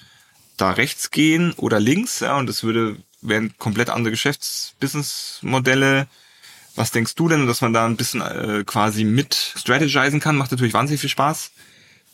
da 0.56 0.72
rechts 0.72 1.10
gehen 1.10 1.52
oder 1.52 1.78
links, 1.80 2.20
ja, 2.20 2.36
und 2.36 2.48
das 2.48 2.62
würde 2.62 2.96
wären 3.22 3.56
komplett 3.56 3.88
andere 3.88 4.10
Geschäftsbusinessmodelle. 4.10 6.08
Was 6.74 6.90
denkst 6.90 7.14
du 7.14 7.28
denn, 7.28 7.46
dass 7.46 7.60
man 7.60 7.72
da 7.72 7.86
ein 7.86 7.96
bisschen 7.96 8.20
äh, 8.20 8.64
quasi 8.66 9.04
mit 9.04 9.34
strategisen 9.34 10.20
kann? 10.20 10.36
Macht 10.36 10.50
natürlich 10.50 10.74
wahnsinnig 10.74 11.00
viel 11.00 11.10
Spaß. 11.10 11.52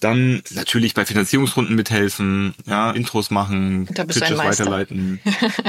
Dann 0.01 0.43
natürlich 0.51 0.95
bei 0.95 1.05
Finanzierungsrunden 1.05 1.75
mithelfen, 1.75 2.55
ja, 2.67 2.93
Intros 2.93 3.31
machen, 3.31 3.87
Pitches 3.87 4.39
weiterleiten. 4.39 5.21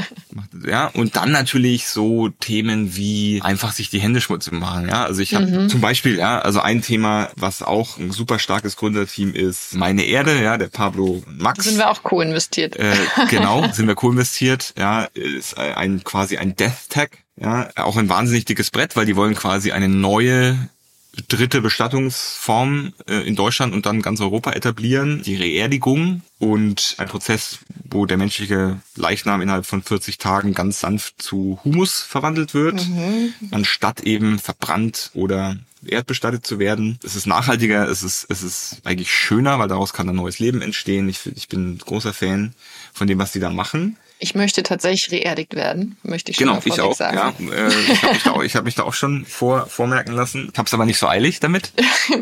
ja, 0.66 0.86
und 0.86 1.16
dann 1.16 1.32
natürlich 1.32 1.88
so 1.88 2.28
Themen 2.28 2.94
wie 2.94 3.40
einfach 3.42 3.72
sich 3.72 3.90
die 3.90 3.98
Hände 3.98 4.20
schmutzig 4.20 4.52
machen, 4.52 4.88
ja. 4.88 5.04
Also 5.04 5.20
ich 5.20 5.34
habe 5.34 5.46
mhm. 5.46 5.68
zum 5.68 5.80
Beispiel, 5.80 6.16
ja, 6.16 6.38
also 6.38 6.60
ein 6.60 6.80
Thema, 6.80 7.30
was 7.34 7.62
auch 7.62 7.98
ein 7.98 8.12
super 8.12 8.38
starkes 8.38 8.76
Gründerteam 8.76 9.34
ist, 9.34 9.74
meine 9.74 10.04
Erde, 10.04 10.40
ja, 10.40 10.58
der 10.58 10.68
Pablo 10.68 11.24
Max. 11.26 11.64
Sind 11.64 11.78
wir 11.78 11.90
auch 11.90 12.04
co-investiert. 12.04 12.76
Äh, 12.76 12.94
genau, 13.30 13.66
sind 13.72 13.88
wir 13.88 13.96
co-investiert, 13.96 14.74
ja, 14.78 15.04
ist 15.14 15.58
ein 15.58 16.04
quasi 16.04 16.36
ein 16.36 16.54
Death 16.54 16.88
Tag, 16.88 17.18
ja, 17.36 17.70
auch 17.74 17.96
ein 17.96 18.08
wahnsinnig 18.08 18.44
dickes 18.44 18.70
Brett, 18.70 18.94
weil 18.94 19.06
die 19.06 19.16
wollen 19.16 19.34
quasi 19.34 19.72
eine 19.72 19.88
neue 19.88 20.56
dritte 21.28 21.60
Bestattungsform 21.60 22.92
äh, 23.08 23.26
in 23.26 23.36
Deutschland 23.36 23.74
und 23.74 23.86
dann 23.86 24.02
ganz 24.02 24.20
Europa 24.20 24.52
etablieren, 24.52 25.22
die 25.22 25.36
Reerdigung 25.36 26.22
und 26.38 26.94
ein 26.98 27.08
Prozess, 27.08 27.58
wo 27.90 28.06
der 28.06 28.16
menschliche 28.16 28.80
Leichnam 28.96 29.40
innerhalb 29.42 29.66
von 29.66 29.82
40 29.82 30.18
Tagen 30.18 30.54
ganz 30.54 30.80
sanft 30.80 31.20
zu 31.20 31.58
Humus 31.64 32.00
verwandelt 32.00 32.54
wird, 32.54 32.86
mhm. 32.88 33.34
anstatt 33.50 34.00
eben 34.00 34.38
verbrannt 34.38 35.10
oder 35.14 35.56
erdbestattet 35.84 36.46
zu 36.46 36.58
werden. 36.58 36.98
Es 37.02 37.16
ist 37.16 37.26
nachhaltiger, 37.26 37.88
es 37.88 38.02
ist, 38.02 38.26
es 38.28 38.42
ist 38.42 38.80
eigentlich 38.84 39.12
schöner, 39.12 39.58
weil 39.58 39.68
daraus 39.68 39.92
kann 39.92 40.08
ein 40.08 40.16
neues 40.16 40.38
Leben 40.38 40.62
entstehen. 40.62 41.08
Ich, 41.08 41.26
ich 41.34 41.48
bin 41.48 41.78
großer 41.78 42.12
Fan 42.12 42.54
von 42.92 43.06
dem, 43.06 43.18
was 43.18 43.32
die 43.32 43.40
da 43.40 43.50
machen. 43.50 43.96
Ich 44.22 44.34
möchte 44.34 44.62
tatsächlich 44.62 45.10
reerdigt 45.10 45.54
werden, 45.54 45.96
möchte 46.02 46.30
ich 46.30 46.36
schon 46.36 46.46
genau, 46.46 46.60
ich 46.62 46.80
auch, 46.80 46.94
sagen. 46.94 47.48
Ja, 47.50 47.54
äh, 47.54 47.68
ich 47.68 48.02
habe 48.02 48.12
mich, 48.12 48.22
da 48.22 48.30
auch, 48.32 48.42
ich 48.42 48.56
hab 48.56 48.64
mich 48.64 48.74
da 48.74 48.82
auch 48.84 48.94
schon 48.94 49.24
vor, 49.24 49.66
vormerken 49.66 50.14
lassen. 50.14 50.50
Ich 50.52 50.58
habe 50.58 50.66
es 50.66 50.74
aber 50.74 50.84
nicht 50.84 50.98
so 50.98 51.08
eilig 51.08 51.40
damit. 51.40 51.72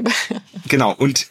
genau, 0.69 0.93
und 0.93 1.27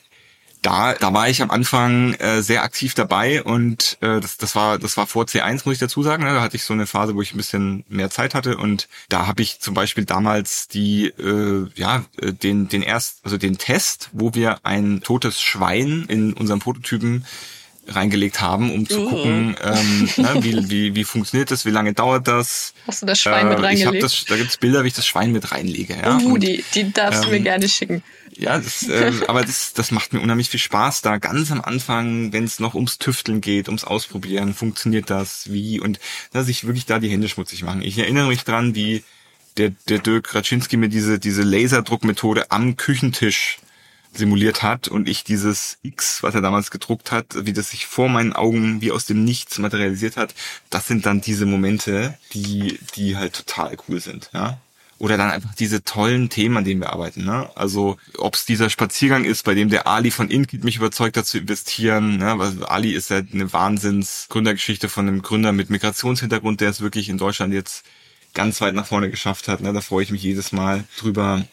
da, 0.61 0.93
da 0.93 1.13
war 1.13 1.30
ich 1.30 1.41
am 1.41 1.51
Anfang 1.51 2.13
äh, 2.15 2.41
sehr 2.41 2.63
aktiv 2.63 2.93
dabei 2.93 3.43
und 3.43 3.97
äh, 4.01 4.20
das, 4.20 4.38
das 4.38 4.55
war 4.55 4.78
das 4.78 4.97
war 4.97 5.07
vor 5.07 5.24
C1 5.24 5.61
muss 5.63 5.76
ich 5.76 5.80
dazu 5.80 6.03
sagen. 6.03 6.24
Ne? 6.24 6.34
Da 6.34 6.41
hatte 6.41 6.57
ich 6.57 6.63
so 6.63 6.74
eine 6.74 6.88
Phase, 6.88 7.15
wo 7.15 7.22
ich 7.22 7.34
ein 7.34 7.38
bisschen 7.38 7.86
mehr 7.88 8.09
Zeit 8.09 8.36
hatte 8.36 8.57
und 8.57 8.89
da 9.07 9.28
habe 9.28 9.41
ich 9.41 9.59
zum 9.59 9.74
Beispiel 9.74 10.03
damals 10.03 10.68
die 10.68 11.05
äh, 11.07 11.70
ja 11.76 12.03
äh, 12.20 12.34
den 12.34 12.68
den 12.68 12.82
erst 12.82 13.20
also 13.24 13.38
den 13.38 13.57
Test, 13.57 14.09
wo 14.11 14.34
wir 14.34 14.65
ein 14.65 15.01
totes 15.01 15.41
Schwein 15.41 16.05
in 16.09 16.34
unserem 16.34 16.59
Prototypen 16.59 17.26
reingelegt 17.88 18.42
haben, 18.42 18.72
um 18.72 18.88
zu 18.88 19.00
mhm. 19.00 19.10
gucken, 19.10 19.56
ähm, 19.64 20.10
ne, 20.18 20.44
wie, 20.44 20.70
wie, 20.70 20.96
wie 20.96 21.04
funktioniert 21.04 21.52
das, 21.52 21.66
wie 21.66 21.72
lange 21.72 21.94
dauert 21.94 22.28
das. 22.28 22.74
Hast 22.86 23.02
du 23.02 23.06
das 23.06 23.22
Schwein 23.22 23.48
äh, 23.48 23.50
mit 23.50 23.64
reingelegt? 23.64 23.80
Ich 23.80 23.86
hab 23.86 24.00
das, 24.00 24.26
da 24.26 24.36
gibt's 24.36 24.58
Bilder, 24.58 24.84
wie 24.84 24.90
ich 24.90 24.94
das 24.94 25.08
Schwein 25.08 25.32
mit 25.32 25.52
reinlege. 25.52 25.96
Ja? 25.96 26.18
Uh, 26.18 26.38
die, 26.38 26.64
die 26.74 26.92
darfst 26.92 27.24
ähm, 27.24 27.26
du 27.26 27.32
mir 27.32 27.38
ähm, 27.38 27.44
gerne 27.44 27.70
schicken. 27.70 28.04
Ja, 28.36 28.58
das, 28.58 28.88
äh, 28.88 29.12
aber 29.28 29.44
das, 29.44 29.74
das 29.74 29.92
macht 29.92 30.14
mir 30.14 30.20
unheimlich 30.20 30.50
viel 30.50 30.60
Spaß, 30.60 31.02
da 31.02 31.18
ganz 31.18 31.52
am 31.52 31.62
Anfang, 31.62 32.34
wenn 32.34 32.44
es 32.44 32.60
noch 32.60 32.76
ums 32.76 32.98
Tüfteln 32.98 33.42
geht, 33.42 33.68
ums 33.68 33.84
Ausprobieren, 33.84 34.54
funktioniert 34.54 35.10
das, 35.10 35.52
wie 35.52 35.80
und 35.80 36.00
dass 36.34 36.48
ich 36.48 36.66
wirklich 36.66 36.86
da 36.86 37.00
die 37.00 37.10
Hände 37.10 37.30
schmutzig 37.30 37.64
machen. 37.64 37.82
Ich 37.82 37.98
erinnere 37.98 38.28
mich 38.28 38.44
dran, 38.44 38.76
wie 38.76 39.04
der, 39.58 39.72
der 39.90 40.00
Dirk 40.00 40.36
Raczynski 40.36 40.78
mir 40.78 40.90
diese, 40.90 41.20
diese 41.20 41.42
Laserdruckmethode 41.42 42.52
am 42.52 42.78
Küchentisch 42.78 43.58
simuliert 44.14 44.64
hat 44.64 44.88
und 44.88 45.08
ich 45.08 45.24
dieses 45.24 45.78
X, 45.84 46.24
was 46.24 46.36
er 46.36 46.41
damals 46.41 46.72
gedruckt 46.72 47.12
hat, 47.12 47.45
wie 47.45 47.53
das 47.53 47.70
sich 47.70 47.88
vor 47.88 48.10
meinen 48.10 48.34
Augen 48.34 48.82
wie 48.82 48.91
aus 48.91 49.05
dem 49.05 49.24
Nichts 49.24 49.60
materialisiert 49.60 50.18
hat, 50.18 50.34
das 50.70 50.88
sind 50.88 51.05
dann 51.05 51.22
diese 51.22 51.45
Momente, 51.45 52.18
die, 52.34 52.80
die 52.95 53.18
halt 53.18 53.34
total 53.34 53.78
cool 53.88 53.99
sind, 53.99 54.30
ja. 54.34 54.60
Oder 54.99 55.16
dann 55.18 55.30
einfach 55.30 55.53
diese 55.53 55.84
tollen 55.84 56.30
Themen, 56.30 56.58
an 56.58 56.64
denen 56.64 56.82
wir 56.82 56.91
arbeiten. 56.91 57.24
Ne? 57.24 57.49
Also 57.55 57.97
ob 58.18 58.34
es 58.34 58.45
dieser 58.45 58.70
Spaziergang 58.70 59.26
ist, 59.26 59.43
bei 59.43 59.53
dem 59.53 59.70
der 59.70 59.86
Ali 59.86 60.10
von 60.10 60.32
Inkit 60.32 60.64
mich 60.64 60.78
überzeugt 60.78 61.18
hat 61.18 61.28
zu 61.28 61.38
investieren. 61.38 62.18
Ne? 62.18 62.39
Weil 62.39 62.66
Ali 62.66 62.93
ist 62.93 63.12
ja 63.12 63.18
eine 63.18 63.53
Wahnsinns-Gründergeschichte 63.53 64.89
von 64.89 65.08
einem 65.08 65.22
Gründer 65.22 65.51
mit 65.51 65.70
Migrationshintergrund, 65.70 66.62
der 66.62 66.72
es 66.72 66.82
wirklich 66.82 67.10
in 67.10 67.20
Deutschland 67.20 67.53
jetzt 67.53 67.86
ganz 68.34 68.60
weit 68.60 68.74
nach 68.74 68.88
vorne 68.88 69.12
geschafft 69.12 69.47
hat. 69.47 69.62
Ne? 69.62 69.72
Da 69.72 69.82
freue 69.82 70.01
ich 70.01 70.10
mich 70.10 70.24
jedes 70.24 70.51
Mal 70.51 70.84
drüber 70.97 71.45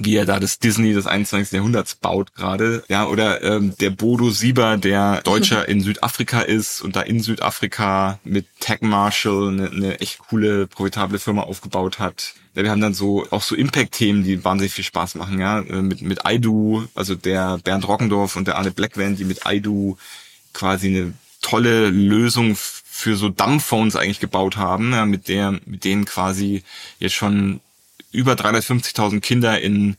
wie 0.00 0.16
er 0.16 0.24
da 0.24 0.40
das 0.40 0.58
Disney 0.58 0.94
des 0.94 1.06
21. 1.06 1.52
Jahrhunderts 1.52 1.94
baut 1.94 2.34
gerade. 2.34 2.82
Ja, 2.88 3.06
oder 3.06 3.42
ähm, 3.42 3.74
der 3.80 3.90
Bodo 3.90 4.30
Sieber, 4.30 4.78
der 4.78 5.20
Deutscher 5.22 5.68
in 5.68 5.82
Südafrika 5.82 6.40
ist 6.40 6.80
und 6.80 6.96
da 6.96 7.02
in 7.02 7.20
Südafrika 7.20 8.18
mit 8.24 8.46
Tech 8.60 8.80
Marshall 8.80 9.48
eine, 9.48 9.70
eine 9.70 10.00
echt 10.00 10.18
coole, 10.18 10.66
profitable 10.66 11.18
Firma 11.18 11.42
aufgebaut 11.42 11.98
hat. 11.98 12.32
Ja, 12.54 12.62
wir 12.62 12.70
haben 12.70 12.80
dann 12.80 12.94
so 12.94 13.26
auch 13.30 13.42
so 13.42 13.54
Impact-Themen, 13.54 14.24
die 14.24 14.42
wahnsinnig 14.42 14.72
viel 14.72 14.84
Spaß 14.84 15.16
machen, 15.16 15.38
ja. 15.38 15.60
Äh, 15.60 15.82
mit, 15.82 16.00
mit 16.00 16.24
Aidu, 16.24 16.86
also 16.94 17.14
der 17.14 17.58
Bernd 17.58 17.86
Rockendorf 17.86 18.36
und 18.36 18.48
der 18.48 18.56
Arne 18.56 18.70
Blackvan, 18.70 19.16
die 19.16 19.24
mit 19.24 19.46
Aidu 19.46 19.98
quasi 20.54 20.88
eine 20.88 21.12
tolle 21.42 21.90
Lösung 21.90 22.56
für 22.56 23.16
so 23.16 23.28
Dumbphones 23.28 23.96
eigentlich 23.96 24.20
gebaut 24.20 24.56
haben, 24.56 24.92
ja, 24.92 25.04
mit 25.04 25.28
der, 25.28 25.60
mit 25.66 25.84
denen 25.84 26.06
quasi 26.06 26.62
jetzt 26.98 27.14
schon 27.14 27.60
über 28.12 28.32
350.000 28.34 29.20
Kinder 29.20 29.60
in 29.60 29.96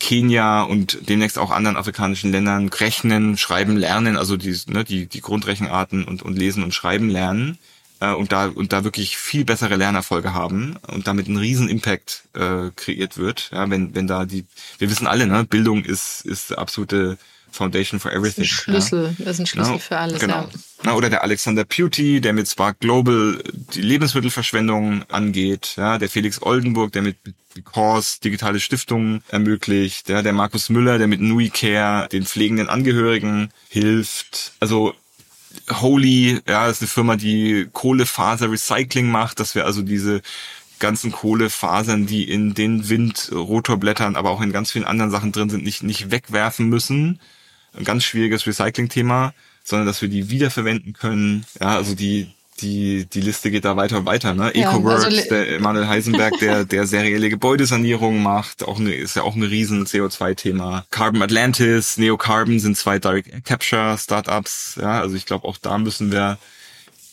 Kenia 0.00 0.62
und 0.62 1.08
demnächst 1.08 1.38
auch 1.38 1.50
anderen 1.52 1.76
afrikanischen 1.76 2.32
Ländern 2.32 2.68
rechnen, 2.68 3.38
schreiben, 3.38 3.76
lernen, 3.76 4.16
also 4.16 4.36
die, 4.36 4.56
ne, 4.66 4.82
die, 4.82 5.06
die 5.06 5.20
Grundrechenarten 5.20 6.04
und, 6.04 6.22
und 6.22 6.36
lesen 6.36 6.64
und 6.64 6.74
schreiben 6.74 7.08
lernen 7.08 7.58
äh, 8.00 8.12
und 8.12 8.32
da 8.32 8.46
und 8.48 8.72
da 8.72 8.84
wirklich 8.84 9.16
viel 9.16 9.44
bessere 9.44 9.76
Lernerfolge 9.76 10.34
haben 10.34 10.76
und 10.88 11.06
damit 11.06 11.28
ein 11.28 11.36
riesen 11.36 11.68
Impact 11.68 12.24
äh, 12.34 12.70
kreiert 12.74 13.16
wird. 13.16 13.50
Ja, 13.52 13.70
wenn 13.70 13.94
wenn 13.94 14.08
da 14.08 14.24
die, 14.24 14.44
wir 14.78 14.90
wissen 14.90 15.06
alle, 15.06 15.26
ne, 15.26 15.44
Bildung 15.44 15.84
ist 15.84 16.26
ist 16.26 16.58
absolute 16.58 17.16
Foundation 17.52 18.00
for 18.00 18.12
Everything. 18.12 18.42
Das 18.42 18.50
ist 18.50 18.68
ein 18.68 18.72
Schlüssel, 18.72 19.14
ja. 19.18 19.24
das 19.24 19.34
ist 19.34 19.40
ein 19.40 19.46
Schlüssel 19.46 19.72
genau, 19.72 19.78
für 19.78 19.98
alles. 19.98 20.20
Genau. 20.20 20.34
Ja. 20.34 20.48
Na, 20.82 20.94
oder 20.94 21.10
der 21.10 21.22
Alexander 21.22 21.64
Pewty, 21.64 22.20
der 22.20 22.32
mit 22.32 22.48
Spark 22.48 22.80
Global 22.80 23.42
die 23.74 23.82
Lebensmittelverschwendung 23.82 25.04
angeht. 25.10 25.74
Ja, 25.76 25.98
der 25.98 26.08
Felix 26.08 26.42
Oldenburg, 26.42 26.92
der 26.92 27.02
mit 27.02 27.16
Because 27.54 28.20
digitale 28.20 28.60
Stiftungen 28.60 29.22
ermöglicht. 29.28 30.08
Ja, 30.08 30.22
der 30.22 30.32
Markus 30.32 30.70
Müller, 30.70 30.98
der 30.98 31.06
mit 31.06 31.20
Nui 31.20 31.50
Care 31.50 32.08
den 32.08 32.24
pflegenden 32.24 32.68
Angehörigen 32.68 33.50
hilft. 33.68 34.52
Also 34.60 34.94
Holy, 35.70 36.40
ja, 36.48 36.68
ist 36.68 36.80
eine 36.80 36.88
Firma, 36.88 37.16
die 37.16 37.68
Kohlefaser 37.72 38.50
Recycling 38.50 39.10
macht, 39.10 39.40
dass 39.40 39.54
wir 39.54 39.66
also 39.66 39.82
diese 39.82 40.22
ganzen 40.78 41.12
Kohlefasern, 41.12 42.06
die 42.06 42.28
in 42.28 42.54
den 42.54 42.88
Windrotorblättern, 42.88 44.16
aber 44.16 44.30
auch 44.30 44.40
in 44.40 44.52
ganz 44.52 44.72
vielen 44.72 44.84
anderen 44.84 45.10
Sachen 45.10 45.30
drin 45.30 45.48
sind, 45.48 45.62
nicht, 45.62 45.82
nicht 45.82 46.10
wegwerfen 46.10 46.68
müssen. 46.68 47.20
Ein 47.74 47.84
ganz 47.84 48.04
schwieriges 48.04 48.46
Recycling-Thema, 48.46 49.32
sondern 49.62 49.86
dass 49.86 50.02
wir 50.02 50.08
die 50.08 50.28
wiederverwenden 50.28 50.92
können. 50.92 51.46
Ja, 51.60 51.76
also 51.76 51.94
die, 51.94 52.28
die, 52.60 53.06
die 53.06 53.20
Liste 53.20 53.50
geht 53.50 53.64
da 53.64 53.76
weiter 53.76 53.98
und 53.98 54.06
weiter. 54.06 54.34
Ne? 54.34 54.52
Ja, 54.54 54.70
EcoWorks, 54.70 55.04
also- 55.04 55.28
der 55.28 55.56
Emanuel 55.56 55.88
Heisenberg, 55.88 56.38
der, 56.38 56.64
der 56.66 56.86
serielle 56.86 57.28
Gebäudesanierung 57.30 58.22
macht, 58.22 58.62
auch 58.62 58.78
eine, 58.78 58.94
ist 58.94 59.16
ja 59.16 59.22
auch 59.22 59.34
ein 59.34 59.42
riesen 59.42 59.86
CO2-Thema. 59.86 60.84
Carbon 60.90 61.22
Atlantis, 61.22 61.96
Neocarbon 61.98 62.60
sind 62.60 62.76
zwei 62.76 62.98
Direct 62.98 63.44
Capture 63.44 63.96
Startups. 63.98 64.78
Ja, 64.80 65.00
also 65.00 65.16
ich 65.16 65.26
glaube, 65.26 65.48
auch 65.48 65.56
da 65.58 65.78
müssen 65.78 66.12
wir 66.12 66.38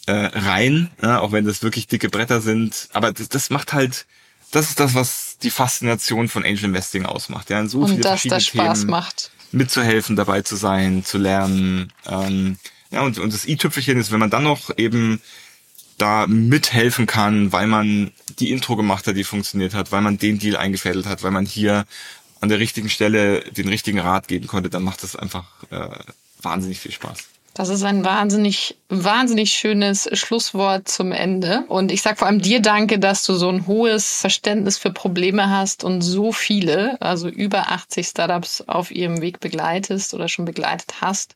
äh, 0.06 0.12
rein, 0.12 0.92
ja, 1.02 1.20
auch 1.20 1.32
wenn 1.32 1.46
das 1.46 1.64
wirklich 1.64 1.88
dicke 1.88 2.10
Bretter 2.10 2.42
sind. 2.42 2.90
Aber 2.94 3.12
das, 3.14 3.30
das 3.30 3.50
macht 3.50 3.74
halt, 3.74 4.06
das 4.52 4.70
ist 4.70 4.80
das, 4.80 4.94
was 4.94 5.38
die 5.42 5.52
Faszination 5.52 6.28
von 6.28 6.44
Angel 6.44 6.66
Investing 6.66 7.06
ausmacht. 7.06 7.50
Ja, 7.50 7.60
in 7.60 7.70
so 7.70 7.80
Und 7.82 7.90
viele 7.90 8.02
dass 8.02 8.10
verschiedene 8.22 8.38
das 8.38 8.46
Spaß 8.48 8.80
Themen 8.82 8.92
macht. 8.92 9.32
mitzuhelfen, 9.52 10.16
dabei 10.16 10.42
zu 10.42 10.56
sein, 10.58 11.06
zu 11.06 11.18
lernen. 11.18 11.94
Ähm, 12.08 12.58
ja, 12.92 13.02
und, 13.02 13.20
und 13.20 13.34
das 13.34 13.48
i-Tüpfelchen 13.48 14.00
ist, 14.00 14.12
wenn 14.12 14.20
man 14.20 14.30
dann 14.30 14.44
noch 14.44 14.78
eben 14.78 15.22
da 15.98 16.28
mithelfen 16.28 17.06
kann, 17.06 17.52
weil 17.52 17.68
man 17.68 18.12
die 18.40 18.52
Intro 18.52 18.76
gemacht 18.76 19.06
hat, 19.06 19.16
die 19.16 19.24
funktioniert 19.24 19.74
hat, 19.74 19.92
weil 19.92 20.02
man 20.02 20.18
den 20.18 20.40
Deal 20.40 20.56
eingefädelt 20.56 21.06
hat, 21.06 21.24
weil 21.24 21.32
man 21.32 21.46
hier 21.46 21.86
an 22.42 22.50
der 22.50 22.60
richtigen 22.60 22.90
Stelle 22.90 23.42
den 23.52 23.68
richtigen 23.68 24.00
Rat 24.00 24.28
geben 24.28 24.48
konnte, 24.48 24.70
dann 24.70 24.84
macht 24.84 25.04
das 25.04 25.16
einfach 25.16 25.46
äh, 25.72 25.90
wahnsinnig 26.42 26.80
viel 26.80 26.92
Spaß. 26.92 27.18
Das 27.54 27.68
ist 27.68 27.84
ein 27.84 28.06
wahnsinnig, 28.06 28.78
wahnsinnig 28.88 29.52
schönes 29.52 30.08
Schlusswort 30.14 30.88
zum 30.88 31.12
Ende. 31.12 31.66
Und 31.68 31.92
ich 31.92 32.02
sag 32.02 32.18
vor 32.18 32.30
allem 32.30 32.42
dir 32.42 32.62
danke, 32.62 33.00
dass 33.00 33.26
du 33.26 33.34
so 33.34 33.50
ein 33.50 33.68
hohes 33.68 34.22
Verständnis 34.22 34.78
für 34.78 34.92
Probleme 34.92 35.50
hast 35.50 35.84
und 35.84 36.02
so 36.02 36.32
viele, 36.32 37.02
also 37.02 37.28
über 37.28 37.70
80 37.72 38.08
Startups 38.08 38.64
auf 38.68 38.92
ihrem 38.92 39.20
Weg 39.20 39.42
begleitest 39.42 40.14
oder 40.14 40.30
schon 40.30 40.46
begleitet 40.46 41.02
hast. 41.02 41.36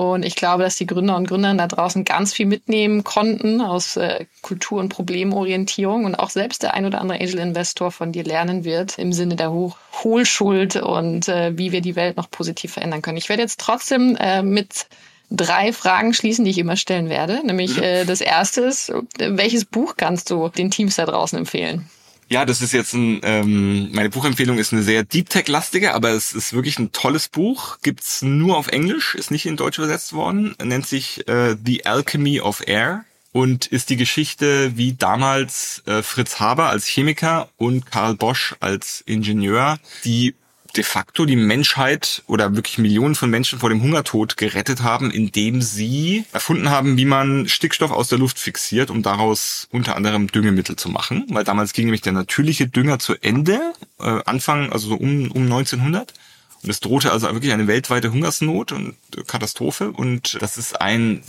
Und 0.00 0.24
ich 0.24 0.34
glaube, 0.34 0.62
dass 0.62 0.76
die 0.76 0.86
Gründer 0.86 1.14
und 1.14 1.28
Gründerinnen 1.28 1.58
da 1.58 1.66
draußen 1.66 2.06
ganz 2.06 2.32
viel 2.32 2.46
mitnehmen 2.46 3.04
konnten 3.04 3.60
aus 3.60 3.98
äh, 3.98 4.24
Kultur- 4.40 4.80
und 4.80 4.88
Problemorientierung 4.88 6.06
und 6.06 6.14
auch 6.14 6.30
selbst 6.30 6.62
der 6.62 6.72
ein 6.72 6.86
oder 6.86 7.02
andere 7.02 7.20
Angel-Investor 7.20 7.90
von 7.90 8.10
dir 8.10 8.24
lernen 8.24 8.64
wird 8.64 8.98
im 8.98 9.12
Sinne 9.12 9.36
der 9.36 9.52
Hoch 9.52 9.76
Hohlschuld 10.02 10.76
und 10.76 11.28
äh, 11.28 11.58
wie 11.58 11.70
wir 11.72 11.82
die 11.82 11.96
Welt 11.96 12.16
noch 12.16 12.30
positiv 12.30 12.72
verändern 12.72 13.02
können. 13.02 13.18
Ich 13.18 13.28
werde 13.28 13.42
jetzt 13.42 13.60
trotzdem 13.60 14.16
äh, 14.18 14.42
mit 14.42 14.86
drei 15.30 15.70
Fragen 15.70 16.14
schließen, 16.14 16.46
die 16.46 16.52
ich 16.52 16.58
immer 16.58 16.76
stellen 16.76 17.10
werde. 17.10 17.42
Nämlich 17.44 17.76
äh, 17.76 18.06
das 18.06 18.22
erste 18.22 18.62
ist, 18.62 18.88
äh, 18.88 19.02
welches 19.18 19.66
Buch 19.66 19.98
kannst 19.98 20.30
du 20.30 20.48
den 20.48 20.70
Teams 20.70 20.96
da 20.96 21.04
draußen 21.04 21.38
empfehlen? 21.38 21.90
Ja, 22.32 22.44
das 22.44 22.62
ist 22.62 22.72
jetzt 22.72 22.94
ein, 22.94 23.20
ähm, 23.24 23.90
meine 23.90 24.08
Buchempfehlung 24.08 24.58
ist 24.58 24.72
eine 24.72 24.84
sehr 24.84 25.02
Deep 25.02 25.28
Tech-lastige, 25.28 25.94
aber 25.94 26.10
es 26.10 26.32
ist 26.32 26.52
wirklich 26.52 26.78
ein 26.78 26.92
tolles 26.92 27.28
Buch. 27.28 27.78
Gibt's 27.82 28.22
nur 28.22 28.56
auf 28.56 28.68
Englisch, 28.68 29.16
ist 29.16 29.32
nicht 29.32 29.46
in 29.46 29.56
Deutsch 29.56 29.78
übersetzt 29.78 30.12
worden. 30.12 30.54
Nennt 30.62 30.86
sich 30.86 31.26
äh, 31.26 31.56
The 31.64 31.86
Alchemy 31.86 32.40
of 32.40 32.62
Air 32.68 33.04
und 33.32 33.66
ist 33.66 33.90
die 33.90 33.96
Geschichte, 33.96 34.76
wie 34.76 34.92
damals 34.92 35.82
äh, 35.86 36.04
Fritz 36.04 36.38
Haber 36.38 36.68
als 36.68 36.86
Chemiker 36.86 37.48
und 37.56 37.86
Karl 37.86 38.14
Bosch 38.14 38.54
als 38.60 39.02
Ingenieur 39.06 39.80
die 40.04 40.36
de 40.76 40.84
facto 40.84 41.24
die 41.24 41.36
Menschheit 41.36 42.22
oder 42.26 42.54
wirklich 42.54 42.78
Millionen 42.78 43.14
von 43.14 43.30
Menschen 43.30 43.58
vor 43.58 43.68
dem 43.68 43.82
Hungertod 43.82 44.36
gerettet 44.36 44.82
haben, 44.82 45.10
indem 45.10 45.62
sie 45.62 46.24
erfunden 46.32 46.70
haben, 46.70 46.96
wie 46.96 47.04
man 47.04 47.48
Stickstoff 47.48 47.90
aus 47.90 48.08
der 48.08 48.18
Luft 48.18 48.38
fixiert, 48.38 48.90
um 48.90 49.02
daraus 49.02 49.68
unter 49.70 49.96
anderem 49.96 50.28
Düngemittel 50.28 50.76
zu 50.76 50.88
machen. 50.88 51.26
Weil 51.28 51.44
damals 51.44 51.72
ging 51.72 51.86
nämlich 51.86 52.02
der 52.02 52.12
natürliche 52.12 52.68
Dünger 52.68 52.98
zu 52.98 53.14
Ende, 53.20 53.72
äh, 53.98 54.20
Anfang, 54.24 54.72
also 54.72 54.88
so 54.88 54.94
um, 54.94 55.30
um 55.30 55.42
1900. 55.44 56.14
Und 56.62 56.70
es 56.70 56.80
drohte 56.80 57.12
also 57.12 57.32
wirklich 57.32 57.52
eine 57.52 57.66
weltweite 57.66 58.12
Hungersnot 58.12 58.72
und 58.72 58.96
Katastrophe. 59.26 59.90
Und 59.90 60.36
das 60.40 60.58
ist 60.58 60.80
ein 60.80 61.22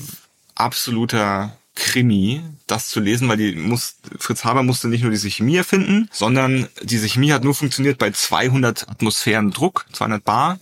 absoluter 0.55 1.57
Krimi, 1.75 2.41
das 2.67 2.89
zu 2.89 2.99
lesen, 2.99 3.29
weil 3.29 3.37
die 3.37 3.55
muss, 3.55 3.95
Fritz 4.19 4.43
Haber 4.43 4.63
musste 4.63 4.87
nicht 4.87 5.01
nur 5.01 5.11
diese 5.11 5.29
Chemie 5.29 5.55
erfinden, 5.55 6.09
sondern 6.11 6.67
diese 6.81 7.07
Chemie 7.07 7.31
hat 7.31 7.43
nur 7.43 7.55
funktioniert 7.55 7.97
bei 7.97 8.11
200 8.11 8.89
Atmosphären 8.89 9.51
Druck, 9.51 9.85
200 9.93 10.23
Bar. 10.23 10.59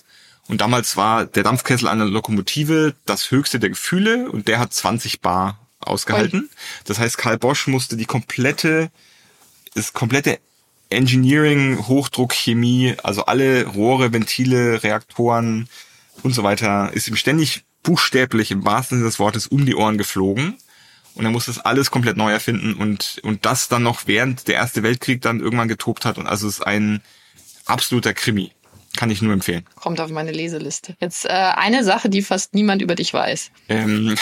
Und 0.48 0.62
damals 0.62 0.98
war 0.98 1.26
der 1.26 1.44
Dampfkessel 1.44 1.88
einer 1.88 2.06
Lokomotive 2.06 2.96
das 3.06 3.32
höchste 3.32 3.60
der 3.60 3.70
Gefühle 3.70 4.30
und 4.32 4.48
der 4.48 4.60
hat 4.60 4.74
20 4.74 5.22
Bar 5.22 5.60
ausgehalten. 5.80 6.50
Das 6.86 7.00
heißt, 7.00 7.18
Karl 7.18 7.38
Bosch 7.38 7.68
musste 7.68 7.98
die 7.98 8.06
komplette, 8.06 8.92
das 9.76 9.94
komplette 9.94 10.40
Engineering, 10.90 11.88
Hochdruck, 11.88 12.34
Chemie, 12.34 12.96
also 13.04 13.26
alle 13.26 13.66
Rohre, 13.66 14.12
Ventile, 14.12 14.84
Reaktoren 14.84 15.70
und 16.24 16.34
so 16.34 16.44
weiter, 16.44 16.92
ist 16.94 17.08
ihm 17.08 17.16
ständig 17.16 17.64
buchstäblich 17.84 18.52
im 18.52 18.66
wahrsten 18.66 18.98
Sinne 18.98 19.10
des 19.10 19.20
Wortes 19.20 19.48
um 19.48 19.66
die 19.66 19.76
Ohren 19.76 19.98
geflogen. 19.98 20.58
Und 21.16 21.26
er 21.26 21.32
muss 21.32 21.48
das 21.48 21.60
alles 21.60 21.92
komplett 21.92 22.18
neu 22.18 22.32
erfinden 22.32 22.76
und, 22.76 23.20
und 23.24 23.46
das 23.46 23.68
dann 23.68 23.84
noch 23.84 24.08
während 24.08 24.48
der 24.48 24.56
Erste 24.56 24.84
Weltkrieg 24.84 25.22
dann 25.22 25.40
irgendwann 25.40 25.68
getobt 25.68 26.06
hat. 26.06 26.18
Und 26.18 26.28
also 26.28 26.48
es 26.48 26.60
ist 26.60 26.66
ein 26.66 27.02
absoluter 27.66 28.14
Krimi. 28.14 28.52
Kann 28.98 29.12
ich 29.12 29.22
nur 29.22 29.34
empfehlen. 29.34 29.66
Kommt 29.76 30.02
auf 30.02 30.10
meine 30.10 30.32
Leseliste. 30.32 30.96
Jetzt 31.00 31.26
äh, 31.26 31.30
eine 31.30 31.84
Sache, 31.84 32.10
die 32.10 32.22
fast 32.22 32.54
niemand 32.54 32.82
über 32.82 32.96
dich 32.96 33.14
weiß. 33.14 33.52
Ähm, 33.70 34.16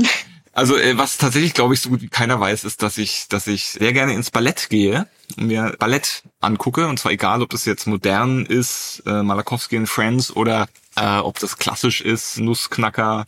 also 0.52 0.76
äh, 0.76 0.96
was 0.96 1.18
tatsächlich, 1.18 1.54
glaube 1.54 1.74
ich, 1.74 1.80
so 1.80 1.90
gut 1.90 2.02
wie 2.02 2.08
keiner 2.08 2.38
weiß, 2.38 2.64
ist, 2.64 2.82
dass 2.82 2.98
ich, 2.98 3.26
dass 3.28 3.46
ich 3.46 3.66
sehr 3.66 3.92
gerne 3.92 4.14
ins 4.14 4.30
Ballett 4.30 4.68
gehe 4.70 5.08
und 5.36 5.48
mir 5.48 5.74
Ballett 5.78 6.22
angucke. 6.40 6.86
Und 6.86 6.98
zwar 6.98 7.12
egal, 7.12 7.42
ob 7.42 7.50
das 7.50 7.64
jetzt 7.64 7.86
modern 7.86 8.46
ist, 8.46 9.02
äh, 9.06 9.22
Malakowski 9.22 9.76
and 9.76 9.88
Friends 9.88 10.34
oder 10.34 10.68
äh, 10.96 11.18
ob 11.18 11.38
das 11.40 11.58
klassisch 11.58 12.00
ist, 12.00 12.38
Nussknacker, 12.38 13.26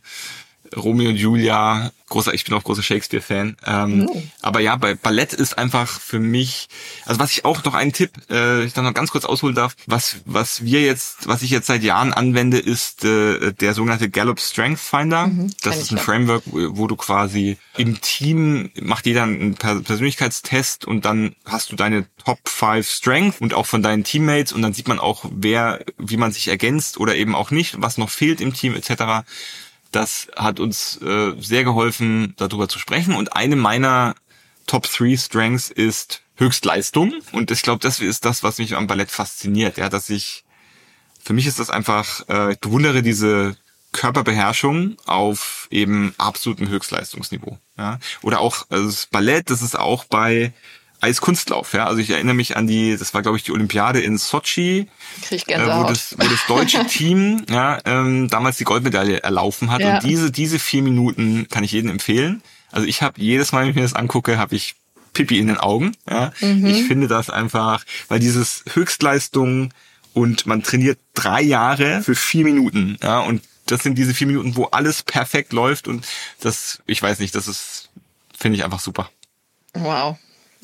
Romeo 0.75 1.09
und 1.09 1.17
Julia, 1.17 1.91
großer, 2.07 2.33
ich 2.33 2.43
bin 2.45 2.53
auch 2.53 2.63
großer 2.63 2.83
Shakespeare-Fan. 2.83 3.57
Ähm, 3.65 4.07
Oh. 4.09 4.21
Aber 4.41 4.59
ja, 4.59 4.75
bei 4.75 4.93
Ballett 4.93 5.33
ist 5.33 5.57
einfach 5.57 5.99
für 5.99 6.19
mich, 6.19 6.67
also 7.05 7.19
was 7.19 7.31
ich 7.31 7.45
auch 7.45 7.63
noch 7.63 7.73
einen 7.73 7.93
Tipp, 7.93 8.11
äh, 8.29 8.63
ich 8.63 8.73
dann 8.73 8.83
noch 8.85 8.93
ganz 8.93 9.11
kurz 9.11 9.25
ausholen 9.25 9.55
darf, 9.55 9.75
was 9.87 10.17
was 10.25 10.63
wir 10.63 10.81
jetzt, 10.83 11.27
was 11.27 11.41
ich 11.41 11.49
jetzt 11.49 11.67
seit 11.67 11.81
Jahren 11.83 12.13
anwende, 12.13 12.59
ist 12.59 13.03
äh, 13.05 13.53
der 13.53 13.73
sogenannte 13.73 14.09
Gallup 14.09 14.39
Strength 14.39 14.79
Finder. 14.79 15.31
das 15.63 15.73
kenn 15.73 15.81
ist 15.81 15.91
ein. 15.91 15.97
Framework, 15.97 16.43
wo 16.45 16.87
du 16.87 16.95
quasi 16.95 17.57
im 17.77 17.99
Team 18.01 18.69
macht 18.81 19.05
jeder 19.07 19.23
einen 19.23 19.55
Per- 19.55 19.81
Persönlichkeitstest 19.81 20.85
und 20.85 21.05
dann 21.05 21.35
hast 21.45 21.71
du 21.71 21.75
deine 21.75 22.05
Top 22.23 22.39
5 22.47 22.87
Strength 22.89 23.41
und 23.41 23.53
auch 23.53 23.65
von 23.65 23.81
deinen 23.83 24.03
Teammates 24.03 24.53
und 24.53 24.61
dann 24.61 24.73
sieht 24.73 24.87
man 24.87 24.99
auch, 24.99 25.25
wer, 25.31 25.83
wie 25.97 26.17
man 26.17 26.31
sich 26.31 26.47
ergänzt 26.47 26.97
oder 26.99 27.15
eben 27.15 27.35
auch 27.35 27.51
nicht, 27.51 27.81
was 27.81 27.97
noch 27.97 28.09
fehlt 28.09 28.41
im 28.41 28.53
Team 28.53 28.75
etc. 28.75 29.25
Das 29.95 30.27
hat 30.35 30.59
uns 30.59 31.01
äh, 31.01 31.33
sehr 31.39 31.63
geholfen, 31.63 32.33
darüber 32.35 32.67
zu 32.67 32.79
sprechen. 32.79 33.15
Und 33.15 33.33
eine 33.33 33.55
meiner 33.55 34.15
Top 34.67 34.91
3 34.91 35.15
Strengths 35.15 35.69
ist 35.69 36.21
Höchstleistung. 36.35 37.13
Und 37.31 37.49
ich 37.49 37.61
glaube, 37.61 37.79
das 37.79 38.01
ist 38.01 38.25
das, 38.25 38.43
was 38.43 38.57
mich 38.57 38.75
am 38.75 38.87
Ballett 38.87 39.09
fasziniert. 39.09 39.77
Ja, 39.77 39.87
dass 39.87 40.09
ich, 40.09 40.43
für 41.23 41.31
mich 41.31 41.47
ist 41.47 41.59
das 41.59 41.69
einfach, 41.69 42.27
äh, 42.27 42.51
ich 42.51 42.59
bewundere 42.59 43.03
diese 43.03 43.55
Körperbeherrschung 43.93 44.97
auf 45.05 45.69
eben 45.71 46.13
absolutem 46.17 46.67
Höchstleistungsniveau. 46.67 47.57
Ja? 47.77 47.99
Oder 48.21 48.41
auch 48.41 48.65
also 48.69 48.87
das 48.87 49.05
Ballett, 49.05 49.49
das 49.49 49.61
ist 49.61 49.79
auch 49.79 50.03
bei 50.03 50.51
Eiskunstlauf. 51.05 51.73
Ja, 51.73 51.85
also 51.87 51.99
ich 51.99 52.09
erinnere 52.09 52.33
mich 52.35 52.57
an 52.57 52.67
die, 52.67 52.97
das 52.97 53.13
war 53.13 53.21
glaube 53.21 53.37
ich 53.37 53.43
die 53.43 53.51
Olympiade 53.51 53.99
in 54.01 54.17
Sochi, 54.17 54.87
Krieg 55.21 55.43
ich 55.47 55.53
äh, 55.55 55.59
wo, 55.65 55.83
das, 55.83 56.15
wo 56.17 56.27
das 56.27 56.45
deutsche 56.47 56.85
Team 56.87 57.43
ja, 57.49 57.79
ähm, 57.85 58.27
damals 58.29 58.57
die 58.57 58.63
Goldmedaille 58.63 59.21
erlaufen 59.23 59.71
hat. 59.71 59.81
Ja. 59.81 59.95
Und 59.95 60.03
diese 60.03 60.31
diese 60.31 60.59
vier 60.59 60.81
Minuten 60.81 61.47
kann 61.49 61.63
ich 61.63 61.71
jedem 61.71 61.89
empfehlen. 61.91 62.41
Also 62.71 62.87
ich 62.87 63.01
habe 63.01 63.21
jedes 63.21 63.51
Mal, 63.51 63.61
wenn 63.63 63.69
ich 63.69 63.75
mir 63.75 63.83
das 63.83 63.93
angucke, 63.93 64.37
habe 64.37 64.55
ich 64.55 64.75
Pipi 65.13 65.39
in 65.39 65.47
den 65.47 65.57
Augen. 65.57 65.95
Ja, 66.09 66.31
Mhm. 66.41 66.65
ich 66.65 66.83
finde 66.83 67.07
das 67.07 67.29
einfach, 67.29 67.85
weil 68.09 68.19
dieses 68.19 68.63
Höchstleistung 68.73 69.73
und 70.13 70.45
man 70.45 70.63
trainiert 70.63 70.99
drei 71.13 71.41
Jahre 71.41 72.01
für 72.01 72.15
vier 72.15 72.43
Minuten. 72.45 72.97
Ja, 73.03 73.19
und 73.19 73.41
das 73.67 73.83
sind 73.83 73.97
diese 73.97 74.13
vier 74.13 74.27
Minuten, 74.27 74.55
wo 74.55 74.65
alles 74.65 75.03
perfekt 75.03 75.53
läuft 75.53 75.87
und 75.87 76.05
das, 76.41 76.81
ich 76.85 77.01
weiß 77.01 77.19
nicht, 77.19 77.33
das 77.35 77.47
ist, 77.47 77.89
finde 78.37 78.57
ich 78.57 78.63
einfach 78.65 78.79
super. 78.79 79.09
Wow, 79.73 80.17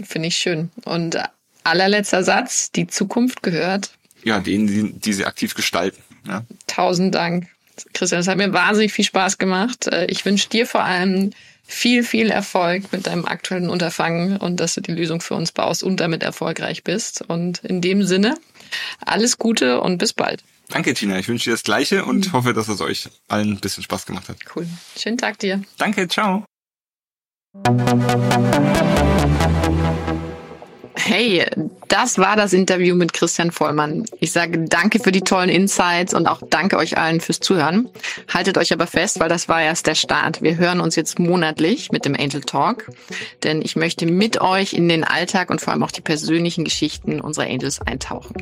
finde 0.07 0.27
ich 0.29 0.37
schön. 0.37 0.71
Und 0.83 1.17
allerletzter 1.63 2.23
Satz, 2.23 2.71
die 2.71 2.87
Zukunft 2.87 3.43
gehört. 3.43 3.91
Ja, 4.23 4.39
denen, 4.39 4.67
die, 4.67 4.93
die 4.93 5.13
sie 5.13 5.25
aktiv 5.25 5.53
gestalten. 5.53 6.01
Ja. 6.27 6.43
Tausend 6.67 7.15
Dank. 7.15 7.47
Christian, 7.93 8.21
es 8.21 8.27
hat 8.27 8.37
mir 8.37 8.53
wahnsinnig 8.53 8.93
viel 8.93 9.05
Spaß 9.05 9.37
gemacht. 9.37 9.87
Äh, 9.87 10.05
Ich 10.09 10.25
wünsche 10.25 10.49
dir 10.49 10.67
vor 10.67 10.83
allem 10.83 11.31
viel, 11.63 12.03
viel 12.03 12.29
Erfolg 12.29 12.91
mit 12.91 13.07
deinem 13.07 13.25
aktuellen 13.25 13.69
Unterfangen 13.69 14.37
und 14.37 14.59
dass 14.59 14.75
du 14.75 14.81
die 14.81 14.91
Lösung 14.91 15.21
für 15.21 15.35
uns 15.35 15.51
baust 15.51 15.83
und 15.83 15.99
damit 15.99 16.21
erfolgreich 16.21 16.83
bist. 16.83 17.21
Und 17.21 17.59
in 17.59 17.81
dem 17.81 18.03
Sinne, 18.03 18.37
alles 19.05 19.37
Gute 19.37 19.81
und 19.81 19.97
bis 19.97 20.13
bald. 20.13 20.43
Danke, 20.69 20.93
Tina. 20.93 21.17
Ich 21.19 21.27
wünsche 21.27 21.45
dir 21.45 21.51
das 21.51 21.63
Gleiche 21.63 22.05
und 22.05 22.31
hoffe, 22.33 22.53
dass 22.53 22.67
es 22.67 22.79
euch 22.81 23.09
allen 23.27 23.51
ein 23.53 23.59
bisschen 23.59 23.83
Spaß 23.83 24.05
gemacht 24.05 24.29
hat. 24.29 24.37
Cool. 24.55 24.67
Schönen 24.97 25.17
Tag 25.17 25.39
dir. 25.39 25.61
Danke, 25.77 26.07
ciao. 26.07 26.45
Hey, 30.95 31.45
das 31.89 32.17
war 32.17 32.37
das 32.37 32.53
Interview 32.53 32.95
mit 32.95 33.11
Christian 33.11 33.51
Vollmann. 33.51 34.05
Ich 34.21 34.31
sage 34.31 34.59
danke 34.69 34.99
für 34.99 35.11
die 35.11 35.19
tollen 35.19 35.49
Insights 35.49 36.13
und 36.13 36.27
auch 36.27 36.41
danke 36.49 36.77
euch 36.77 36.97
allen 36.97 37.19
fürs 37.19 37.41
Zuhören. 37.41 37.89
Haltet 38.33 38.57
euch 38.57 38.71
aber 38.71 38.87
fest, 38.87 39.19
weil 39.19 39.27
das 39.27 39.49
war 39.49 39.61
erst 39.61 39.85
der 39.87 39.95
Start. 39.95 40.41
Wir 40.41 40.55
hören 40.55 40.79
uns 40.79 40.95
jetzt 40.95 41.19
monatlich 41.19 41.91
mit 41.91 42.05
dem 42.05 42.15
Angel 42.15 42.39
Talk, 42.39 42.89
denn 43.43 43.61
ich 43.61 43.75
möchte 43.75 44.05
mit 44.05 44.39
euch 44.39 44.71
in 44.71 44.87
den 44.87 45.03
Alltag 45.03 45.49
und 45.49 45.59
vor 45.59 45.73
allem 45.73 45.83
auch 45.83 45.91
die 45.91 45.99
persönlichen 45.99 46.63
Geschichten 46.63 47.19
unserer 47.19 47.47
Angels 47.47 47.81
eintauchen. 47.81 48.33